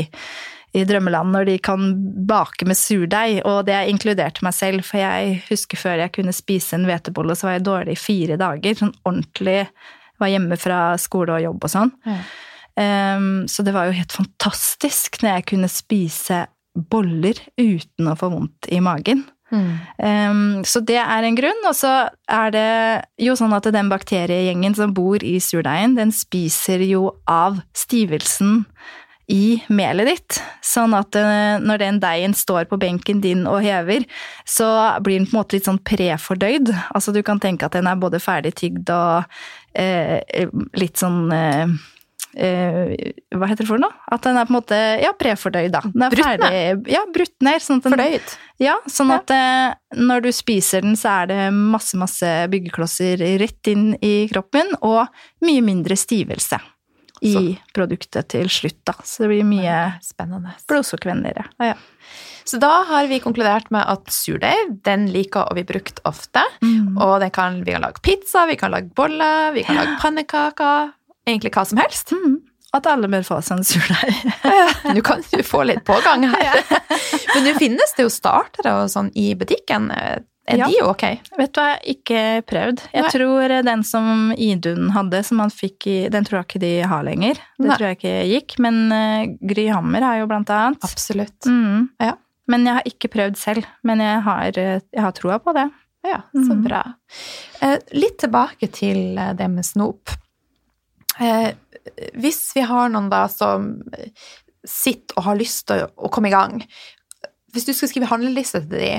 i 0.75 0.85
drømmeland 0.89 1.35
når 1.35 1.49
de 1.49 1.59
kan 1.63 1.91
bake 2.29 2.67
med 2.67 2.79
surdeig, 2.79 3.41
og 3.47 3.65
det 3.69 3.77
har 3.77 3.91
inkludert 3.91 4.41
meg 4.45 4.57
selv, 4.57 4.87
for 4.87 5.01
jeg 5.01 5.37
husker 5.49 5.81
før 5.81 6.03
jeg 6.03 6.15
kunne 6.17 6.35
spise 6.35 6.75
en 6.77 6.87
hvetebolle, 6.89 7.37
så 7.39 7.49
var 7.49 7.59
jeg 7.59 7.67
dårlig 7.69 7.95
i 7.95 8.01
fire 8.01 8.39
dager, 8.41 8.81
sånn 8.81 8.95
ordentlig, 9.05 9.61
var 10.23 10.31
hjemme 10.31 10.59
fra 10.61 10.81
skole 11.01 11.37
og 11.37 11.45
jobb 11.45 11.69
og 11.69 11.73
sånn. 11.73 11.95
Mm. 12.07 12.19
Um, 12.75 13.29
så 13.51 13.63
det 13.63 13.75
var 13.75 13.87
jo 13.87 13.95
helt 13.95 14.15
fantastisk 14.15 15.21
når 15.23 15.37
jeg 15.37 15.47
kunne 15.53 15.71
spise 15.71 16.41
boller 16.75 17.39
uten 17.61 18.11
å 18.11 18.17
få 18.19 18.33
vondt 18.33 18.71
i 18.75 18.81
magen. 18.83 19.23
Um, 19.55 20.65
så 20.67 20.81
det 20.83 20.99
er 20.99 21.27
en 21.27 21.37
grunn, 21.39 21.61
og 21.69 21.77
så 21.79 21.93
er 22.31 22.55
det 22.55 22.71
jo 23.23 23.37
sånn 23.39 23.55
at 23.55 23.69
den 23.75 23.91
bakteriegjengen 23.93 24.75
som 24.75 24.95
bor 24.97 25.23
i 25.23 25.37
surdeigen, 25.43 25.95
den 25.99 26.11
spiser 26.15 26.83
jo 26.83 27.13
av 27.31 27.61
stivelsen 27.77 28.65
i 29.31 29.63
melet 29.73 30.09
ditt, 30.11 30.39
sånn 30.65 30.95
at 30.97 31.17
eh, 31.17 31.57
når 31.63 31.81
den 31.81 32.01
deigen 32.03 32.35
står 32.37 32.69
på 32.69 32.79
benken 32.81 33.23
din 33.25 33.47
og 33.49 33.63
hever, 33.65 34.05
så 34.45 34.69
blir 35.05 35.21
den 35.21 35.29
på 35.31 35.37
en 35.37 35.41
måte 35.41 35.57
litt 35.57 35.69
sånn 35.69 35.81
prefordøyd. 35.81 36.75
Altså 36.93 37.15
du 37.15 37.23
kan 37.25 37.41
tenke 37.41 37.67
at 37.67 37.77
den 37.77 37.89
er 37.89 38.01
både 38.01 38.21
ferdig 38.23 38.55
tygd 38.61 38.93
og 38.93 39.25
eh, 39.73 40.21
litt 40.77 41.01
sånn 41.01 41.33
eh, 41.33 41.73
eh, 42.37 42.93
Hva 43.33 43.49
heter 43.49 43.65
det 43.65 43.71
for 43.71 43.81
noe? 43.81 43.97
At 44.13 44.27
den 44.29 44.37
er 44.37 44.45
på 44.45 44.53
en 44.53 44.59
måte 44.59 44.83
ja, 45.01 45.15
prefordøyd, 45.17 45.73
da. 45.73 45.83
Den 45.89 46.05
er 46.05 46.19
Brutt 46.19 46.45
ned? 46.45 46.93
Ja, 46.93 47.07
brutt 47.17 47.49
ned. 47.49 47.65
Sånn 47.65 47.81
at 47.81 47.89
den, 47.89 47.97
Fordøyd? 47.97 48.37
ja, 48.61 48.77
sånn 48.93 49.15
at 49.17 49.33
eh, 49.33 49.73
når 50.05 50.29
du 50.29 50.31
spiser 50.37 50.85
den, 50.85 51.01
så 51.01 51.23
er 51.23 51.33
det 51.33 51.41
masse, 51.57 51.97
masse 51.97 52.37
byggeklosser 52.53 53.25
rett 53.41 53.73
inn 53.73 53.95
i 54.05 54.29
kroppen, 54.29 54.77
og 54.85 55.09
mye 55.45 55.65
mindre 55.65 55.97
stivelse 55.97 56.61
i 57.23 57.33
Så. 57.33 57.43
produktet 57.75 58.29
til 58.35 58.49
slutt, 58.51 58.81
da. 58.85 58.95
Så 59.05 59.25
det 59.25 59.29
blir 59.35 59.45
mye 59.49 59.77
Spennende. 60.03 60.55
blodsukkervennligere. 60.69 61.77
Så 62.45 62.59
da 62.61 62.83
har 62.85 63.07
vi 63.09 63.21
konkludert 63.25 63.71
med 63.73 63.85
at 63.89 64.11
surdeig 64.13 64.83
den 64.85 65.07
liker 65.13 65.47
å 65.49 65.55
bli 65.57 65.65
brukt 65.65 66.03
ofte. 66.05 66.43
Mm. 66.61 66.99
Og 67.01 67.21
den 67.23 67.31
kan, 67.33 67.63
vi 67.65 67.73
kan 67.73 67.81
lage 67.87 68.03
pizza, 68.05 68.45
vi 68.47 68.57
kan 68.61 68.75
lage 68.75 68.93
boller, 68.95 69.53
vi 69.55 69.63
kan 69.65 69.79
lage 69.81 69.97
pannekaker. 70.03 70.93
Egentlig 71.27 71.55
hva 71.55 71.65
som 71.65 71.81
helst. 71.81 72.13
Mm. 72.13 72.43
At 72.75 72.87
alle 72.91 73.09
bør 73.09 73.23
få 73.23 73.39
seg 73.47 73.61
en 73.63 73.65
surdeig. 73.65 74.15
Nå 74.97 75.01
kan 75.07 75.23
du 75.31 75.41
få 75.47 75.63
litt 75.65 75.85
pågang 75.87 76.27
her. 76.35 76.61
Men 77.35 77.47
nå 77.47 77.55
finnes 77.57 77.95
det 77.97 78.05
jo 78.05 78.11
startere 78.13 78.75
og 78.83 78.91
sånn 78.93 79.13
i 79.15 79.31
butikken. 79.39 79.89
Er 80.47 80.59
Ja. 80.59 80.67
de 80.69 80.83
ok? 80.85 81.03
Vet 81.39 81.53
du 81.57 81.61
hva, 81.61 81.79
ikke 81.81 82.43
prøvd. 82.45 82.83
Jeg 82.93 83.03
Nei. 83.03 83.11
tror 83.11 83.55
den 83.65 83.83
som 83.83 84.33
Idun 84.37 84.91
hadde, 84.93 85.23
som 85.25 85.39
han 85.41 85.51
fikk 85.51 85.87
i 85.89 86.09
Den 86.13 86.25
tror 86.25 86.43
jeg 86.43 86.49
ikke 86.49 86.61
de 86.61 86.73
har 86.83 87.03
lenger. 87.03 87.41
Det 87.59 87.69
Nei. 87.71 87.77
tror 87.77 87.87
jeg 87.89 87.99
ikke 87.99 88.17
gikk. 88.29 88.59
Men 88.61 88.93
uh, 88.93 89.25
Gry 89.41 89.69
Hammer 89.73 90.05
har 90.05 90.19
jo 90.21 90.27
blant 90.29 90.51
annet. 90.53 90.85
Absolutt. 90.85 91.49
Mm. 91.49 91.89
Ja. 91.99 92.13
Men 92.51 92.67
jeg 92.69 92.77
har 92.77 92.91
ikke 92.91 93.13
prøvd 93.15 93.41
selv. 93.41 93.65
Men 93.83 94.03
jeg 94.05 94.21
har, 94.27 94.59
eh, 94.61 94.81
jeg 94.93 95.01
har 95.01 95.17
troa 95.17 95.39
på 95.41 95.55
det. 95.57 95.71
Ja, 96.05 96.21
så 96.35 96.53
mm. 96.53 96.65
bra. 96.67 96.83
Uh, 97.63 97.79
litt 97.97 98.19
tilbake 98.21 98.69
til 98.69 99.17
eh, 99.17 99.33
det 99.33 99.49
med 99.49 99.65
snop. 99.65 100.13
Uh, 101.17 101.55
hvis 102.21 102.43
vi 102.57 102.65
har 102.69 102.91
noen 102.93 103.09
da 103.13 103.25
som 103.33 103.79
sitter 104.65 105.17
og 105.17 105.27
har 105.29 105.41
lyst 105.41 105.67
til 105.69 105.85
å, 105.85 106.09
komme 106.13 106.31
i 106.31 106.35
gang 106.35 106.63
hvis 107.55 107.67
du 107.69 107.75
skal 107.77 107.91
skrive 107.91 108.09
handleliste 108.11 108.63
til 108.65 108.81
di, 108.81 108.93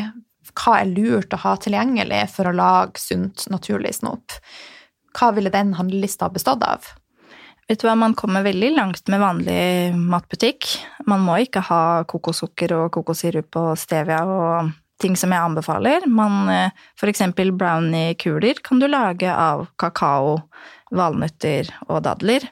hva 0.53 0.79
er 0.81 0.91
lurt 0.91 1.33
å 1.33 1.41
ha 1.41 1.55
tilgjengelig 1.61 2.25
for 2.35 2.49
å 2.49 2.55
lage 2.55 3.01
sunt, 3.01 3.47
naturlig 3.51 3.95
snop? 3.97 4.37
Hva 5.15 5.31
ville 5.35 5.51
den 5.53 5.73
handlelista 5.77 6.29
bestått 6.29 6.63
av? 6.67 6.87
Vet 7.67 7.81
du 7.81 7.87
hva, 7.87 7.95
Man 7.97 8.13
kommer 8.13 8.45
veldig 8.45 8.75
langt 8.75 9.07
med 9.09 9.23
vanlig 9.23 9.95
matbutikk. 9.97 10.67
Man 11.09 11.23
må 11.25 11.39
ikke 11.41 11.63
ha 11.65 12.03
kokossukker 12.05 12.75
og 12.77 12.91
kokossirup 12.93 13.57
og 13.61 13.71
stevia 13.79 14.21
og 14.29 14.73
ting 15.01 15.15
som 15.19 15.33
jeg 15.33 15.41
anbefaler. 15.41 16.05
Man, 16.07 16.49
eh, 16.49 16.85
for 16.99 17.11
eksempel 17.11 17.51
brownie-kuler 17.51 18.61
kan 18.63 18.79
du 18.79 18.87
lage 18.87 19.31
av 19.31 19.65
kakao, 19.81 20.37
valnøtter 20.91 21.71
og 21.89 22.03
dadler. 22.05 22.45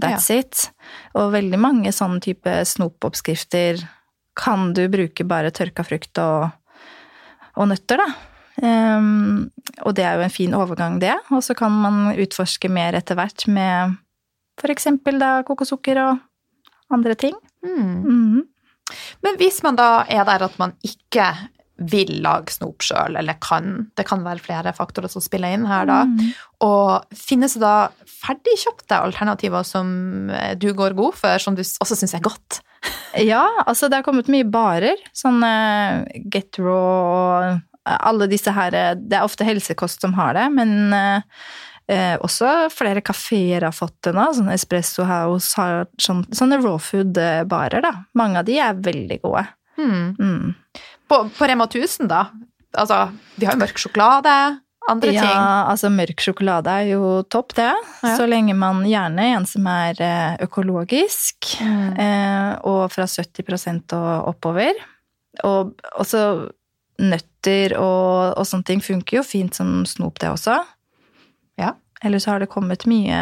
That's 0.00 0.30
ja. 0.30 0.40
it. 0.40 0.70
Og 1.14 1.32
veldig 1.34 1.58
mange 1.60 1.92
sånne 1.92 2.20
type 2.24 2.52
snopoppskrifter 2.68 3.82
kan 4.38 4.72
du 4.76 4.86
bruke 4.88 5.24
bare 5.28 5.52
tørka 5.52 5.84
frukt 5.84 6.20
og, 6.22 6.52
og 7.56 7.68
nøtter, 7.72 8.00
da. 8.00 8.10
Um, 8.62 9.48
og 9.86 9.94
det 9.96 10.04
er 10.04 10.18
jo 10.18 10.26
en 10.26 10.32
fin 10.32 10.54
overgang, 10.54 11.00
det. 11.00 11.14
Og 11.32 11.42
så 11.44 11.56
kan 11.56 11.72
man 11.72 12.12
utforske 12.20 12.68
mer 12.72 12.96
etter 12.98 13.18
hvert 13.18 13.46
med 13.48 13.96
eksempel 14.70 15.18
da 15.18 15.40
kokossukker 15.46 15.98
og 15.98 16.20
andre 16.92 17.16
ting. 17.18 17.34
Mm. 17.64 18.04
Mm. 18.04 18.42
Men 19.24 19.40
hvis 19.40 19.62
man 19.64 19.78
da 19.78 20.04
er 20.10 20.24
der 20.28 20.44
at 20.46 20.58
man 20.60 20.76
ikke 20.84 21.26
vil 21.82 22.12
lage 22.22 22.52
snop 22.54 22.84
sjøl, 22.84 23.16
eller 23.18 23.40
kan 23.42 23.90
Det 23.96 24.06
kan 24.06 24.22
være 24.22 24.38
flere 24.38 24.72
faktorer 24.76 25.08
som 25.08 25.22
spiller 25.24 25.50
inn 25.50 25.66
her, 25.66 25.86
da. 25.88 26.04
Mm. 26.04 26.34
Og 26.62 27.16
finnes 27.16 27.56
det 27.56 27.62
da 27.64 27.88
ferdigkjøpte 28.06 29.00
alternativer 29.00 29.64
som 29.66 30.30
du 30.60 30.72
går 30.74 30.94
god 30.94 31.16
for, 31.18 31.38
som 31.38 31.56
du 31.56 31.62
også 31.62 31.96
syns 31.96 32.14
er 32.14 32.22
godt? 32.22 32.60
ja, 33.32 33.44
altså 33.66 33.88
det 33.88 34.00
har 34.00 34.06
kommet 34.06 34.30
mye 34.32 34.46
barer. 34.48 35.00
Sånn 35.16 35.42
uh, 35.44 36.02
Get 36.32 36.58
Raw 36.60 37.58
alle 37.82 38.28
disse 38.30 38.52
her 38.54 38.70
Det 38.94 39.16
er 39.18 39.24
ofte 39.26 39.42
helsekost 39.42 40.04
som 40.04 40.12
har 40.14 40.36
det, 40.36 40.44
men 40.54 40.94
Eh, 41.90 42.14
også 42.22 42.70
flere 42.70 43.02
kafeer 43.04 43.66
har 43.66 43.74
fått 43.74 43.96
det 44.06 44.14
nå. 44.16 44.28
Sånn 44.36 44.52
Espresso 44.54 45.06
House 45.08 45.58
har 45.58 45.86
sånne, 46.00 46.30
sånne 46.36 46.60
raw 46.62 46.78
food-barer, 46.80 47.82
da. 47.84 47.92
Mange 48.18 48.40
av 48.40 48.48
de 48.48 48.58
er 48.62 48.78
veldig 48.78 49.18
gode. 49.24 49.44
Mm. 49.80 50.14
Mm. 50.18 50.78
På, 51.10 51.24
på, 51.34 51.48
Rema 51.48 51.66
1000, 51.68 52.08
da? 52.12 52.26
Altså, 52.78 53.04
de 53.36 53.48
har 53.48 53.58
jo 53.58 53.64
mørk 53.64 53.82
sjokolade. 53.82 54.36
Andre 54.90 55.12
ting? 55.12 55.20
Ja, 55.20 55.66
altså 55.70 55.90
mørk 55.92 56.22
sjokolade 56.24 56.72
er 56.82 56.88
jo 56.94 57.10
topp, 57.30 57.54
det. 57.58 57.70
Ja. 58.02 58.14
Så 58.18 58.26
lenge 58.26 58.54
man 58.58 58.82
gjerne 58.88 59.28
en 59.36 59.46
som 59.46 59.66
er 59.70 60.00
eh, 60.02 60.40
økologisk, 60.42 61.52
mm. 61.62 61.92
eh, 62.02 62.50
og 62.68 62.88
fra 62.94 63.06
70 63.06 63.94
og 63.94 64.32
oppover. 64.32 64.80
Og 65.46 65.72
også 65.94 66.24
nøtter 67.02 67.76
og, 67.78 68.34
og 68.38 68.46
sånne 68.46 68.68
ting 68.68 68.82
funker 68.84 69.20
jo 69.20 69.26
fint 69.26 69.56
som 69.56 69.82
snop, 69.88 70.18
det 70.22 70.32
også. 70.32 70.58
Ja. 71.60 71.74
Eller 72.02 72.22
så 72.22 72.34
har 72.34 72.42
det 72.42 72.50
kommet 72.50 72.82
mye 72.90 73.18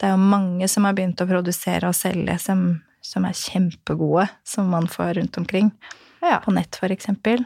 Det 0.00 0.08
er 0.08 0.16
jo 0.16 0.18
mange 0.18 0.66
som 0.70 0.86
har 0.88 0.96
begynt 0.96 1.20
å 1.22 1.28
produsere 1.28 1.90
og 1.90 1.94
selge 1.94 2.34
som, 2.42 2.64
som 3.04 3.26
er 3.28 3.36
kjempegode, 3.38 4.26
som 4.42 4.72
man 4.74 4.90
får 4.90 5.20
rundt 5.20 5.38
omkring. 5.38 5.70
Ja. 6.24 6.40
På 6.44 6.54
nett, 6.56 6.74
for 6.80 6.90
eksempel. 6.90 7.44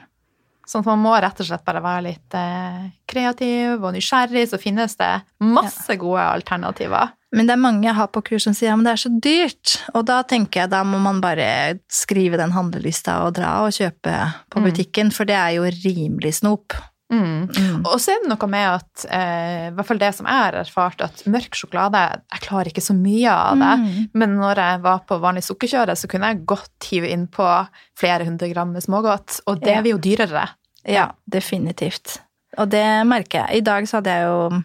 Sånn 0.69 0.85
at 0.85 0.91
man 0.91 1.01
må 1.01 1.15
rett 1.17 1.39
og 1.41 1.49
slett 1.49 1.65
bare 1.65 1.81
være 1.81 2.05
litt 2.11 2.37
eh, 2.37 2.89
kreativ 3.09 3.81
og 3.81 3.95
nysgjerrig, 3.95 4.45
så 4.51 4.61
finnes 4.61 4.99
det 5.01 5.13
masse 5.41 5.95
ja. 5.95 6.01
gode 6.01 6.27
alternativer. 6.37 7.15
Men 7.33 7.49
det 7.49 7.55
er 7.55 7.61
mange 7.61 7.85
jeg 7.85 7.97
har 7.97 8.09
på 8.13 8.23
kurs 8.25 8.47
som 8.47 8.55
sier 8.57 8.73
at 8.73 8.85
det 8.85 8.93
er 8.93 9.01
så 9.01 9.11
dyrt. 9.13 9.75
Og 9.97 10.05
da 10.09 10.21
tenker 10.29 10.65
jeg 10.65 10.73
da 10.73 10.83
må 10.85 11.01
man 11.01 11.23
bare 11.25 11.49
skrive 11.93 12.41
den 12.41 12.53
handlelista 12.57 13.23
og 13.27 13.35
dra 13.41 13.59
og 13.67 13.75
kjøpe 13.77 14.15
på 14.53 14.61
mm. 14.61 14.69
butikken, 14.69 15.11
mm. 15.11 15.17
for 15.17 15.29
det 15.29 15.37
er 15.41 15.57
jo 15.59 15.73
rimelig 15.85 16.39
snop. 16.41 16.77
Mm. 17.09 17.49
Mm. 17.49 17.85
Og 17.89 17.95
så 18.03 18.13
er 18.13 18.21
det 18.21 18.29
noe 18.29 18.49
med 18.53 18.67
at 18.69 19.05
eh, 19.17 19.69
i 19.71 19.73
hvert 19.77 19.89
fall 19.89 20.01
det 20.01 20.11
som 20.17 20.29
jeg 20.29 20.43
har 20.43 20.59
erfart, 20.61 21.01
at 21.07 21.23
mørk 21.31 21.57
sjokolade 21.57 22.03
Jeg 22.21 22.43
klarer 22.45 22.69
ikke 22.69 22.85
så 22.85 22.97
mye 22.97 23.33
av 23.33 23.63
det, 23.63 23.73
mm. 23.81 24.09
men 24.21 24.37
når 24.37 24.63
jeg 24.65 24.83
var 24.85 25.03
på 25.09 25.21
vanlig 25.23 25.47
sukkerkjøre, 25.47 25.97
så 25.97 26.11
kunne 26.11 26.33
jeg 26.33 26.45
godt 26.53 26.91
hive 26.91 27.13
innpå 27.15 27.51
flere 27.99 28.29
hundre 28.29 28.51
gram 28.53 28.75
med 28.77 28.85
smågodt, 28.85 29.41
og 29.49 29.63
det 29.65 29.79
ja. 29.79 29.85
blir 29.85 29.97
jo 29.97 30.03
dyrere. 30.05 30.49
Ja, 30.89 31.11
definitivt. 31.29 32.21
Og 32.59 32.69
det 32.73 32.87
merker 33.09 33.45
jeg. 33.45 33.61
I 33.61 33.65
dag 33.65 33.89
så 33.89 33.99
hadde 33.99 34.15
jeg 34.15 34.29
jo 34.29 34.63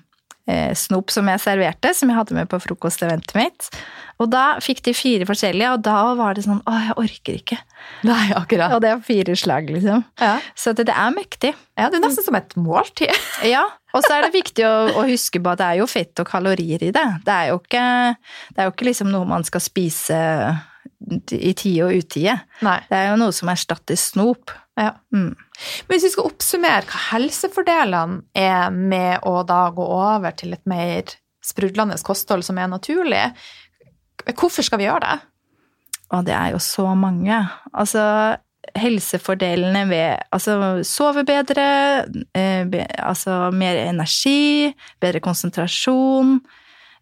snop 0.76 1.12
som 1.14 1.30
jeg 1.32 1.40
serverte, 1.40 1.94
som 1.96 2.10
jeg 2.12 2.18
hadde 2.18 2.36
med 2.36 2.50
på 2.52 2.60
frokosteventet 2.60 3.36
mitt. 3.38 3.70
Og 4.22 4.28
da 4.32 4.58
fikk 4.64 4.82
de 4.86 4.94
fire 4.96 5.28
forskjellige, 5.28 5.70
og 5.74 5.84
da 5.86 6.00
var 6.20 6.36
det 6.38 6.44
sånn 6.46 6.60
Å, 6.70 6.74
jeg 6.86 6.98
orker 7.02 7.38
ikke. 7.40 7.60
Nei, 8.08 8.26
akkurat. 8.36 8.76
Og 8.76 8.84
det 8.84 8.92
er 8.92 9.06
fire 9.06 9.36
slag, 9.40 9.72
liksom. 9.74 10.04
Ja. 10.22 10.36
Så 10.56 10.76
det, 10.76 10.88
det, 10.90 10.98
er 11.00 11.16
mektig. 11.16 11.54
Ja, 11.80 11.90
det 11.90 12.00
er 12.00 12.06
nesten 12.06 12.28
som 12.28 12.38
et 12.40 12.54
måltid. 12.60 13.14
ja. 13.54 13.64
Og 13.94 14.06
så 14.06 14.18
er 14.18 14.28
det 14.28 14.34
viktig 14.36 14.66
å, 14.68 14.76
å, 14.94 15.06
huske 15.10 15.42
på 15.44 15.54
at 15.54 15.62
det 15.62 15.70
er 15.70 15.82
jo 15.84 15.90
fett 15.90 16.24
og 16.24 16.30
kalorier 16.30 16.84
i 16.86 16.92
det. 16.96 17.08
Det 17.26 17.34
er 17.34 17.52
jo 17.52 17.60
ikke, 17.62 17.86
det 18.54 18.64
er 18.64 18.70
jo 18.70 18.76
ikke 18.76 18.90
liksom 18.90 19.12
noe 19.14 19.30
man 19.30 19.46
skal 19.48 19.64
spise 19.64 20.20
i 21.36 21.54
tide 21.58 21.88
og 21.88 22.04
utide. 22.04 22.38
Nei. 22.66 22.80
Det 22.90 23.00
er 23.00 23.12
jo 23.12 23.20
noe 23.22 23.36
som 23.36 23.52
erstatter 23.54 24.00
snop. 24.00 24.54
Ja. 24.80 24.96
Mm. 25.14 25.34
Men 25.34 25.94
hvis 25.94 26.08
vi 26.08 26.14
skal 26.16 26.30
oppsummere 26.32 26.88
hva 26.90 27.02
helsefordelene 27.12 28.24
er 28.34 28.72
med 28.74 29.28
å 29.30 29.44
da 29.46 29.68
gå 29.76 29.86
over 29.86 30.34
til 30.38 30.56
et 30.56 30.64
mer 30.70 31.14
sprudlende 31.44 32.00
kosthold 32.08 32.46
som 32.48 32.58
er 32.58 32.72
naturlig, 32.72 33.28
Hvorfor 34.32 34.66
skal 34.66 34.80
vi 34.80 34.88
gjøre 34.88 35.04
det? 35.04 35.20
Og 36.14 36.26
det 36.28 36.34
er 36.38 36.54
jo 36.54 36.62
så 36.62 36.86
mange. 36.96 37.36
Altså, 37.74 38.04
helsefordelene 38.78 39.84
ved 39.90 40.24
Altså 40.34 40.56
sove 40.88 41.26
bedre, 41.28 41.66
eh, 42.36 42.64
be, 42.70 42.86
altså 42.98 43.52
mer 43.52 43.80
energi, 43.82 44.74
bedre 45.02 45.20
konsentrasjon, 45.20 46.40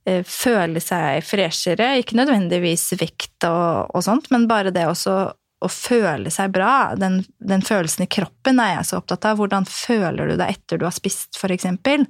eh, 0.06 0.24
føle 0.24 0.80
seg 0.80 1.24
freshere. 1.28 1.98
Ikke 2.00 2.18
nødvendigvis 2.18 2.94
vekt 3.00 3.46
og, 3.48 3.92
og 3.94 4.04
sånt, 4.04 4.32
men 4.32 4.48
bare 4.48 4.74
det 4.74 4.88
også 4.88 5.34
å 5.62 5.70
føle 5.70 6.32
seg 6.34 6.54
bra. 6.56 6.94
Den, 6.98 7.22
den, 7.38 7.64
følelsen 7.66 8.06
i 8.06 8.12
kroppen 8.12 8.62
er 8.64 8.76
jeg 8.76 8.88
så 8.90 9.02
opptatt 9.02 9.28
av. 9.30 9.38
Hvordan 9.40 9.68
føler 9.70 10.32
du 10.32 10.38
deg 10.40 10.56
etter 10.58 10.82
du 10.82 10.88
har 10.88 10.96
spist, 10.96 11.38
eksempel? 11.42 12.08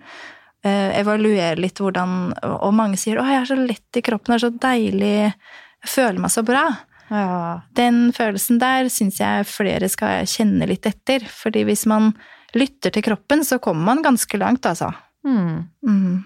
Eh, 0.61 0.91
evaluere 0.99 1.57
litt 1.57 1.79
hvordan 1.81 2.35
Og 2.45 2.73
mange 2.77 2.99
sier 3.01 3.17
'Å, 3.17 3.25
jeg 3.25 3.41
er 3.41 3.47
så 3.49 3.55
lett 3.57 3.97
i 3.97 4.03
kroppen, 4.05 4.29
det 4.29 4.37
er 4.37 4.45
så 4.45 4.59
deilig, 4.61 5.33
jeg 5.81 5.89
føler 5.89 6.19
meg 6.21 6.31
så 6.31 6.43
bra'. 6.45 6.77
Ja. 7.09 7.61
Den 7.75 8.13
følelsen 8.15 8.59
der 8.61 8.87
syns 8.93 9.19
jeg 9.19 9.47
flere 9.49 9.89
skal 9.89 10.23
kjenne 10.29 10.67
litt 10.69 10.85
etter. 10.87 11.25
Fordi 11.27 11.65
hvis 11.67 11.85
man 11.85 12.13
lytter 12.55 12.93
til 12.93 13.03
kroppen, 13.03 13.43
så 13.43 13.59
kommer 13.59 13.83
man 13.89 14.03
ganske 14.05 14.37
langt, 14.39 14.63
altså. 14.65 14.93
Mm. 15.27 15.67
Mm. 15.83 16.23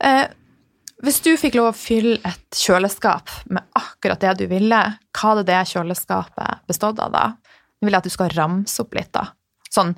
Eh, 0.00 0.28
hvis 1.04 1.20
du 1.22 1.30
fikk 1.38 1.58
lov 1.58 1.70
å 1.70 1.76
fylle 1.78 2.18
et 2.26 2.58
kjøleskap 2.58 3.30
med 3.52 3.62
akkurat 3.78 4.20
det 4.22 4.34
du 4.40 4.46
ville, 4.50 4.80
hva 5.14 5.32
hadde 5.32 5.46
det 5.46 5.60
kjøleskapet 5.70 6.64
bestått 6.70 6.98
av 7.02 7.14
da? 7.14 7.26
Nå 7.78 7.86
vil 7.86 7.94
jeg 7.94 8.02
at 8.02 8.08
du 8.08 8.14
skal 8.14 8.34
ramse 8.34 8.82
opp 8.82 8.98
litt, 8.98 9.12
da. 9.14 9.28
Sånn 9.70 9.94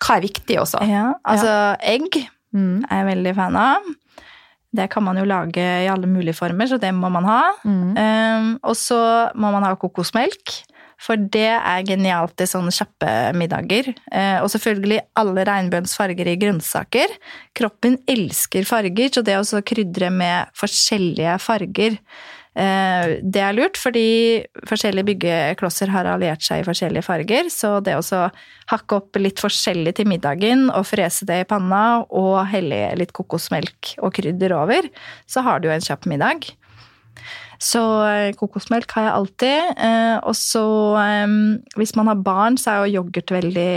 Hva 0.00 0.16
er 0.16 0.24
viktig 0.24 0.56
også? 0.58 0.80
Ja, 0.88 1.10
altså 1.28 1.50
ja. 1.52 1.74
egg 1.92 2.22
Mm. 2.56 2.82
Er 2.86 3.02
jeg 3.02 3.10
veldig 3.12 3.34
fan 3.36 3.58
av. 3.58 3.88
Det 4.70 4.86
kan 4.92 5.02
man 5.02 5.18
jo 5.18 5.26
lage 5.26 5.62
i 5.62 5.88
alle 5.90 6.06
mulige 6.10 6.36
former, 6.38 6.68
så 6.70 6.78
det 6.82 6.92
må 6.94 7.10
man 7.10 7.26
ha. 7.26 7.40
Mm. 7.66 7.94
Um, 7.94 8.50
og 8.62 8.76
så 8.78 9.00
må 9.34 9.50
man 9.54 9.66
ha 9.66 9.74
kokosmelk. 9.78 10.54
For 11.00 11.16
det 11.16 11.48
er 11.56 11.86
genialt 11.88 12.42
i 12.42 12.48
sånne 12.48 12.74
kjappe 12.74 13.12
middager. 13.38 13.92
Uh, 14.12 14.42
og 14.42 14.50
selvfølgelig 14.52 15.00
alle 15.20 15.46
regnbuens 15.48 15.96
farger 15.96 16.28
i 16.28 16.36
grønnsaker. 16.40 17.14
Kroppen 17.56 18.00
elsker 18.10 18.68
farger, 18.68 19.08
så 19.14 19.24
det 19.24 19.38
å 19.40 19.64
krydre 19.64 20.12
med 20.12 20.52
forskjellige 20.60 21.38
farger 21.40 21.96
Eh, 22.50 23.20
det 23.22 23.42
er 23.44 23.54
lurt, 23.54 23.78
fordi 23.78 24.42
forskjellige 24.66 25.06
byggeklosser 25.12 25.92
har 25.94 26.08
alliert 26.10 26.42
seg 26.42 26.62
i 26.62 26.66
forskjellige 26.66 27.06
farger, 27.06 27.50
så 27.52 27.76
det 27.84 27.94
å 27.94 28.22
hakke 28.72 28.98
opp 28.98 29.20
litt 29.22 29.38
forskjellig 29.42 29.94
til 29.96 30.10
middagen 30.10 30.66
og 30.68 30.88
frese 30.90 31.28
det 31.28 31.44
i 31.44 31.48
panna 31.48 32.02
og 32.10 32.40
helle 32.50 32.88
litt 32.98 33.14
kokosmelk 33.14 33.94
og 34.02 34.16
krydder 34.18 34.56
over, 34.58 34.90
så 35.30 35.46
har 35.46 35.60
du 35.60 35.70
jo 35.70 35.76
en 35.76 35.86
kjapp 35.86 36.10
middag. 36.10 36.50
Så 37.60 37.80
eh, 38.08 38.32
kokosmelk 38.38 38.90
har 38.96 39.06
jeg 39.06 39.16
alltid. 39.18 39.70
Eh, 39.76 40.16
og 40.24 40.36
så, 40.38 40.64
hvis 41.76 41.94
man 41.98 42.08
har 42.08 42.22
barn, 42.24 42.56
så 42.60 42.72
er 42.72 42.88
jo 42.88 43.00
yoghurt 43.02 43.32
veldig 43.34 43.72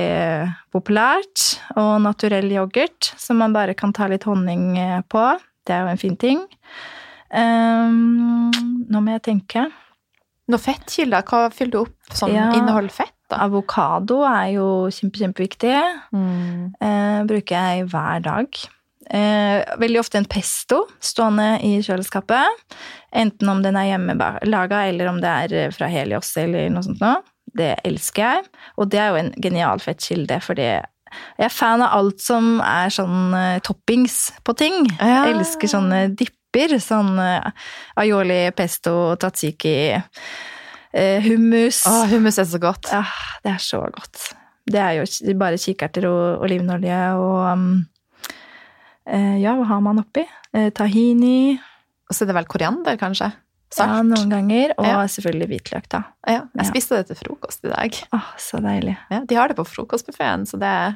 populært. 0.74 1.48
Og 1.76 1.98
naturell 2.06 2.48
yoghurt, 2.54 3.12
som 3.20 3.42
man 3.44 3.56
bare 3.56 3.76
kan 3.76 3.94
ta 3.96 4.08
litt 4.12 4.28
honning 4.30 4.78
på. 5.12 5.26
Det 5.68 5.76
er 5.76 5.84
jo 5.84 5.94
en 5.94 6.02
fin 6.02 6.20
ting. 6.20 6.44
Nå 7.34 9.02
må 9.02 9.18
jeg 9.18 9.26
tenke. 9.26 9.68
Noen 10.52 10.60
fettkilder, 10.60 11.24
hva 11.28 11.48
fyller 11.56 11.72
du 11.72 11.82
opp 11.86 12.16
som 12.16 12.32
ja, 12.32 12.50
inneholder 12.56 12.92
fett? 12.94 13.16
da? 13.32 13.40
Avokado 13.46 14.22
er 14.28 14.54
jo 14.58 14.68
kjempe, 14.92 15.22
kjempeviktig. 15.24 15.76
Mm. 16.16 16.74
Bruker 17.30 17.56
jeg 17.56 17.88
hver 17.92 18.24
dag. 18.28 18.64
Uh, 19.12 19.60
veldig 19.82 20.00
ofte 20.00 20.20
en 20.22 20.30
pesto 20.30 20.84
stående 21.04 21.58
i 21.66 21.76
kjøleskapet. 21.84 22.64
Enten 23.14 23.52
om 23.52 23.62
den 23.66 23.78
er 23.80 23.92
hjemmelaga, 23.92 24.86
eller 24.90 25.12
om 25.12 25.20
det 25.24 25.34
er 25.44 25.76
fra 25.76 25.90
Helios 25.92 26.32
eller 26.40 26.72
noe 26.74 26.86
sånt 26.86 27.04
noe. 27.04 27.20
Det 27.54 27.76
elsker 27.86 28.24
jeg. 28.24 28.48
Og 28.80 28.90
det 28.90 29.02
er 29.02 29.12
jo 29.12 29.20
en 29.20 29.34
genial 29.44 29.84
fettkilde, 29.84 30.40
fordi 30.42 30.70
jeg 30.72 31.46
er 31.46 31.54
fan 31.54 31.84
av 31.86 31.94
alt 31.98 32.22
som 32.24 32.56
er 32.66 32.94
sånn 32.94 33.36
uh, 33.36 33.60
toppings 33.66 34.32
på 34.46 34.56
ting. 34.58 34.80
Ja. 34.98 35.28
Jeg 35.28 35.38
elsker 35.38 35.76
sånne 35.76 36.06
dipper. 36.10 36.40
Sånn 36.54 37.16
uh, 37.18 37.50
aioli, 37.98 38.52
pesto, 38.54 39.16
tatsiki, 39.18 39.98
uh, 39.98 41.20
hummus. 41.26 41.80
Å, 41.90 42.04
hummus 42.12 42.38
er 42.38 42.46
så 42.52 42.62
godt. 42.62 42.92
Ja, 42.94 43.02
det 43.42 43.56
er 43.56 43.64
så 43.64 43.82
godt. 43.88 44.28
Det 44.70 44.80
er 44.80 45.00
jo 45.00 45.34
bare 45.40 45.58
kikerter 45.60 46.06
og 46.08 46.46
olivenolje 46.46 47.00
og 47.20 47.40
um, 47.58 47.66
eh, 47.82 47.93
Ja, 49.08 49.56
hva 49.60 49.66
har 49.68 49.82
man 49.84 50.00
oppi? 50.00 50.24
Eh, 50.54 50.70
tahini. 50.72 51.60
Og 52.10 52.16
så 52.16 52.24
er 52.24 52.32
det 52.32 52.36
vel 52.38 52.46
koriander, 52.52 52.98
kanskje? 52.98 53.32
Ja, 53.78 54.02
noen 54.06 54.30
ganger. 54.30 54.74
Og 54.78 54.86
Ja. 54.86 55.00
selvfølgelig 55.10 55.48
hvitløk, 55.50 55.88
da. 55.90 56.04
Ja, 56.30 56.44
jeg 56.56 56.66
spiste 56.70 57.00
det 57.00 57.08
til 57.08 57.16
frokost 57.24 57.66
i 57.66 57.70
dag. 57.74 57.92
Åh, 58.14 58.28
så 58.38 58.62
deilig. 58.62 58.96
Ja, 59.10 59.22
de 59.26 59.36
har 59.36 59.48
det 59.50 59.58
på 59.58 59.66
frokostbuffeen, 59.66 60.46
så 60.46 60.60
det 60.62 60.70
er 60.70 60.96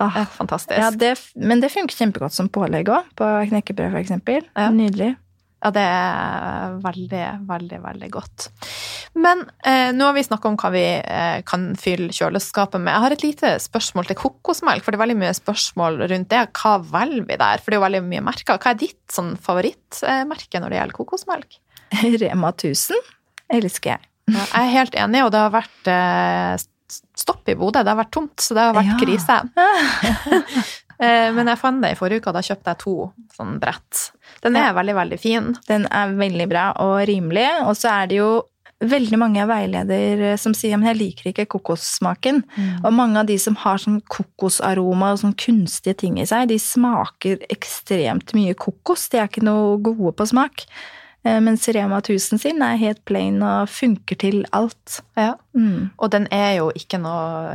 Åh, 0.00 0.16
er 0.20 0.26
fantastisk. 0.26 0.78
ja, 0.78 0.90
det, 0.90 1.14
men 1.34 1.60
det 1.60 1.72
funker 1.72 1.96
kjempegodt 1.96 2.32
som 2.36 2.48
pålegg 2.48 2.86
òg, 2.92 3.04
på 3.16 3.24
knekkebrød 3.48 3.96
eksempel. 4.04 4.44
Ja. 4.54 4.68
Nydelig. 4.70 5.16
Ja, 5.60 5.68
det 5.76 5.82
er 5.84 6.76
veldig, 6.80 7.24
veldig, 7.48 7.78
veldig 7.84 8.08
godt. 8.14 8.46
Men 9.20 9.42
eh, 9.68 9.90
nå 9.92 10.06
har 10.08 10.14
vi 10.16 10.22
snakka 10.24 10.48
om 10.48 10.56
hva 10.56 10.70
vi 10.72 10.84
eh, 10.96 11.42
kan 11.44 11.66
fylle 11.76 12.14
kjøleskapet 12.16 12.80
med. 12.80 12.94
Jeg 12.94 13.04
har 13.04 13.14
et 13.16 13.24
lite 13.26 13.50
spørsmål 13.60 14.08
til 14.08 14.16
kokosmelk, 14.22 14.80
for 14.86 14.94
det 14.94 14.96
er 15.00 15.04
veldig 15.04 15.18
mye 15.20 15.34
spørsmål 15.36 16.00
rundt 16.08 16.30
det. 16.32 16.46
Hva 16.56 16.78
velger 16.94 17.26
vi 17.28 17.36
der? 17.42 17.60
For 17.60 17.68
det 17.68 17.76
er 17.76 17.82
jo 17.82 17.86
veldig 17.88 18.02
mye 18.08 18.24
merker. 18.30 18.56
Hva 18.56 18.72
er 18.72 18.80
ditt 18.80 19.00
sånn 19.12 19.34
favorittmerke 19.36 20.62
når 20.64 20.72
det 20.72 20.80
gjelder 20.80 20.98
kokosmelk? 21.02 21.60
Rema 22.24 22.54
1000 22.56 22.96
elsker 23.60 23.96
jeg. 23.96 24.06
Ja, 24.30 24.44
jeg 24.46 24.60
er 24.62 24.74
helt 24.78 24.94
enig, 25.04 25.24
og 25.26 25.32
det 25.34 25.40
har 25.42 25.52
vært 25.58 25.88
eh, 25.90 26.54
stopp 27.20 27.48
i 27.50 27.56
Bodø. 27.58 27.82
Det 27.84 27.90
har 27.92 27.98
vært 28.00 28.14
tomt, 28.16 28.38
så 28.40 28.56
det 28.56 28.64
har 28.68 28.76
vært 28.80 28.94
Ja. 28.94 29.00
krise. 29.04 29.40
Eh, 31.00 31.32
Men 31.32 31.46
jeg 31.46 31.58
fant 31.58 31.80
det 31.82 31.92
i 31.94 31.98
forrige 31.98 32.20
uke, 32.20 32.28
og 32.28 32.34
da 32.34 32.40
kjøpte 32.44 32.74
jeg 32.74 32.78
to 32.78 32.94
sånn 33.36 33.58
brett. 33.60 34.10
Den 34.42 34.56
er 34.56 34.68
Ja. 34.68 34.72
veldig, 34.74 34.94
veldig 34.94 35.18
fin. 35.20 35.56
Den 35.66 35.86
er 35.90 36.12
veldig 36.14 36.48
bra 36.48 36.72
og 36.76 37.06
rimelig. 37.08 37.48
Og 37.66 37.74
så 37.76 37.88
er 38.02 38.06
det 38.06 38.16
jo 38.18 38.42
veldig 38.80 39.18
mange 39.18 39.46
veileder 39.46 40.38
som 40.40 40.54
sier 40.56 40.78
men 40.78 40.88
jeg 40.88 40.96
liker 40.96 41.32
ikke 41.32 41.58
kokossmaken. 41.58 42.42
Og 42.84 42.92
mange 42.92 43.18
av 43.20 43.26
de 43.26 43.36
som 43.38 43.54
har 43.54 43.76
sånn 43.76 44.00
kokosaroma 44.08 45.12
og 45.12 45.18
sånn 45.20 45.34
kunstige 45.36 45.96
ting 45.96 46.18
i 46.18 46.24
seg, 46.24 46.48
de 46.48 46.56
smaker 46.58 47.38
ekstremt 47.50 48.32
mye 48.32 48.54
kokos. 48.54 49.08
De 49.10 49.18
er 49.18 49.28
ikke 49.28 49.42
noe 49.44 49.76
gode 49.82 50.14
på 50.16 50.26
smak. 50.26 50.64
Men 51.22 51.44
Mens 51.44 51.68
Rema 51.68 52.00
1000 52.00 52.40
sin 52.40 52.62
er 52.62 52.78
helt 52.80 53.04
plain 53.04 53.42
og 53.42 53.68
funker 53.68 54.16
til 54.16 54.44
alt. 54.56 55.02
Ja. 55.16 55.34
Mm. 55.54 55.90
Og 55.98 56.10
den 56.10 56.26
er 56.32 56.56
jo 56.56 56.70
ikke 56.74 56.98
noe 56.98 57.52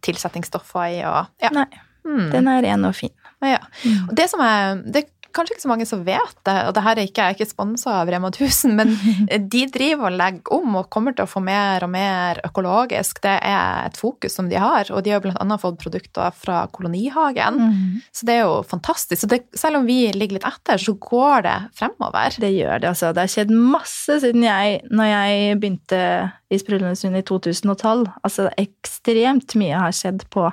tilsetningsstoffer 0.00 0.86
i, 0.88 1.02
og 1.04 1.26
ja. 1.42 1.50
Nei, 1.52 1.66
Mm. 2.06 2.30
den 2.32 2.48
er 2.50 2.62
ren 2.66 2.88
og 2.88 2.96
fin. 2.98 3.14
ja. 3.46 3.60
Og 4.08 4.14
det 4.18 4.30
som 4.30 4.40
er 4.42 4.80
Det 4.82 5.04
er 5.04 5.10
kanskje 5.32 5.56
ikke 5.56 5.64
så 5.64 5.70
mange 5.70 5.86
som 5.88 6.02
vet 6.06 6.36
det, 6.46 6.54
og 6.68 6.74
det 6.76 6.82
her 6.84 6.98
er 6.98 7.08
ikke, 7.08 7.24
jeg 7.24 7.34
er 7.34 7.36
ikke 7.38 7.50
sponsa 7.50 7.94
av 8.02 8.10
Rema 8.12 8.30
1000, 8.32 8.74
men 8.76 8.92
de 9.54 9.62
driver 9.72 10.10
og 10.10 10.18
legger 10.18 10.54
om 10.56 10.76
og 10.80 10.90
kommer 10.92 11.16
til 11.16 11.26
å 11.26 11.30
få 11.30 11.42
mer 11.44 11.86
og 11.86 11.92
mer 11.92 12.40
økologisk. 12.46 13.22
Det 13.24 13.34
er 13.38 13.88
et 13.88 13.98
fokus 13.98 14.36
som 14.38 14.50
de 14.50 14.60
har, 14.60 14.90
og 14.92 15.04
de 15.04 15.14
har 15.14 15.28
annet 15.32 15.62
fått 15.62 15.80
produkter 15.82 16.36
fra 16.36 16.64
Kolonihagen. 16.72 17.60
Mm. 17.62 18.02
Så 18.12 18.28
det 18.28 18.38
er 18.38 18.44
jo 18.44 18.60
fantastisk. 18.68 19.22
Så 19.22 19.30
det, 19.30 19.42
selv 19.58 19.80
om 19.80 19.88
vi 19.88 20.00
ligger 20.12 20.38
litt 20.38 20.48
etter, 20.48 20.80
så 20.80 20.96
går 21.00 21.46
det 21.48 21.56
fremover. 21.78 22.38
Det 22.42 22.52
gjør 22.52 22.82
det, 22.82 22.92
altså. 22.92 23.12
Det 23.14 23.24
har 23.24 23.34
skjedd 23.36 23.56
masse 23.56 24.20
siden 24.24 24.46
jeg, 24.46 24.82
når 24.92 25.12
jeg 25.12 25.58
begynte 25.62 26.04
i 26.52 26.60
Sprudlende 26.60 27.18
i 27.18 27.24
2012. 27.24 28.06
Altså 28.26 28.50
ekstremt 28.60 29.56
mye 29.58 29.80
har 29.86 29.96
skjedd 29.96 30.26
på 30.32 30.50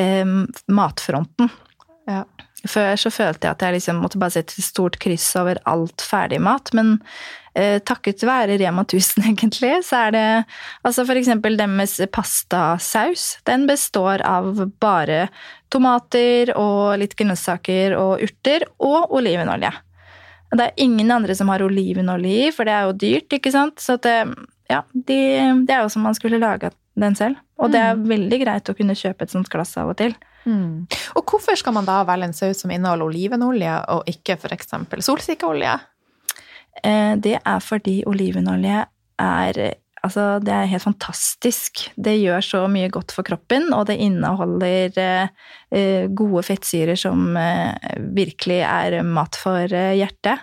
eh, 0.00 0.24
matfronten. 0.68 1.52
Ja. 2.10 2.24
Før 2.68 2.94
så 3.00 3.10
følte 3.10 3.48
jeg 3.48 3.56
at 3.56 3.62
jeg 3.64 3.76
liksom 3.78 4.02
måtte 4.04 4.20
bare 4.22 4.36
sette 4.36 4.54
et 4.54 4.66
stort 4.66 4.98
kryss 5.02 5.26
over 5.38 5.58
alt 5.66 6.04
ferdigmat, 6.06 6.70
men 6.78 6.94
eh, 7.58 7.80
takket 7.82 8.22
være 8.26 8.58
Rema 8.60 8.84
1000, 8.86 9.24
egentlig, 9.32 9.72
så 9.86 10.04
er 10.06 10.14
det 10.14 10.26
altså 10.86 11.06
for 11.08 11.18
eksempel 11.18 11.58
deres 11.58 11.98
pastasaus. 12.14 13.26
Den 13.48 13.66
består 13.70 14.22
av 14.26 14.62
bare 14.82 15.26
tomater 15.72 16.54
og 16.54 17.00
litt 17.02 17.16
grønnsaker 17.18 17.96
og 17.98 18.22
urter 18.22 18.68
og 18.78 19.10
olivenolje. 19.18 19.72
Det 20.52 20.66
er 20.68 20.82
ingen 20.84 21.08
andre 21.10 21.34
som 21.34 21.48
har 21.48 21.64
olivenolje 21.64 22.46
i, 22.46 22.50
for 22.52 22.68
det 22.68 22.74
er 22.76 22.86
jo 22.86 22.98
dyrt, 23.00 23.38
ikke 23.38 23.52
sant? 23.54 23.80
Så 23.80 23.96
det, 24.04 24.18
ja, 24.72 24.82
de, 24.92 25.18
det 25.68 25.74
er 25.76 25.84
jo 25.84 25.92
som 25.92 26.04
man 26.06 26.16
skulle 26.18 26.40
lage 26.42 26.72
den 26.98 27.16
selv. 27.18 27.38
Og 27.62 27.70
det 27.72 27.80
er 27.80 28.00
veldig 28.00 28.38
greit 28.42 28.68
å 28.68 28.74
kunne 28.76 28.96
kjøpe 28.98 29.26
et 29.26 29.32
sånt 29.32 29.50
glass 29.52 29.76
av 29.80 29.92
og 29.92 29.98
til. 30.00 30.16
Mm. 30.44 30.88
Og 31.14 31.22
hvorfor 31.28 31.54
skal 31.58 31.76
man 31.76 31.86
da 31.86 32.00
velge 32.08 32.30
en 32.30 32.34
saus 32.36 32.64
som 32.64 32.72
inneholder 32.74 33.06
olivenolje, 33.06 33.76
og 33.94 34.08
ikke 34.10 34.34
f.eks. 34.40 34.74
solsikkeolje? 35.06 35.76
Eh, 36.82 37.14
Det 37.22 37.36
er 37.38 37.60
fordi 37.62 38.02
olivenolje 38.08 38.82
er 39.22 39.60
Altså, 40.02 40.40
det 40.42 40.50
er 40.50 40.70
helt 40.72 40.82
fantastisk. 40.82 41.84
Det 41.94 42.16
gjør 42.18 42.42
så 42.42 42.60
mye 42.70 42.88
godt 42.90 43.12
for 43.14 43.26
kroppen, 43.26 43.68
og 43.70 43.86
det 43.86 44.00
inneholder 44.02 44.96
eh, 44.98 45.28
eh, 45.70 46.08
gode 46.10 46.42
fettsyrer 46.46 46.98
som 46.98 47.36
eh, 47.38 47.94
virkelig 48.16 48.58
er 48.66 48.96
mat 49.06 49.38
for 49.38 49.62
eh, 49.62 49.92
hjertet. 50.00 50.42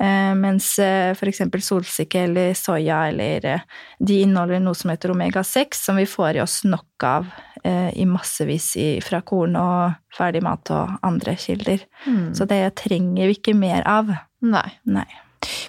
Eh, 0.00 0.32
mens 0.40 0.70
eh, 0.80 1.12
eksempel 1.28 1.64
solsikke 1.64 2.24
eller 2.24 2.56
soya 2.56 3.02
eller 3.10 3.50
eh, 3.50 3.66
De 4.00 4.22
inneholder 4.24 4.64
noe 4.64 4.78
som 4.78 4.94
heter 4.94 5.12
omega-6, 5.12 5.76
som 5.88 6.00
vi 6.00 6.08
får 6.08 6.40
i 6.40 6.44
oss 6.46 6.62
nok 6.64 7.04
av 7.04 7.28
eh, 7.64 7.92
i 8.00 8.08
massevis 8.08 8.72
i, 8.80 8.88
fra 9.04 9.20
korn 9.20 9.60
og 9.60 10.00
ferdig 10.16 10.40
mat 10.46 10.72
og 10.72 10.96
andre 11.04 11.36
kilder. 11.36 11.84
Mm. 12.08 12.32
Så 12.38 12.48
det 12.48 12.62
trenger 12.80 13.28
vi 13.28 13.36
ikke 13.36 13.56
mer 13.58 13.84
av. 13.84 14.16
Nei. 14.40 14.68
Nei. 14.88 15.08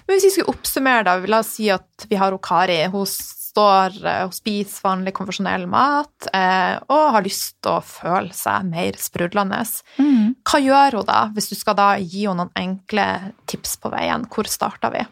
Men 0.06 0.14
hvis 0.16 0.28
vi 0.28 0.30
skulle 0.36 0.54
oppsummere, 0.54 1.04
da, 1.06 1.16
la 1.28 1.42
oss 1.42 1.54
si 1.58 1.68
at 1.72 2.06
vi 2.08 2.18
har 2.20 2.36
Kari. 2.42 2.78
Hun 2.92 3.06
står 3.08 3.98
eh, 4.06 4.24
og 4.26 4.34
spiser 4.36 4.84
vanlig 4.86 5.14
konfesjonell 5.16 5.66
mat 5.70 6.28
eh, 6.32 6.78
og 6.88 7.12
har 7.16 7.26
lyst 7.26 7.58
til 7.64 7.76
å 7.76 7.84
føle 7.84 8.34
seg 8.36 8.68
mer 8.70 8.98
sprudlende. 9.00 9.60
Hva 10.48 10.60
gjør 10.62 11.00
hun 11.00 11.08
da, 11.08 11.22
hvis 11.34 11.50
du 11.52 11.56
skal 11.58 11.78
da 11.78 11.90
gi 11.98 12.26
henne 12.26 12.46
noen 12.46 12.54
enkle 12.58 13.08
tips 13.50 13.78
på 13.82 13.92
veien? 13.92 14.28
Hvor 14.32 14.48
starter 14.50 14.94
vi? 14.94 15.04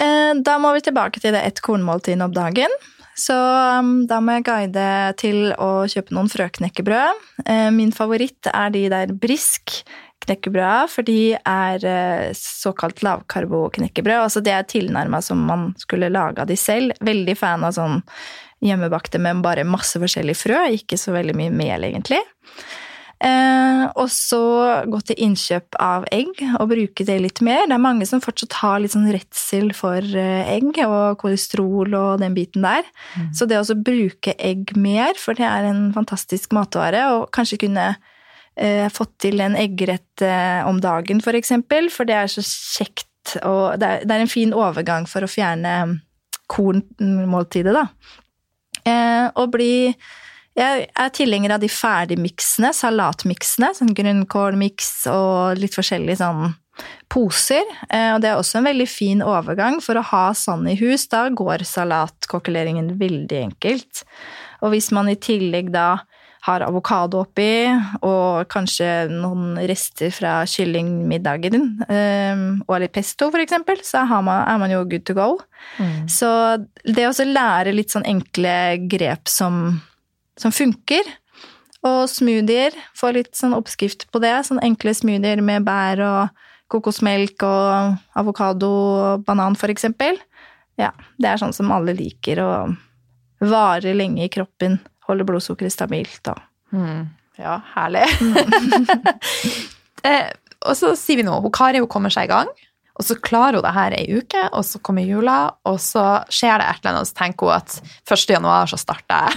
Eh, 0.00 0.32
Da 0.44 0.58
må 0.58 0.74
vi 0.74 0.84
tilbake 0.88 1.22
til 1.22 1.36
det 1.36 1.44
ett 1.46 1.62
kornmåltid 1.64 2.22
om 2.24 2.34
dagen. 2.34 2.72
Så 3.14 3.34
um, 3.78 4.06
da 4.10 4.18
må 4.18 4.34
jeg 4.34 4.46
guide 4.48 4.86
til 5.20 5.52
å 5.62 5.84
kjøpe 5.86 6.16
noen 6.16 6.30
frøknekkebrød. 6.32 7.20
Eh, 7.46 7.68
Min 7.70 7.92
favoritt 7.94 8.48
er 8.50 8.72
de 8.74 8.88
der 8.90 9.12
brisk 9.14 9.76
knekkebrøda, 10.24 10.86
for 10.90 11.06
de 11.06 11.34
er 11.36 11.84
eh, 11.88 12.30
såkalt 12.38 13.02
lavkarbo-knekkebrød. 13.04 14.22
Altså 14.26 14.42
det 14.44 14.54
er 14.54 14.68
tilnærma 14.70 15.20
som 15.24 15.42
man 15.48 15.72
skulle 15.80 16.12
laga 16.12 16.46
de 16.48 16.56
selv. 16.60 16.96
Veldig 17.04 17.36
fan 17.38 17.66
av 17.66 17.76
sånn 17.76 18.00
hjemmebakte 18.64 19.20
med 19.20 19.42
bare 19.44 19.66
masse 19.68 20.00
forskjellige 20.00 20.40
frø, 20.46 20.62
ikke 20.78 20.98
så 21.00 21.12
veldig 21.16 21.36
mye 21.36 21.52
mel, 21.52 21.84
egentlig. 21.90 22.22
Eh, 23.24 23.84
og 24.00 24.08
så 24.12 24.40
gå 24.90 24.98
til 25.06 25.20
innkjøp 25.28 25.78
av 25.80 26.04
egg 26.12 26.40
og 26.58 26.66
bruke 26.72 27.06
det 27.06 27.16
litt 27.22 27.40
mer. 27.46 27.62
Det 27.68 27.76
er 27.76 27.84
mange 27.84 28.08
som 28.08 28.20
fortsatt 28.24 28.58
har 28.60 28.82
litt 28.82 28.92
sånn 28.92 29.08
redsel 29.14 29.70
for 29.76 30.00
eh, 30.00 30.50
egg 30.56 30.80
og 30.84 31.20
kolesterol 31.22 31.94
og 31.96 32.24
den 32.24 32.36
biten 32.36 32.66
der. 32.66 32.84
Så 33.36 33.48
det 33.48 33.60
å 33.60 33.78
bruke 33.78 34.34
egg 34.36 34.74
mer, 34.76 35.16
for 35.20 35.38
det 35.38 35.46
er 35.48 35.70
en 35.70 35.86
fantastisk 35.96 36.52
matvare, 36.56 37.06
og 37.14 37.30
kanskje 37.34 37.62
kunne 37.64 37.94
eh, 38.56 38.88
fått 38.92 39.16
til 39.26 39.40
en 39.44 39.56
eggerett 39.58 40.24
eh, 40.24 40.66
om 40.68 40.80
dagen, 40.82 41.22
for 41.24 41.36
eksempel, 41.38 41.90
for 41.92 42.08
det 42.08 42.18
er 42.18 42.32
så 42.32 42.44
kjekt, 42.44 43.36
og 43.42 43.78
det 43.80 43.88
er, 43.88 44.04
det 44.04 44.16
er 44.16 44.26
en 44.26 44.30
fin 44.30 44.52
overgang 44.56 45.08
for 45.10 45.24
å 45.24 45.30
fjerne 45.30 46.00
kornmåltidet, 46.52 47.74
da. 47.74 47.86
Eh, 48.84 49.26
og 49.40 49.54
bli 49.54 49.74
jeg 50.54 50.84
er 50.86 51.10
tilhenger 51.10 51.56
av 51.56 51.62
de 51.64 51.68
ferdigmiksene, 51.72 52.68
salatmiksene, 52.78 53.72
sånn 53.74 53.94
grønnkålmiks 53.96 55.08
og 55.10 55.58
litt 55.58 55.74
forskjellige 55.74 56.20
sånn 56.20 56.52
poser. 57.10 57.66
Eh, 57.88 58.12
Og 58.14 58.22
det 58.22 58.30
er 58.30 58.38
også 58.38 58.60
en 58.60 58.68
veldig 58.68 58.86
fin 58.86 59.22
overgang 59.26 59.80
for 59.82 59.98
å 59.98 60.06
ha 60.12 60.28
sånn 60.34 60.68
i 60.70 60.76
hus. 60.78 61.08
Da 61.10 61.26
går 61.28 61.66
salatkokkeleringen 61.66 62.94
veldig 63.00 63.40
enkelt. 63.48 64.04
Og 64.62 64.74
hvis 64.74 64.92
man 64.94 65.10
i 65.10 65.18
tillegg 65.18 65.72
da 65.74 66.04
har 66.44 66.64
avokado 66.66 67.22
oppi, 67.22 67.64
og 68.04 68.44
kanskje 68.52 69.08
noen 69.08 69.56
rester 69.64 70.12
fra 70.12 70.42
kyllingmiddagen, 70.48 71.56
din, 71.56 71.70
og 72.66 72.76
litt 72.82 72.92
pesto 72.92 73.30
for 73.32 73.40
eksempel, 73.40 73.80
så 73.80 74.02
har 74.10 74.20
man, 74.26 74.42
er 74.44 74.60
man 74.60 74.74
jo 74.74 74.82
good 74.84 75.06
to 75.08 75.16
go. 75.16 75.30
Så 76.10 76.28
det 76.84 77.08
å 77.08 77.26
lære 77.26 77.72
litt 77.72 77.96
sånn 77.96 78.04
enkle 78.08 78.54
grep 78.92 79.32
som 79.32 79.80
som 80.40 80.54
funker. 80.54 81.08
Og 81.84 82.06
smoothier, 82.08 82.76
få 82.96 83.12
litt 83.14 83.34
sånn 83.36 83.54
oppskrift 83.56 84.06
på 84.12 84.20
det. 84.24 84.32
Sånn 84.48 84.62
enkle 84.64 84.94
smoothier 84.96 85.42
med 85.44 85.66
bær 85.66 86.00
og 86.04 86.44
kokosmelk 86.72 87.44
og 87.44 87.98
avokado 88.16 88.70
og 88.70 89.26
banan, 89.26 89.56
eksempel. 89.68 90.18
Ja, 90.80 90.90
det 91.20 91.28
er 91.28 91.38
sånn 91.38 91.54
som 91.54 91.70
alle 91.70 91.94
liker, 91.94 92.40
og 92.42 93.44
varer 93.44 93.94
lenge 93.94 94.24
i 94.24 94.32
kroppen, 94.32 94.80
holder 95.08 95.28
blodsukkeret 95.28 95.74
stabilt 95.74 96.32
og 96.32 96.40
Mm. 96.74 97.04
Ja, 97.38 97.60
herlig. 97.74 98.02
eh, 100.06 100.30
og 100.64 100.76
så 100.78 100.94
sier 100.98 101.20
vi 101.20 101.26
nå, 101.26 101.36
hun 101.44 101.52
Kari 101.54 101.80
hun 101.82 101.90
kommer 101.90 102.12
seg 102.12 102.28
i 102.28 102.32
gang, 102.32 102.50
og 102.94 103.02
så 103.06 103.16
klarer 103.18 103.58
hun 103.58 103.66
det 103.66 103.74
her 103.76 103.96
ei 103.98 104.04
uke, 104.20 104.42
og 104.54 104.62
så 104.66 104.78
kommer 104.86 105.06
jula, 105.06 105.38
og 105.66 105.78
så 105.82 106.04
skjer 106.32 106.62
det 106.62 106.68
et 106.70 106.80
eller 106.82 106.92
annet, 106.92 107.06
og 107.06 107.10
så 107.10 107.18
tenker 107.20 107.50
hun 107.50 107.58
at 107.58 108.16
1. 108.16 108.24
januar 108.36 108.70
så 108.70 108.78
starter 108.80 109.28
jeg. 109.28 109.34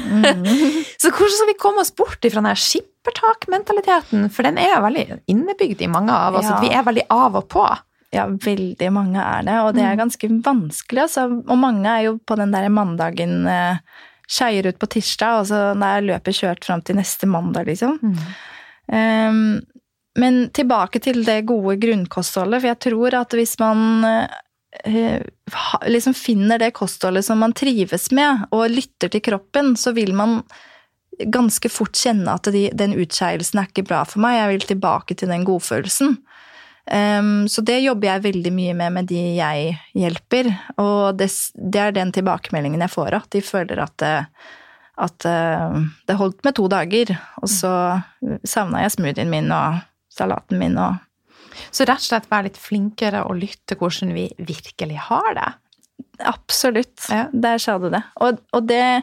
så 1.01 1.11
hvordan 1.11 1.35
skal 1.39 1.51
vi 1.51 1.57
komme 1.61 1.83
oss 1.83 1.93
bort 1.97 2.21
fra 2.25 2.43
den 2.45 2.61
skippertakmentaliteten? 2.63 4.29
For 4.33 4.47
den 4.47 4.61
er 4.61 4.79
veldig 4.85 5.05
innebygd 5.33 5.83
i 5.85 5.91
mange 5.91 6.15
av 6.15 6.37
oss, 6.39 6.47
Ja. 6.47 6.57
at 6.57 6.65
vi 6.65 6.71
er 6.73 6.85
veldig 6.87 7.07
av 7.13 7.37
og 7.41 7.49
på. 7.53 7.65
Ja, 8.15 8.23
veldig 8.29 8.87
mange 8.95 9.19
er 9.19 9.41
det, 9.43 9.57
og 9.65 9.73
det 9.75 9.83
er 9.83 9.97
ganske 9.99 10.29
vanskelig. 10.45 11.09
Altså. 11.09 11.25
Og 11.43 11.57
mange 11.59 11.91
er 11.91 12.05
jo 12.07 12.13
på 12.23 12.37
den 12.39 12.53
der 12.55 12.69
mandagen 12.71 13.41
eh, 13.51 13.81
skeier 14.27 14.67
ut 14.67 14.79
på 14.79 14.89
tirsdag, 14.97 15.41
og 15.41 15.47
så 15.49 15.61
er 15.73 16.05
løpet 16.05 16.41
kjørt 16.41 16.67
fram 16.67 16.83
til 16.85 16.99
neste 16.99 17.29
mandag, 17.29 17.69
liksom. 17.69 17.97
Um, 18.87 19.59
men 20.17 20.39
tilbake 20.55 20.99
til 21.03 21.21
det 21.27 21.43
gode 21.49 21.77
grunnkostholdet, 21.81 22.61
for 22.61 22.71
jeg 22.71 22.81
tror 22.87 23.17
at 23.19 23.35
hvis 23.37 23.55
man 23.61 24.07
uh, 24.07 25.21
liksom 25.87 26.15
finner 26.17 26.59
det 26.61 26.73
kostholdet 26.77 27.25
som 27.25 27.39
man 27.43 27.55
trives 27.55 28.09
med, 28.15 28.47
og 28.51 28.73
lytter 28.73 29.13
til 29.13 29.23
kroppen, 29.23 29.75
så 29.79 29.93
vil 29.95 30.13
man 30.17 30.41
ganske 31.33 31.69
fort 31.71 31.97
kjenne 31.97 32.35
at 32.35 32.49
de, 32.53 32.67
den 32.77 32.93
utskeielsen 32.99 33.61
er 33.61 33.69
ikke 33.71 33.87
bra 33.87 34.03
for 34.05 34.21
meg, 34.21 34.37
jeg 34.37 34.53
vil 34.53 34.67
tilbake 34.73 35.17
til 35.17 35.31
den 35.33 35.47
godfølelsen. 35.47 36.17
Um, 36.87 37.47
så 37.51 37.59
det 37.67 37.81
jobber 37.83 38.07
jeg 38.07 38.23
veldig 38.29 38.51
mye 38.55 38.75
med 38.79 38.93
med 38.95 39.09
de 39.09 39.19
jeg 39.35 39.73
hjelper, 39.97 40.47
og 40.79 41.17
det, 41.19 41.27
det 41.55 41.81
er 41.83 41.97
den 41.97 42.13
tilbakemeldingen 42.15 42.85
jeg 42.85 42.93
får, 42.93 43.17
at 43.17 43.27
de 43.35 43.41
føler 43.43 43.81
at 43.83 43.95
det, 43.99 44.13
at 44.97 45.27
eh, 45.29 45.75
det 46.07 46.17
holdt 46.17 46.41
med 46.47 46.55
to 46.57 46.65
dager, 46.71 47.11
og 47.41 47.51
så 47.51 47.71
savna 48.47 48.85
jeg 48.85 48.95
smoothien 48.95 49.29
min 49.29 49.51
og 49.53 49.81
salaten 50.13 50.57
min 50.61 50.79
og 50.81 51.03
Så 51.73 51.87
rett 51.89 52.01
og 52.01 52.05
slett 52.05 52.27
være 52.29 52.47
litt 52.47 52.57
flinkere 52.61 53.23
og 53.25 53.39
lytte 53.39 53.75
hvordan 53.79 54.11
vi 54.13 54.27
virkelig 54.37 54.99
har 55.07 55.31
det. 55.33 55.47
Absolutt. 56.29 57.07
Ja. 57.09 57.23
Der 57.33 57.57
sa 57.57 57.79
du 57.81 57.89
det. 57.89 58.01
Og, 58.21 58.37
og 58.53 58.67
det 58.69 59.01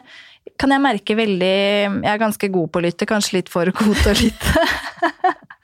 kan 0.59 0.71
jeg 0.71 0.83
merke 0.83 1.17
veldig 1.19 1.51
Jeg 1.51 2.11
er 2.13 2.21
ganske 2.21 2.47
god 2.53 2.71
på 2.71 2.79
å 2.79 2.85
lytte, 2.85 3.07
kanskje 3.09 3.41
litt 3.41 3.51
for 3.51 3.67
god 3.75 3.99
til 4.01 4.13
å 4.13 4.17
lytte. 4.21 4.63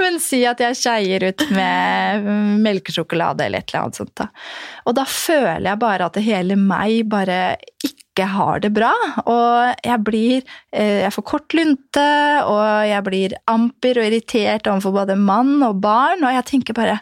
Men 0.00 0.18
si 0.22 0.40
at 0.48 0.60
jeg 0.62 0.78
skeier 0.78 1.24
ut 1.30 1.44
med 1.54 2.26
melkesjokolade 2.64 3.46
eller 3.46 3.62
et 3.62 3.70
eller 3.70 3.86
annet 3.86 4.00
sånt. 4.00 4.14
Da. 4.18 4.28
Og 4.88 4.96
da 4.98 5.04
føler 5.08 5.68
jeg 5.70 5.82
bare 5.82 6.08
at 6.10 6.18
hele 6.24 6.58
meg 6.60 7.06
bare 7.10 7.38
ikke 7.84 8.26
har 8.34 8.62
det 8.64 8.72
bra. 8.74 8.92
Og 9.24 9.86
jeg 9.86 10.02
blir 10.06 10.36
eh, 10.72 11.04
Jeg 11.04 11.14
får 11.14 11.26
kort 11.30 11.56
lunte, 11.56 12.10
og 12.46 12.66
jeg 12.88 13.06
blir 13.06 13.38
amper 13.50 14.00
og 14.00 14.10
irritert 14.10 14.70
overfor 14.70 15.00
både 15.00 15.18
mann 15.18 15.56
og 15.66 15.80
barn, 15.82 16.22
og 16.22 16.38
jeg 16.38 16.50
tenker 16.52 16.76
bare 16.76 17.00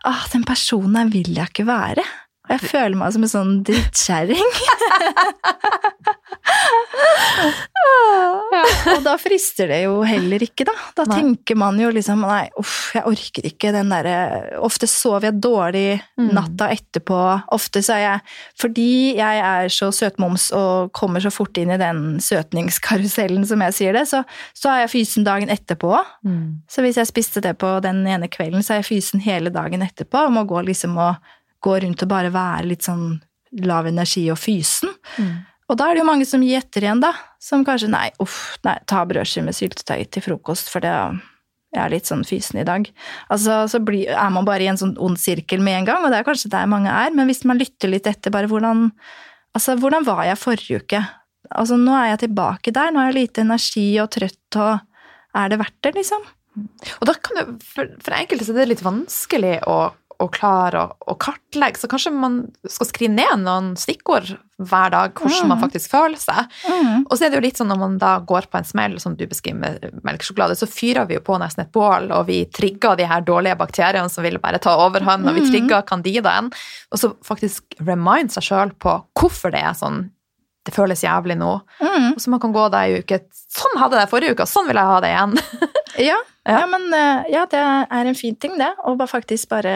Ah, 0.00 0.24
den 0.32 0.46
personen 0.48 1.10
vil 1.12 1.28
jeg 1.36 1.50
ikke 1.50 1.66
være. 1.68 2.04
Og 2.50 2.56
jeg 2.58 2.66
føler 2.72 2.96
meg 2.98 3.12
som 3.14 3.22
en 3.22 3.30
sånn 3.30 3.52
drittkjerring. 3.68 4.50
Og 8.90 9.02
da 9.04 9.14
frister 9.20 9.70
det 9.70 9.78
jo 9.84 10.00
heller 10.06 10.42
ikke, 10.44 10.64
da. 10.68 10.74
Da 10.98 11.04
Nei. 11.08 11.18
tenker 11.20 11.56
man 11.58 11.78
jo 11.80 11.90
liksom 11.94 12.24
nei, 12.26 12.42
uff, 12.60 12.90
jeg 12.96 13.06
orker 13.08 13.46
ikke 13.50 13.70
den 13.74 13.92
derre 13.92 14.16
Ofte 14.64 14.88
sover 14.90 15.28
jeg 15.30 15.40
dårlig 15.42 15.86
Mm. 16.20 16.34
natta 16.36 16.66
etterpå. 16.74 17.16
Ofte 17.54 17.80
så 17.84 17.94
er 17.94 18.00
jeg 18.02 18.20
Fordi 18.60 18.86
jeg 19.16 19.38
er 19.40 19.68
så 19.72 19.88
søtmoms 19.94 20.50
og 20.56 20.90
kommer 20.92 21.22
så 21.22 21.30
fort 21.32 21.56
inn 21.56 21.70
i 21.72 21.78
den 21.80 22.18
søtningskarusellen, 22.20 23.46
som 23.48 23.62
jeg 23.64 23.72
sier 23.78 23.92
det, 23.96 24.02
så, 24.10 24.20
så 24.54 24.68
er 24.74 24.82
jeg 24.84 24.90
fysen 24.96 25.24
dagen 25.24 25.48
etterpå. 25.52 25.94
Så 26.68 26.82
hvis 26.84 26.98
jeg 27.00 27.06
spiste 27.08 27.40
det 27.44 27.56
på 27.62 27.70
den 27.84 28.02
ene 28.06 28.28
kvelden, 28.28 28.62
så 28.62 28.74
er 28.74 28.82
jeg 28.82 28.90
fysen 28.90 29.20
hele 29.24 29.50
dagen 29.54 29.80
etterpå 29.86 30.26
og 30.26 30.32
må 30.36 30.44
gå 30.50 30.60
liksom 30.66 30.98
og 31.00 31.14
gå 31.60 31.76
rundt 31.84 32.02
og 32.04 32.10
bare 32.10 32.32
være 32.34 32.68
litt 32.70 32.86
sånn 32.86 33.20
lav 33.66 33.88
energi 33.90 34.28
og 34.32 34.38
fysen. 34.40 34.92
Og 35.70 35.78
da 35.78 35.86
er 35.86 35.96
det 35.96 36.02
jo 36.02 36.08
mange 36.08 36.26
som 36.26 36.42
gir 36.42 36.58
etter 36.58 36.86
igjen, 36.86 37.02
da. 37.02 37.12
Som 37.42 37.64
kanskje 37.66 37.90
nei, 37.92 38.08
uff, 38.22 38.58
nei, 38.66 38.76
ta 38.90 39.04
brødskive 39.06 39.46
med 39.46 39.56
syltetøy 39.56 40.02
til 40.10 40.24
frokost, 40.24 40.70
for 40.72 40.82
det 40.82 40.94
jeg 41.70 41.84
er 41.84 41.92
litt 41.92 42.08
sånn 42.10 42.24
fysen 42.26 42.58
i 42.58 42.66
dag. 42.66 42.88
Altså, 43.30 43.62
så 43.70 43.78
blir, 43.84 44.10
er 44.10 44.30
man 44.34 44.46
bare 44.46 44.64
i 44.64 44.70
en 44.72 44.80
sånn 44.80 44.96
ond 44.98 45.20
sirkel 45.22 45.62
med 45.62 45.80
en 45.80 45.86
gang, 45.92 46.02
og 46.02 46.10
det 46.10 46.18
er 46.18 46.26
kanskje 46.26 46.50
der 46.50 46.66
mange 46.70 46.90
er, 46.90 47.12
men 47.14 47.30
hvis 47.30 47.44
man 47.46 47.60
lytter 47.60 47.92
litt 47.92 48.10
etter, 48.10 48.34
bare 48.34 48.50
hvordan 48.50 48.88
Altså, 49.50 49.74
hvordan 49.82 50.04
var 50.06 50.20
jeg 50.22 50.38
forrige 50.38 50.78
uke? 50.78 50.98
Altså, 51.58 51.74
nå 51.74 51.90
er 51.98 52.12
jeg 52.12 52.20
tilbake 52.22 52.70
der, 52.70 52.92
nå 52.94 53.00
har 53.00 53.08
jeg 53.08 53.16
lite 53.16 53.42
energi 53.42 53.86
og 53.98 54.12
trøtt, 54.14 54.58
og 54.62 55.40
er 55.40 55.50
det 55.50 55.58
verdt 55.58 55.78
det, 55.82 55.90
liksom? 55.96 56.28
Og 57.00 57.08
da 57.10 57.16
kan 57.18 57.40
det, 57.40 57.44
for, 57.66 57.90
for 57.98 58.14
enkelte 58.14 58.46
så 58.46 58.54
er 58.54 58.60
det 58.60 58.68
litt 58.76 58.84
vanskelig 58.86 59.56
å, 59.66 59.74
å 60.20 60.26
klare 60.30 60.82
å, 60.84 60.92
å 61.08 61.14
kartlegge, 61.16 61.80
så 61.80 61.88
kanskje 61.88 62.12
man 62.12 62.34
skal 62.68 62.86
skrive 62.90 63.14
ned 63.14 63.40
noen 63.46 63.70
stikkord 63.80 64.34
hver 64.60 64.90
dag, 64.92 65.14
hvordan 65.16 65.48
man 65.48 65.56
Mm. 65.58 65.62
faktisk 65.64 65.90
føler 65.94 66.20
seg. 66.20 66.50
Og 67.08 67.14
så 67.16 67.24
er 67.24 67.30
det 67.32 67.38
jo 67.38 67.44
litt 67.46 67.56
sånn 67.56 67.70
når 67.72 67.78
man 67.80 67.96
da 67.98 68.18
går 68.20 68.50
på 68.52 68.58
en 68.60 68.64
smell, 68.68 68.98
som 69.00 69.14
du 69.16 69.24
beskriver 69.26 69.56
med 69.58 70.02
melkesjokolade, 70.04 70.58
så 70.60 70.68
fyrer 70.68 71.08
vi 71.08 71.14
jo 71.16 71.20
på 71.24 71.38
nesten 71.40 71.64
et 71.64 71.72
bål, 71.72 72.10
og 72.12 72.26
vi 72.28 72.44
trigger 72.52 72.96
de 73.00 73.06
her 73.08 73.22
dårlige 73.24 73.56
bakteriene 73.56 74.10
som 74.12 74.22
vil 74.22 74.36
bare 74.38 74.60
ta 74.60 74.76
overhånd, 74.76 75.26
og 75.26 75.34
vi 75.34 75.40
Mm. 75.40 75.50
trigger 75.50 75.82
candidaen, 75.88 76.52
og 76.92 76.98
så 76.98 77.14
faktisk 77.24 77.62
remind 77.80 78.30
seg 78.30 78.42
sjøl 78.44 78.72
på 78.78 79.02
hvorfor 79.16 79.50
det 79.52 79.62
er 79.64 79.72
sånn 79.72 80.10
det 80.70 80.76
føles 80.76 81.02
jævlig 81.04 81.34
nå. 81.40 81.50
Mm. 81.82 82.08
Og 82.14 82.20
så 82.22 82.30
man 82.32 82.40
kan 82.42 82.52
gå 82.54 82.64
der 82.72 82.86
i 82.94 82.98
uke 83.02 83.18
Sånn 83.50 83.74
hadde 83.80 83.98
jeg 83.98 84.06
det 84.06 84.10
forrige 84.12 84.34
uke, 84.36 84.44
og 84.46 84.50
sånn 84.50 84.68
vil 84.70 84.78
jeg 84.78 84.90
ha 84.92 84.98
det 85.02 85.12
igjen. 85.12 85.38
Ja, 86.00 86.16
Ja. 86.46 86.60
ja. 86.62 86.66
men 86.70 86.84
eh, 86.96 87.24
ja, 87.34 87.42
det 87.50 87.58
er 87.60 88.06
en 88.08 88.16
fin 88.16 88.36
ting, 88.40 88.54
det. 88.60 88.68
Og 88.86 88.94
bare 89.00 89.10
faktisk 89.10 89.50
bare 89.50 89.72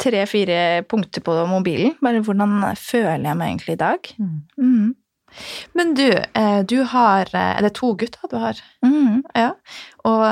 tre-fire 0.00 0.84
punkter 0.88 1.20
på 1.26 1.34
mobilen. 1.50 1.96
Bare 2.00 2.22
hvordan 2.24 2.54
føler 2.80 3.26
jeg 3.26 3.36
meg 3.36 3.50
egentlig 3.50 3.74
i 3.74 3.80
dag? 3.82 4.12
Mm. 4.56 4.94
Men 5.76 5.92
du, 5.98 6.06
eh, 6.14 6.60
du 6.64 6.78
har 6.94 7.28
eh, 7.34 7.50
Er 7.58 7.66
det 7.66 7.74
to 7.76 7.90
gutter 7.98 8.30
du 8.30 8.38
har? 8.40 8.62
Mm. 8.86 9.20
Ja. 9.36 9.50
Og 10.06 10.22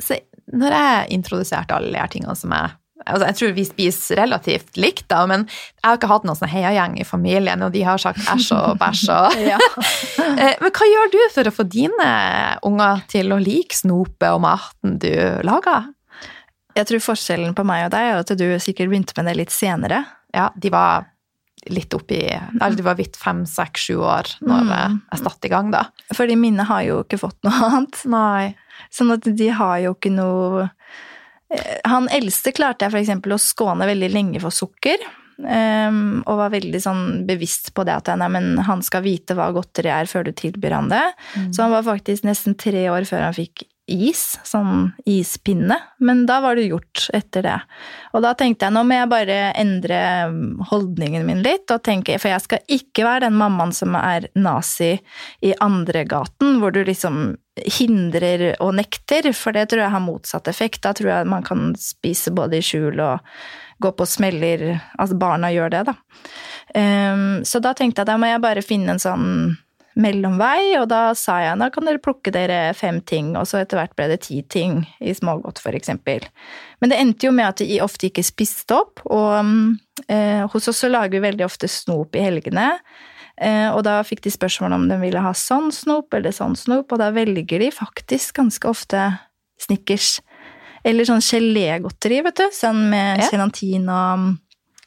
så 0.00 0.16
når 0.50 0.74
jeg 0.74 1.10
introduserte 1.20 1.76
alle 1.76 1.92
de 1.92 2.00
her 2.00 2.10
tingene 2.10 2.34
som 2.34 2.50
jeg 2.56 2.72
altså 3.06 3.26
Jeg 3.26 3.36
tror 3.38 3.52
vi 3.56 3.64
spiser 3.64 4.16
relativt 4.20 4.76
likt, 4.76 5.06
da, 5.08 5.22
men 5.26 5.46
jeg 5.48 5.84
har 5.88 5.96
ikke 5.98 6.10
hatt 6.12 6.24
noen 6.28 6.36
sånn 6.38 6.52
heiagjeng 6.52 6.98
i 7.00 7.04
familien, 7.08 7.62
og 7.62 7.72
de 7.72 7.82
har 7.86 7.98
sagt 8.02 8.20
æsj 8.28 8.50
og 8.56 8.78
bæsj 8.80 9.04
og 9.14 9.38
Eh, 10.40 10.54
Men 10.60 10.70
hva 10.76 10.86
gjør 10.90 11.10
du 11.12 11.20
for 11.34 11.48
å 11.48 11.54
få 11.54 11.64
dine 11.68 12.10
unger 12.66 13.00
til 13.10 13.32
å 13.32 13.38
like 13.40 13.74
snopet 13.76 14.28
og 14.34 14.42
maten 14.44 14.98
du 15.02 15.10
lager? 15.46 15.88
Jeg 16.76 16.86
tror 16.86 17.02
forskjellen 17.02 17.54
på 17.58 17.64
meg 17.66 17.88
og 17.88 17.94
deg 17.96 18.10
er 18.12 18.20
at 18.22 18.30
du 18.38 18.44
sikkert 18.62 18.88
begynte 18.92 19.16
med 19.18 19.26
det 19.26 19.36
litt 19.40 19.50
senere. 19.54 20.04
Ja, 20.34 20.50
de 20.54 20.70
var 20.70 21.08
litt 21.68 21.92
oppi 21.92 22.20
Eller 22.30 22.76
de 22.78 22.84
var 22.86 22.94
vidt 22.96 23.18
fem, 23.20 23.42
seks, 23.44 23.88
sju 23.90 23.98
år 24.06 24.30
når 24.40 24.62
Mm. 24.70 25.00
jeg 25.12 25.20
satte 25.20 25.44
i 25.44 25.50
gang, 25.52 25.70
da. 25.74 25.82
Fordi 26.14 26.36
mine 26.38 26.64
har 26.64 26.82
jo 26.86 27.00
ikke 27.02 27.18
fått 27.20 27.36
noe 27.44 27.52
annet. 27.66 27.98
Nei. 28.08 28.54
Sånn 28.90 29.12
at 29.12 29.26
de 29.26 29.48
har 29.52 29.78
jo 29.82 29.92
ikke 29.92 30.12
noe 30.14 30.70
Han 31.90 32.06
eldste 32.14 32.52
klarte 32.54 32.86
jeg 32.86 33.02
eksempel 33.02 33.34
å 33.34 33.42
skåne 33.42 33.88
veldig 33.90 34.12
lenge 34.12 34.42
for 34.42 34.54
sukker. 34.54 35.02
Um, 35.40 36.20
og 36.28 36.36
var 36.36 36.50
veldig 36.52 36.80
sånn 36.84 37.04
bevisst 37.24 37.70
på 37.72 37.86
det 37.88 37.94
at 37.96 38.10
nei, 38.20 38.28
men 38.28 38.58
han 38.66 38.82
skal 38.84 39.06
vite 39.06 39.32
hva 39.38 39.48
godteri 39.56 39.88
er 39.88 40.10
før 40.10 40.26
du 40.28 40.34
tilbyr 40.36 40.76
han 40.76 40.90
det. 40.92 41.04
Så 41.48 41.64
han 41.64 41.72
var 41.72 41.86
faktisk 41.86 42.26
nesten 42.28 42.58
tre 42.60 42.84
år 42.92 43.08
før 43.08 43.30
han 43.30 43.36
fikk 43.36 43.64
is, 43.90 44.38
sånn 44.46 44.92
ispinne. 45.08 45.76
Men 45.98 46.22
da 46.28 46.38
var 46.44 46.56
det 46.56 46.68
gjort 46.68 47.08
etter 47.16 47.44
det. 47.46 47.56
Og 48.14 48.22
da 48.24 48.34
tenkte 48.38 48.68
jeg 48.68 48.76
nå 48.76 48.84
må 48.86 49.00
jeg 49.00 49.10
bare 49.10 49.38
endre 49.58 50.00
holdningen 50.70 51.26
min 51.26 51.42
litt, 51.44 51.66
og 51.72 51.82
tenke, 51.86 52.18
for 52.22 52.32
jeg 52.32 52.44
skal 52.46 52.76
ikke 52.78 53.06
være 53.06 53.26
den 53.26 53.38
mammaen 53.40 53.74
som 53.76 53.96
er 53.98 54.30
nazi 54.38 54.92
i 55.42 55.54
andregaten, 55.58 56.60
hvor 56.60 56.74
du 56.74 56.84
liksom 56.86 57.22
hindrer 57.78 58.54
og 58.62 58.74
nekter, 58.78 59.30
for 59.36 59.56
det 59.56 59.68
tror 59.70 59.84
jeg 59.84 59.94
har 59.94 60.04
motsatt 60.04 60.50
effekt. 60.50 60.82
Da 60.86 60.94
tror 60.96 61.10
jeg 61.12 61.30
man 61.30 61.46
kan 61.46 61.72
spise 61.80 62.32
både 62.34 62.60
i 62.60 62.64
skjul 62.64 63.00
og 63.04 63.24
gå 63.80 63.92
på 63.96 64.06
smeller. 64.06 64.66
Altså 64.98 65.18
barna 65.20 65.50
gjør 65.52 65.72
det, 65.72 65.82
da. 65.88 65.96
Um, 66.74 67.42
så 67.44 67.58
da 67.62 67.74
tenkte 67.74 68.02
jeg 68.04 68.10
da 68.12 68.18
må 68.20 68.28
jeg 68.30 68.44
bare 68.44 68.62
finne 68.64 68.94
en 68.94 69.02
sånn 69.02 69.28
mellomvei, 70.00 70.76
og 70.78 70.86
da 70.90 71.10
sa 71.18 71.40
jeg 71.42 71.58
da 71.60 71.68
kan 71.74 71.88
dere 71.88 72.02
plukke 72.02 72.32
dere 72.34 72.74
fem 72.78 73.00
ting, 73.02 73.32
og 73.38 73.48
så 73.48 73.60
etter 73.60 73.80
hvert 73.80 73.96
ble 73.98 74.06
det 74.12 74.20
ti 74.26 74.40
ting 74.46 74.84
i 75.02 75.14
smågodt, 75.16 75.60
for 75.62 75.76
eksempel. 75.76 76.24
Men 76.80 76.92
det 76.92 77.00
endte 77.02 77.26
jo 77.26 77.34
med 77.34 77.48
at 77.48 77.62
de 77.64 77.80
ofte 77.82 78.08
ikke 78.08 78.24
spiste 78.26 78.76
opp, 78.78 79.02
og 79.10 79.32
um, 79.42 79.78
eh, 80.06 80.46
hos 80.52 80.70
oss 80.70 80.84
så 80.84 80.92
lager 80.92 81.18
vi 81.18 81.26
veldig 81.26 81.46
ofte 81.46 81.70
snop 81.70 82.16
i 82.16 82.24
helgene. 82.24 82.68
Eh, 83.40 83.68
og 83.72 83.82
da 83.86 84.02
fikk 84.04 84.20
de 84.26 84.30
spørsmål 84.34 84.74
om 84.76 84.88
de 84.90 84.98
ville 85.00 85.20
ha 85.24 85.32
sånn 85.32 85.70
snop 85.72 86.12
eller 86.14 86.34
sånn 86.36 86.56
snop, 86.60 86.92
og 86.92 86.98
da 87.00 87.10
velger 87.16 87.62
de 87.62 87.70
faktisk 87.72 88.36
ganske 88.36 88.68
ofte 88.68 89.06
Snickers. 89.60 90.18
Eller 90.84 91.04
sånn 91.08 91.20
gelégodteri, 91.24 92.22
vet 92.24 92.36
du, 92.40 92.46
sånn 92.56 92.88
med 92.92 93.20
Ja. 93.20 93.28
gelatin 93.32 93.88
og 93.88 94.38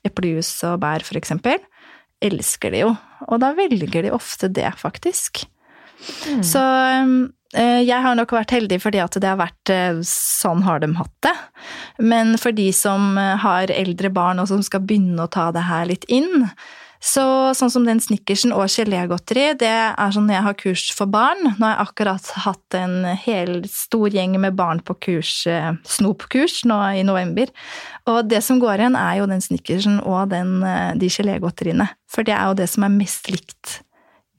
eplejus 0.06 0.52
og 0.70 0.80
bær, 0.82 1.04
for 1.06 1.18
eksempel. 1.20 1.58
elsker 2.24 2.72
de 2.72 2.80
jo. 2.86 2.98
Og 3.28 3.40
da 3.42 3.50
velger 3.54 4.02
de 4.06 4.10
ofte 4.16 4.48
det, 4.48 4.70
faktisk. 4.80 5.44
Mm. 6.30 6.40
Så 6.42 6.62
eh, 7.54 7.82
jeg 7.84 8.02
har 8.02 8.16
nok 8.16 8.32
vært 8.32 8.54
heldig 8.56 8.80
fordi 8.82 9.02
at 9.04 9.12
det 9.20 9.28
har 9.28 9.38
vært 9.42 9.70
eh, 9.74 10.00
sånn 10.08 10.64
har 10.64 10.80
de 10.80 10.88
hatt 10.96 11.12
det. 11.22 11.34
Men 12.00 12.38
for 12.38 12.52
de 12.56 12.70
som 12.72 13.18
har 13.18 13.68
eldre 13.76 14.10
barn 14.10 14.40
og 14.40 14.48
som 14.48 14.64
skal 14.64 14.80
begynne 14.88 15.20
å 15.26 15.30
ta 15.32 15.52
det 15.52 15.66
her 15.68 15.86
litt 15.92 16.06
inn, 16.08 16.50
så 17.04 17.24
sånn 17.58 17.72
som 17.74 17.84
den 17.84 18.00
snickersen 18.00 18.54
og 18.56 18.70
gelégodteri, 18.72 19.50
det 19.60 19.68
er 19.68 20.14
sånn 20.16 20.30
jeg 20.32 20.46
har 20.46 20.56
kurs 20.56 20.86
for 20.96 21.12
barn. 21.12 21.50
Nå 21.58 21.66
har 21.66 21.74
jeg 21.74 21.84
akkurat 21.84 22.30
hatt 22.46 22.78
en 22.80 22.96
hel 23.26 23.58
stor 23.68 24.14
gjeng 24.14 24.38
med 24.40 24.56
barn 24.56 24.80
på 24.80 24.96
kurs, 25.10 25.34
eh, 25.52 25.74
snopkurs 25.84 26.62
nå 26.70 26.80
i 26.96 27.04
november. 27.04 27.52
Og 28.08 28.24
det 28.32 28.40
som 28.48 28.62
går 28.62 28.86
igjen, 28.86 28.96
er 28.96 29.20
jo 29.20 29.28
den 29.28 29.44
snickersen 29.44 30.00
og 30.00 30.30
den, 30.32 30.64
eh, 30.64 30.94
de 30.96 31.12
gelégodteriene. 31.12 31.90
For 32.08 32.24
det 32.24 32.38
er 32.38 32.48
jo 32.48 32.62
det 32.62 32.70
som 32.70 32.88
er 32.88 32.96
mest 32.96 33.28
likt 33.28 33.82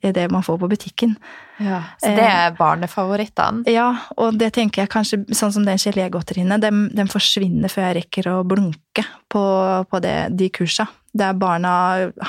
i 0.01 0.11
det 0.11 0.25
man 0.31 0.41
får 0.41 0.57
på 0.57 0.69
butikken. 0.69 1.15
Ja, 1.59 1.83
så 2.01 2.15
det 2.17 2.25
er 2.25 2.57
barnefavorittene? 2.57 3.63
Ja, 3.71 3.91
og 4.17 4.37
det 4.41 4.53
tenker 4.57 4.83
jeg 4.83 4.89
kanskje, 4.89 5.21
sånn 5.29 5.53
som 5.53 5.65
den 5.65 5.77
gelégodteriene, 5.77 6.59
den, 6.59 6.89
den 6.89 7.07
forsvinner 7.07 7.69
før 7.69 7.89
jeg 7.89 8.01
rekker 8.01 8.33
å 8.33 8.43
blunke 8.43 9.05
på, 9.29 9.45
på 9.89 10.01
det, 10.01 10.35
de 10.35 10.49
kursa. 10.49 10.89
Der 11.15 11.35
barna 11.39 11.75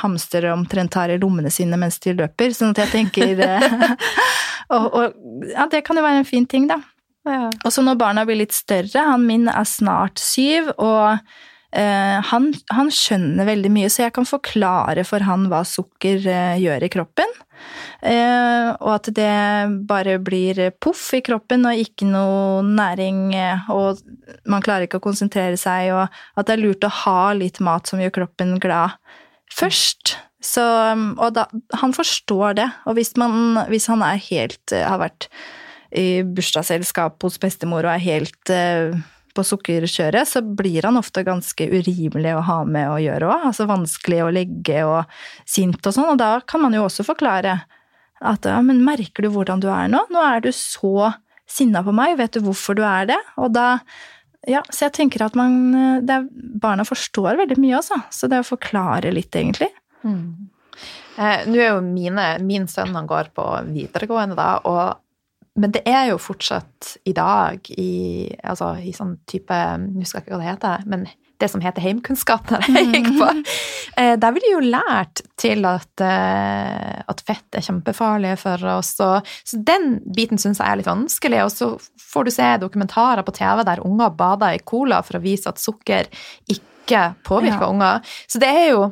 hamstrer 0.03 0.53
omtrent 0.53 0.93
tar 0.95 1.11
i 1.11 1.18
lommene 1.18 1.51
sine 1.51 1.78
mens 1.80 1.99
de 2.05 2.14
løper. 2.14 2.55
Sånn 2.55 2.74
at 2.74 2.84
jeg 2.84 2.93
tenker 2.93 3.43
eh, 3.49 3.97
og, 4.74 4.87
og, 4.87 5.16
ja, 5.51 5.66
det 5.70 5.82
kan 5.87 5.99
jo 5.99 6.07
være 6.07 6.22
en 6.22 6.28
fin 6.28 6.47
ting, 6.47 6.68
da. 6.70 6.80
Ja. 7.26 7.49
Og 7.64 7.72
så 7.74 7.82
når 7.82 7.99
barna 7.99 8.22
blir 8.26 8.39
litt 8.39 8.55
større, 8.55 9.03
han 9.09 9.26
min 9.26 9.49
er 9.51 9.66
snart 9.66 10.22
syv, 10.22 10.70
og 10.78 11.18
han, 11.77 12.47
han, 12.73 12.91
skjønner 12.95 13.49
veldig 13.49 13.71
mye, 13.75 13.89
så 13.93 14.07
jeg 14.07 14.14
kan 14.17 14.29
forklare 14.29 15.03
for 15.05 15.25
han 15.27 15.49
hva 15.51 15.64
sukker 15.67 16.23
eh, 16.25 16.61
gjør 16.62 16.87
i 16.87 16.93
kroppen. 16.93 17.35
Eh, 18.03 18.69
og 18.77 18.91
at 18.93 19.09
det 19.17 19.33
bare 19.89 20.19
blir 20.23 20.59
poff 20.83 21.09
i 21.17 21.23
kroppen 21.25 21.67
og 21.67 21.81
ikke 21.81 22.09
noe 22.09 22.62
næring, 22.67 23.33
eh, 23.35 23.71
og 23.73 24.03
man 24.49 24.64
klarer 24.64 24.87
ikke 24.87 25.01
å 25.01 25.07
konsentrere 25.07 25.59
seg, 25.61 25.91
og 25.97 26.05
at 26.07 26.47
det 26.47 26.57
er 26.57 26.62
lurt 26.62 26.87
å 26.87 26.93
ha 27.03 27.33
litt 27.37 27.61
mat 27.64 27.89
som 27.89 28.03
gjør 28.03 28.14
kroppen 28.21 28.57
glad 28.62 28.99
først. 29.53 30.17
Så, 30.45 30.62
og 30.62 31.31
da, 31.35 31.47
han 31.81 31.95
forstår 31.97 32.59
det. 32.61 32.67
Og 32.87 32.99
hvis, 32.99 33.14
man, 33.19 33.64
hvis 33.73 33.89
han 33.91 34.05
helt 34.05 34.75
eh, 34.75 34.87
har 34.87 35.01
vært 35.03 35.31
i 35.97 36.21
bursdagsselskap 36.23 37.23
hos 37.25 37.39
bestemor 37.41 37.87
og 37.87 37.95
er 37.95 38.03
helt 38.05 38.53
på 39.37 39.45
sukkerkjøret, 39.47 40.28
så 40.28 40.43
blir 40.43 40.87
han 40.89 40.99
ofte 40.99 41.24
ganske 41.26 41.68
urimelig 41.70 42.32
å 42.37 42.45
ha 42.49 42.59
med 42.64 42.89
å 42.91 42.99
gjøre 43.03 43.28
òg. 43.28 43.47
Altså 43.51 43.68
vanskelig 43.68 44.22
å 44.24 44.32
legge 44.34 44.82
og 44.89 45.18
sint 45.49 45.80
og 45.82 45.95
sånn. 45.95 46.11
Og 46.14 46.20
da 46.20 46.39
kan 46.49 46.64
man 46.64 46.76
jo 46.76 46.87
også 46.87 47.07
forklare 47.07 47.61
at 48.24 48.49
ja, 48.49 48.59
men 48.64 48.84
merker 48.84 49.26
du 49.26 49.32
hvordan 49.34 49.61
du 49.61 49.68
er 49.72 49.89
nå? 49.93 50.03
Nå 50.12 50.24
er 50.24 50.45
du 50.45 50.51
så 50.57 51.12
sinna 51.47 51.82
på 51.87 51.95
meg, 51.95 52.16
vet 52.18 52.37
du 52.37 52.43
hvorfor 52.47 52.76
du 52.78 52.84
er 52.87 53.12
det? 53.12 53.22
Og 53.41 53.53
da 53.57 53.78
Ja, 54.47 54.61
så 54.70 54.84
jeg 54.84 54.93
tenker 54.95 55.24
at 55.24 55.34
man 55.34 55.74
er, 55.74 56.28
Barna 56.30 56.84
forstår 56.87 57.34
veldig 57.41 57.57
mye, 57.59 57.80
altså. 57.80 57.97
Så 58.14 58.28
det 58.30 58.39
å 58.39 58.47
forklare 58.47 59.11
litt, 59.11 59.34
egentlig. 59.34 59.72
Mm. 60.07 60.47
Eh, 61.18 61.41
Nå 61.49 61.57
er 61.59 61.72
jo 61.72 61.80
mine, 61.82 62.26
min 62.47 62.68
sønn 62.70 62.95
han 62.95 63.09
går 63.11 63.32
på 63.34 63.47
videregående, 63.72 64.37
da, 64.39 64.61
og 64.62 65.01
men 65.57 65.72
det 65.72 65.82
er 65.88 66.11
jo 66.12 66.18
fortsatt 66.20 66.96
i 67.09 67.12
dag 67.16 67.70
i, 67.76 68.28
altså, 68.44 68.74
i 68.80 68.92
sånn 68.96 69.16
type 69.28 69.57
Nå 69.82 70.02
husker 70.02 70.20
jeg 70.20 70.26
ikke 70.26 70.36
hva 70.36 70.42
det 70.42 70.50
heter, 70.50 70.84
men 70.92 71.07
det 71.40 71.48
som 71.52 71.61
heter 71.61 71.84
heimkunnskap 71.84 72.48
når 72.48 72.64
jeg 72.72 72.86
gikk 72.94 73.09
på. 73.18 73.26
Eh, 73.96 74.14
der 74.20 74.32
blir 74.32 74.44
de 74.44 74.50
jo 74.54 74.61
lært 74.72 75.20
til 75.40 75.64
at, 75.68 76.02
eh, 76.04 76.96
at 77.09 77.20
fett 77.28 77.57
er 77.57 77.64
kjempefarlig 77.64 78.34
for 78.40 78.61
oss. 78.72 78.94
Og, 79.04 79.28
så 79.44 79.61
den 79.64 79.98
biten 80.16 80.40
syns 80.40 80.61
jeg 80.61 80.68
er 80.68 80.80
litt 80.80 80.88
vanskelig. 80.88 81.42
Og 81.44 81.52
så 81.52 81.68
får 82.12 82.28
du 82.28 82.32
se 82.34 82.48
dokumentarer 82.61 83.24
på 83.24 83.34
TV 83.36 83.64
der 83.68 83.84
unger 83.84 84.12
bader 84.16 84.57
i 84.57 84.62
cola 84.64 85.02
for 85.04 85.18
å 85.18 85.24
vise 85.24 85.48
at 85.48 85.61
sukker 85.61 86.09
ikke 86.52 87.02
påvirker 87.26 87.66
Ja. 87.66 87.72
unger. 87.72 88.16
Så 88.28 88.40
det 88.40 88.52
er 88.52 88.68
jo 88.74 88.82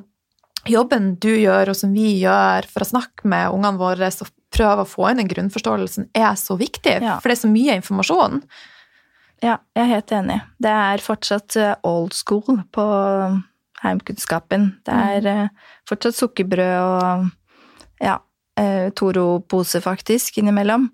jobben 0.68 1.14
du 1.20 1.30
gjør, 1.36 1.72
og 1.72 1.76
som 1.76 1.92
vi 1.92 2.20
gjør 2.22 2.64
for 2.68 2.84
å 2.84 2.92
snakke 2.92 3.28
med 3.28 3.52
ungene 3.52 3.80
våre 3.80 4.08
og 4.08 4.28
prøve 4.54 4.84
å 4.84 4.88
få 4.88 5.08
inn 5.10 5.22
den 5.22 5.30
grunnforståelsen, 5.30 6.08
er 6.16 6.34
så 6.40 6.56
viktig. 6.60 6.98
Ja. 7.02 7.18
For 7.20 7.30
det 7.30 7.38
er 7.38 7.42
så 7.42 7.52
mye 7.52 7.78
informasjon. 7.80 8.42
Ja, 9.44 9.58
jeg 9.76 9.82
er 9.82 9.90
helt 9.90 10.14
enig. 10.14 10.38
Det 10.62 10.72
er 10.72 11.02
fortsatt 11.04 11.56
eh, 11.60 11.74
old 11.84 12.14
school 12.16 12.62
på 12.72 12.84
heimkunnskapen. 13.84 14.70
Det 14.86 14.94
er 14.94 15.26
mm. 15.26 15.64
fortsatt 15.90 16.16
sukkerbrød 16.16 16.76
og 16.80 17.26
ja, 18.02 18.18
eh, 18.60 18.90
Toro-pose 18.96 19.82
faktisk 19.84 20.38
innimellom. 20.40 20.88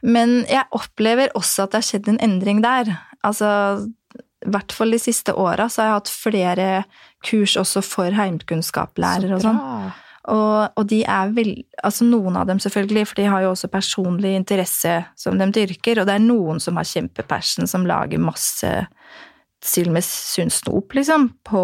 Men 0.00 0.42
jeg 0.48 0.68
opplever 0.76 1.32
også 1.36 1.66
at 1.66 1.72
det 1.72 1.82
har 1.82 1.88
skjedd 1.88 2.12
en 2.12 2.20
endring 2.24 2.62
der. 2.64 2.92
Altså, 3.26 3.48
i 4.46 4.52
hvert 4.52 4.72
fall 4.72 4.94
de 4.94 5.00
siste 5.02 5.34
åra 5.36 5.68
så 5.68 5.82
har 5.82 5.90
jeg 5.90 5.98
hatt 5.98 6.12
flere 6.14 6.68
kurs 7.26 7.56
også 7.60 7.82
for 7.84 8.16
heimkunnskapslærere 8.16 9.36
og 9.36 9.44
sånn. 9.44 9.60
Og, 10.28 10.76
og 10.76 10.84
de 10.90 10.98
er 11.08 11.30
vel 11.32 11.54
Altså 11.80 12.04
noen 12.04 12.34
av 12.36 12.44
dem 12.50 12.58
selvfølgelig, 12.60 13.06
for 13.08 13.16
de 13.16 13.28
har 13.32 13.40
jo 13.40 13.54
også 13.54 13.70
personlig 13.72 14.34
interesse 14.36 14.98
som 15.16 15.38
de 15.40 15.46
dyrker, 15.56 16.02
og 16.02 16.10
det 16.10 16.18
er 16.18 16.26
noen 16.26 16.60
som 16.60 16.76
har 16.76 16.84
kjempepassion, 16.84 17.64
som 17.70 17.86
lager 17.88 18.20
masse 18.20 18.72
til 19.64 19.88
og 19.88 19.96
med 19.96 20.04
sunn 20.04 20.52
liksom, 20.92 21.30
på 21.48 21.62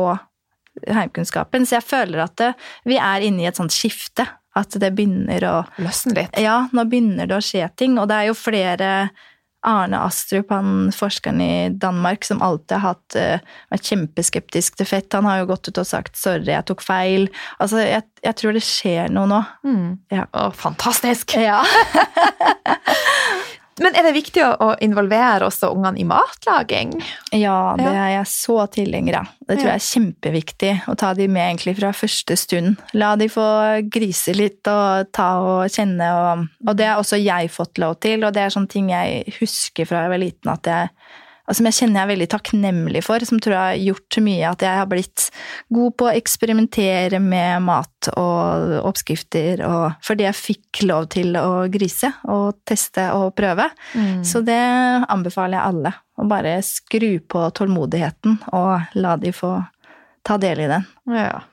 heimkunnskapen. 0.89 1.69
Så 1.69 1.79
jeg 1.79 1.85
føler 1.85 2.25
at 2.25 2.37
det, 2.41 2.51
vi 2.89 2.97
er 2.97 3.29
inne 3.29 3.45
i 3.45 3.49
et 3.51 3.61
sånt 3.61 3.77
skifte. 3.77 4.25
At 4.57 4.73
det 4.81 4.89
begynner 4.97 5.45
å 5.45 5.57
Løsne 5.85 6.15
litt. 6.17 6.37
Ja, 6.41 6.63
nå 6.73 6.87
begynner 6.89 7.29
det 7.29 7.37
å 7.37 7.45
skje 7.45 7.67
ting, 7.77 7.99
og 8.01 8.09
det 8.09 8.23
er 8.23 8.31
jo 8.31 8.37
flere 8.41 8.91
Arne 9.67 9.99
Astrup, 10.07 10.51
han 10.55 10.93
forskeren 10.95 11.41
i 11.43 11.69
Danmark 11.75 12.25
som 12.25 12.43
alltid 12.43 12.77
har 12.79 12.95
hatt, 12.95 13.17
eh, 13.19 13.41
vært 13.73 13.91
kjempeskeptisk 13.91 14.79
til 14.79 14.87
fett, 14.87 15.13
han 15.13 15.27
har 15.27 15.43
jo 15.43 15.51
gått 15.51 15.69
ut 15.69 15.83
og 15.83 15.87
sagt 15.87 16.17
'sorry, 16.17 16.47
jeg 16.53 16.67
tok 16.67 16.83
feil'. 16.83 17.29
Altså, 17.61 17.83
jeg, 17.83 18.03
jeg 18.23 18.37
tror 18.37 18.53
det 18.53 18.63
skjer 18.63 19.11
noe 19.11 19.27
nå. 19.27 19.43
Mm. 19.67 19.99
Ja. 20.15 20.27
Å, 20.33 20.51
fantastisk! 20.55 21.35
Ja. 21.35 21.63
Men 23.83 23.97
er 23.99 24.07
det 24.07 24.15
viktig 24.17 24.41
å, 24.41 24.71
involvere 24.81 25.47
også 25.51 25.69
ungene 25.75 26.01
i 26.01 26.07
matlaging? 26.09 26.95
Ja, 27.37 27.75
det 27.77 27.91
er 27.91 28.13
jeg 28.15 28.31
så 28.31 28.59
tilhenger 28.73 29.21
av. 29.21 29.35
Det 29.45 29.59
tror 29.59 29.69
jeg 29.69 29.81
er 29.83 29.87
kjempeviktig 29.87 30.73
å 30.89 30.97
ta 30.99 31.13
de 31.19 31.27
med 31.29 31.45
egentlig 31.45 31.77
fra 31.81 31.93
første 31.97 32.39
stund. 32.41 32.81
La 32.97 33.13
de 33.21 33.29
få 33.33 33.45
grise 33.93 34.33
litt 34.37 34.67
og 34.73 35.13
ta 35.17 35.29
og 35.45 35.77
kjenne, 35.77 36.09
og, 36.09 36.49
og 36.65 36.81
det 36.81 36.89
har 36.89 37.03
også 37.03 37.21
jeg 37.21 37.53
fått 37.53 37.83
lov 37.83 37.99
til, 38.05 38.25
og 38.25 38.33
det 38.35 38.47
er 38.47 38.57
sånne 38.57 38.73
ting 38.73 38.91
jeg 38.95 39.37
husker 39.43 39.89
fra 39.89 40.07
jeg 40.07 40.15
var 40.15 40.25
liten 40.25 40.53
at 40.57 40.73
jeg 40.73 40.91
og 41.47 41.57
som 41.57 41.69
jeg 41.69 41.77
kjenner 41.79 42.01
jeg 42.01 42.07
er 42.07 42.13
veldig 42.13 42.29
takknemlig 42.33 43.03
for, 43.07 43.23
som 43.29 43.41
tror 43.43 43.55
jeg 43.57 43.63
har 43.63 43.85
gjort 43.91 44.19
mye 44.27 44.51
at 44.51 44.65
jeg 44.67 44.81
har 44.81 44.89
blitt 44.91 45.27
god 45.77 45.97
på 45.99 46.09
å 46.09 46.15
eksperimentere 46.15 47.21
med 47.23 47.65
mat 47.67 48.11
og 48.17 48.77
oppskrifter, 48.91 49.63
og 49.67 49.97
fordi 50.07 50.27
jeg 50.27 50.41
fikk 50.41 50.83
lov 50.87 51.09
til 51.15 51.39
å 51.39 51.67
grise 51.73 52.13
og 52.33 52.59
teste 52.69 53.09
og 53.15 53.35
prøve. 53.39 53.69
Så 54.27 54.43
det 54.47 54.61
anbefaler 55.09 55.59
jeg 55.59 55.71
alle. 55.71 55.95
Å 56.17 56.25
bare 56.29 56.57
skru 56.65 57.19
på 57.29 57.43
tålmodigheten 57.57 58.39
og 58.57 58.97
la 58.97 59.17
de 59.21 59.33
få 59.37 59.53
ta 60.27 60.39
del 60.43 60.65
i 60.65 60.71
den. 60.71 60.87
Ja. 61.13 61.45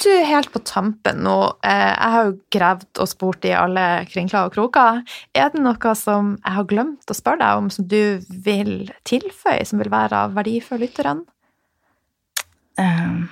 Du, 0.00 0.08
helt 0.24 0.48
på 0.52 0.62
tampen 0.64 1.18
nå, 1.26 1.36
eh, 1.66 1.90
jeg 1.92 2.12
har 2.14 2.28
jo 2.28 2.36
gravd 2.54 3.00
og 3.02 3.08
spurt 3.10 3.44
i 3.44 3.52
alle 3.52 3.84
krinkler 4.08 4.48
og 4.48 4.54
kroker. 4.54 5.02
Er 5.36 5.50
det 5.52 5.60
noe 5.60 5.92
som 5.98 6.32
jeg 6.38 6.56
har 6.56 6.68
glemt 6.70 7.12
å 7.12 7.16
spørre 7.16 7.42
deg 7.42 7.60
om, 7.60 7.68
som 7.74 7.88
du 7.90 8.22
vil 8.46 8.88
tilføye, 9.08 9.66
som 9.68 9.82
vil 9.82 9.92
være 9.92 10.24
av 10.24 10.38
verdi 10.38 10.56
for 10.64 10.80
lytterne? 10.80 11.26
Um, 12.80 13.26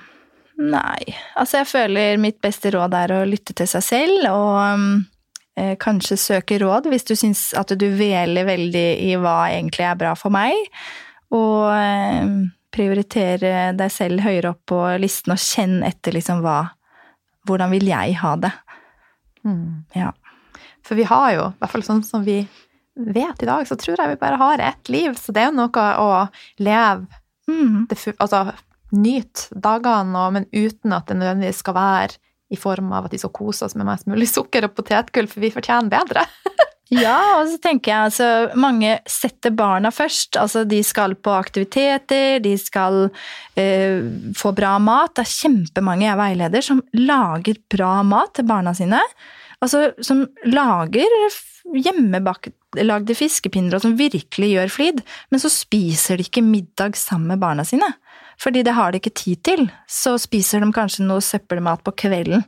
nei, 0.61 1.15
altså 1.39 1.63
jeg 1.63 1.71
føler 1.71 2.21
mitt 2.21 2.37
beste 2.43 2.69
råd 2.75 2.97
er 2.99 3.15
å 3.17 3.23
lytte 3.25 3.55
til 3.57 3.69
seg 3.71 3.85
selv, 3.87 4.29
og 4.29 4.59
um, 4.61 5.73
kanskje 5.81 6.19
søke 6.21 6.59
råd 6.61 6.91
hvis 6.91 7.07
du 7.09 7.15
syns 7.17 7.47
at 7.57 7.73
du 7.73 7.87
veler 7.97 8.45
veldig 8.45 8.87
i 9.09 9.15
hva 9.17 9.39
egentlig 9.49 9.89
er 9.89 9.97
bra 9.97 10.13
for 10.19 10.29
meg, 10.37 10.53
og 11.33 11.65
eh, 11.73 12.29
prioritere 12.73 13.71
deg 13.77 13.91
selv 13.93 14.23
høyere 14.25 14.53
opp 14.53 14.61
på 14.69 14.79
listen 15.01 15.33
og 15.33 15.41
kjenn 15.41 15.79
etter 15.87 16.15
liksom 16.15 16.43
hva 16.45 16.59
Hvordan 17.47 17.71
vil 17.71 17.87
jeg 17.87 18.17
ha 18.19 18.33
det? 18.37 18.49
Ja. 19.95 20.09
For 20.85 20.99
vi 20.99 21.05
har 21.07 21.29
jo, 21.33 21.45
i 21.49 21.61
hvert 21.61 21.71
fall 21.71 21.85
sånn 21.87 22.03
som 22.05 22.25
vi 22.27 22.43
vet 22.99 23.41
i 23.41 23.47
dag, 23.47 23.63
så 23.65 23.77
tror 23.79 23.95
jeg 23.97 24.11
vi 24.11 24.19
bare 24.21 24.37
har 24.37 24.61
ett 24.61 24.91
liv. 24.91 25.15
Så 25.17 25.33
det 25.33 25.41
er 25.41 25.47
jo 25.49 25.55
noe 25.61 25.85
å 26.03 26.09
leve 26.59 27.07
Mm. 27.49 27.87
det, 27.89 27.97
Altså 28.19 28.51
nyte 28.91 29.49
dagene, 29.53 30.31
men 30.31 30.45
uten 30.53 30.93
at 30.93 31.07
det 31.07 31.17
nødvendigvis 31.17 31.63
skal 31.63 31.73
være 31.73 32.17
i 32.49 32.57
form 32.57 32.91
av 32.93 33.05
at 33.05 33.11
de 33.13 33.19
skal 33.21 33.33
kose 33.33 33.65
oss 33.65 33.75
med 33.77 33.85
mest 33.85 34.05
mulig 34.09 34.27
sukker 34.29 34.65
og 34.65 34.75
potetgull, 34.77 35.27
for 35.29 35.41
vi 35.41 35.51
fortjener 35.53 35.89
bedre. 35.89 36.25
Ja, 36.89 37.37
og 37.37 37.51
så 37.51 37.59
tenker 37.61 37.91
jeg 37.91 38.07
altså 38.07 38.57
Mange 38.57 38.95
setter 39.09 39.53
barna 39.53 39.91
først. 39.93 40.39
Altså 40.41 40.63
de 40.65 40.81
skal 40.85 41.13
på 41.21 41.35
aktiviteter, 41.37 42.39
de 42.41 42.55
skal 42.57 43.09
eh, 43.59 44.01
få 44.37 44.53
bra 44.57 44.77
mat. 44.81 45.13
Det 45.13 45.25
er 45.25 45.35
kjempemange 45.35 46.07
jeg 46.07 46.21
veileder 46.23 46.65
som 46.65 46.81
lager 46.97 47.61
bra 47.69 47.99
mat 48.07 48.33
til 48.39 48.49
barna 48.49 48.73
sine. 48.77 49.01
Altså 49.61 49.89
som 50.05 50.25
lager 50.47 51.05
hjemmelagde 51.69 53.15
fiskepinner 53.17 53.77
og 53.77 53.83
som 53.83 53.97
virkelig 53.99 54.53
gjør 54.55 54.71
flid, 54.73 55.01
men 55.29 55.41
så 55.41 55.51
spiser 55.53 56.17
de 56.17 56.25
ikke 56.25 56.45
middag 56.45 56.97
sammen 56.97 57.35
med 57.35 57.43
barna 57.43 57.65
sine. 57.67 57.91
Fordi 58.39 58.63
det 58.63 58.73
har 58.73 58.91
de 58.91 59.01
ikke 59.01 59.17
tid 59.19 59.41
til. 59.43 59.65
Så 59.85 60.15
spiser 60.21 60.63
de 60.63 60.71
kanskje 60.73 61.05
noe 61.05 61.21
søppelmat 61.21 61.83
på 61.83 61.93
kvelden. 62.05 62.45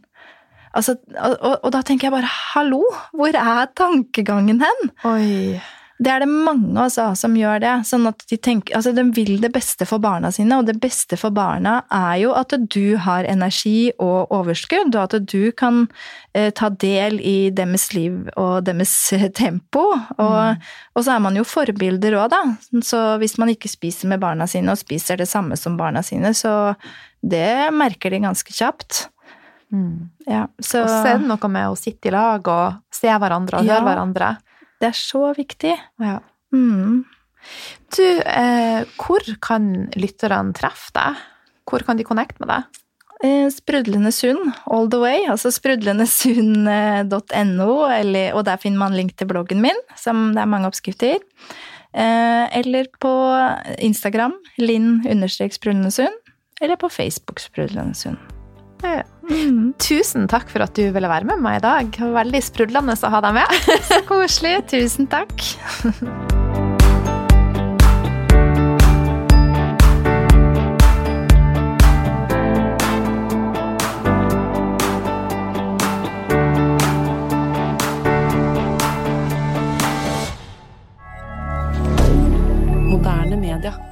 Altså, 0.77 0.95
og, 1.19 1.35
og, 1.57 1.69
da 1.75 1.83
tenker 1.83 2.07
jeg 2.07 2.15
bare 2.15 2.31
hallo, 2.53 2.81
hvor 3.17 3.35
er 3.35 3.69
tankegangen 3.75 4.63
hen? 4.63 4.91
Oi. 5.07 5.59
Det 6.01 6.09
er 6.09 6.23
det 6.23 6.31
mange 6.31 6.73
altså, 6.81 7.11
som 7.17 7.35
gjør 7.37 7.59
det. 7.61 7.73
sånn 7.85 8.07
at 8.09 8.23
De 8.29 8.37
tenker, 8.41 8.73
altså 8.77 8.93
de 8.95 9.03
vil 9.13 9.35
det 9.43 9.51
beste 9.53 9.85
for 9.85 10.01
barna 10.01 10.31
sine, 10.33 10.57
og 10.57 10.65
det 10.65 10.79
beste 10.81 11.17
for 11.19 11.33
barna 11.35 11.81
er 11.93 12.23
jo 12.23 12.31
at 12.33 12.55
du 12.73 12.97
har 13.05 13.27
energi 13.29 13.91
og 14.01 14.33
overskudd, 14.33 14.95
og 14.95 15.03
at 15.03 15.29
du 15.29 15.51
kan 15.53 15.83
eh, 16.33 16.49
ta 16.57 16.71
del 16.73 17.19
i 17.21 17.51
deres 17.53 17.91
liv 17.93 18.31
og 18.33 18.65
deres 18.65 18.95
tempo. 19.43 19.85
Og, 19.93 20.39
mm. 20.57 20.65
og 20.95 21.05
så 21.05 21.15
er 21.15 21.23
man 21.27 21.37
jo 21.37 21.45
forbilder 21.45 22.17
òg, 22.23 22.33
da. 22.33 22.41
Så 22.81 23.03
hvis 23.21 23.37
man 23.37 23.53
ikke 23.53 23.69
spiser 23.69 24.09
med 24.09 24.23
barna 24.23 24.49
sine 24.49 24.73
og 24.73 24.81
spiser 24.81 25.21
det 25.21 25.29
samme 25.29 25.59
som 25.59 25.77
barna 25.77 26.01
sine, 26.05 26.33
så 26.33 26.73
det 27.21 27.69
merker 27.77 28.09
de 28.09 28.23
ganske 28.25 28.57
kjapt. 28.57 29.10
Mm. 29.71 30.09
Ja, 30.27 30.45
så, 30.59 30.83
og 30.83 30.89
så 30.91 31.13
er 31.13 31.21
det 31.21 31.29
noe 31.29 31.49
med 31.51 31.71
å 31.71 31.77
sitte 31.79 32.09
i 32.09 32.13
lag 32.13 32.47
og 32.51 32.81
se 32.93 33.07
hverandre 33.07 33.61
og 33.61 33.69
høre 33.69 33.85
hverandre. 33.87 34.33
Det 34.81 34.89
er 34.89 34.97
så 34.97 35.29
viktig. 35.37 35.75
Ja. 36.01 36.17
Mm. 36.51 37.05
Du, 37.95 38.05
eh, 38.19 38.83
hvor 38.99 39.23
kan 39.43 39.87
lytterne 39.97 40.53
treffe 40.57 40.91
deg? 40.97 41.11
Hvor 41.69 41.81
kan 41.87 41.97
de 41.97 42.07
connecte 42.07 42.39
med 42.43 42.49
deg? 42.51 42.61
Eh, 43.21 43.47
sprudlende 43.53 44.09
Sund, 44.11 44.51
all 44.65 44.89
the 44.89 44.99
way. 45.01 45.25
Altså 45.29 45.51
sprudlendesund.no, 45.53 47.71
og 47.85 48.45
der 48.47 48.57
finner 48.61 48.79
man 48.81 48.97
link 48.97 49.13
til 49.17 49.27
bloggen 49.29 49.61
min, 49.61 49.77
som 49.99 50.33
det 50.35 50.41
er 50.41 50.49
mange 50.49 50.67
oppskrifter. 50.71 51.19
Eh, 51.93 52.45
eller 52.57 52.85
på 53.03 53.13
Instagram, 53.77 54.33
linn-sprudlendesund, 54.57 56.17
eller 56.61 56.75
på 56.81 56.89
Facebook 56.89 57.39
Sprudlendesund. 57.39 58.17
Ja. 58.81 59.03
Mm. 59.31 59.71
Tusen 59.81 60.27
takk 60.31 60.49
for 60.51 60.65
at 60.65 60.75
du 60.75 60.83
ville 60.91 61.11
være 61.11 61.27
med 61.29 61.41
meg 61.43 61.59
i 61.59 61.65
dag. 61.65 62.01
Veldig 62.19 62.43
sprudlende 62.45 62.97
å 62.99 63.13
ha 63.15 63.23
deg 63.27 63.39
med. 63.39 63.59
Så 63.89 64.01
koselig. 64.09 64.57
Tusen 64.71 65.09
takk. 65.11 65.49
D'accord. 83.61 83.90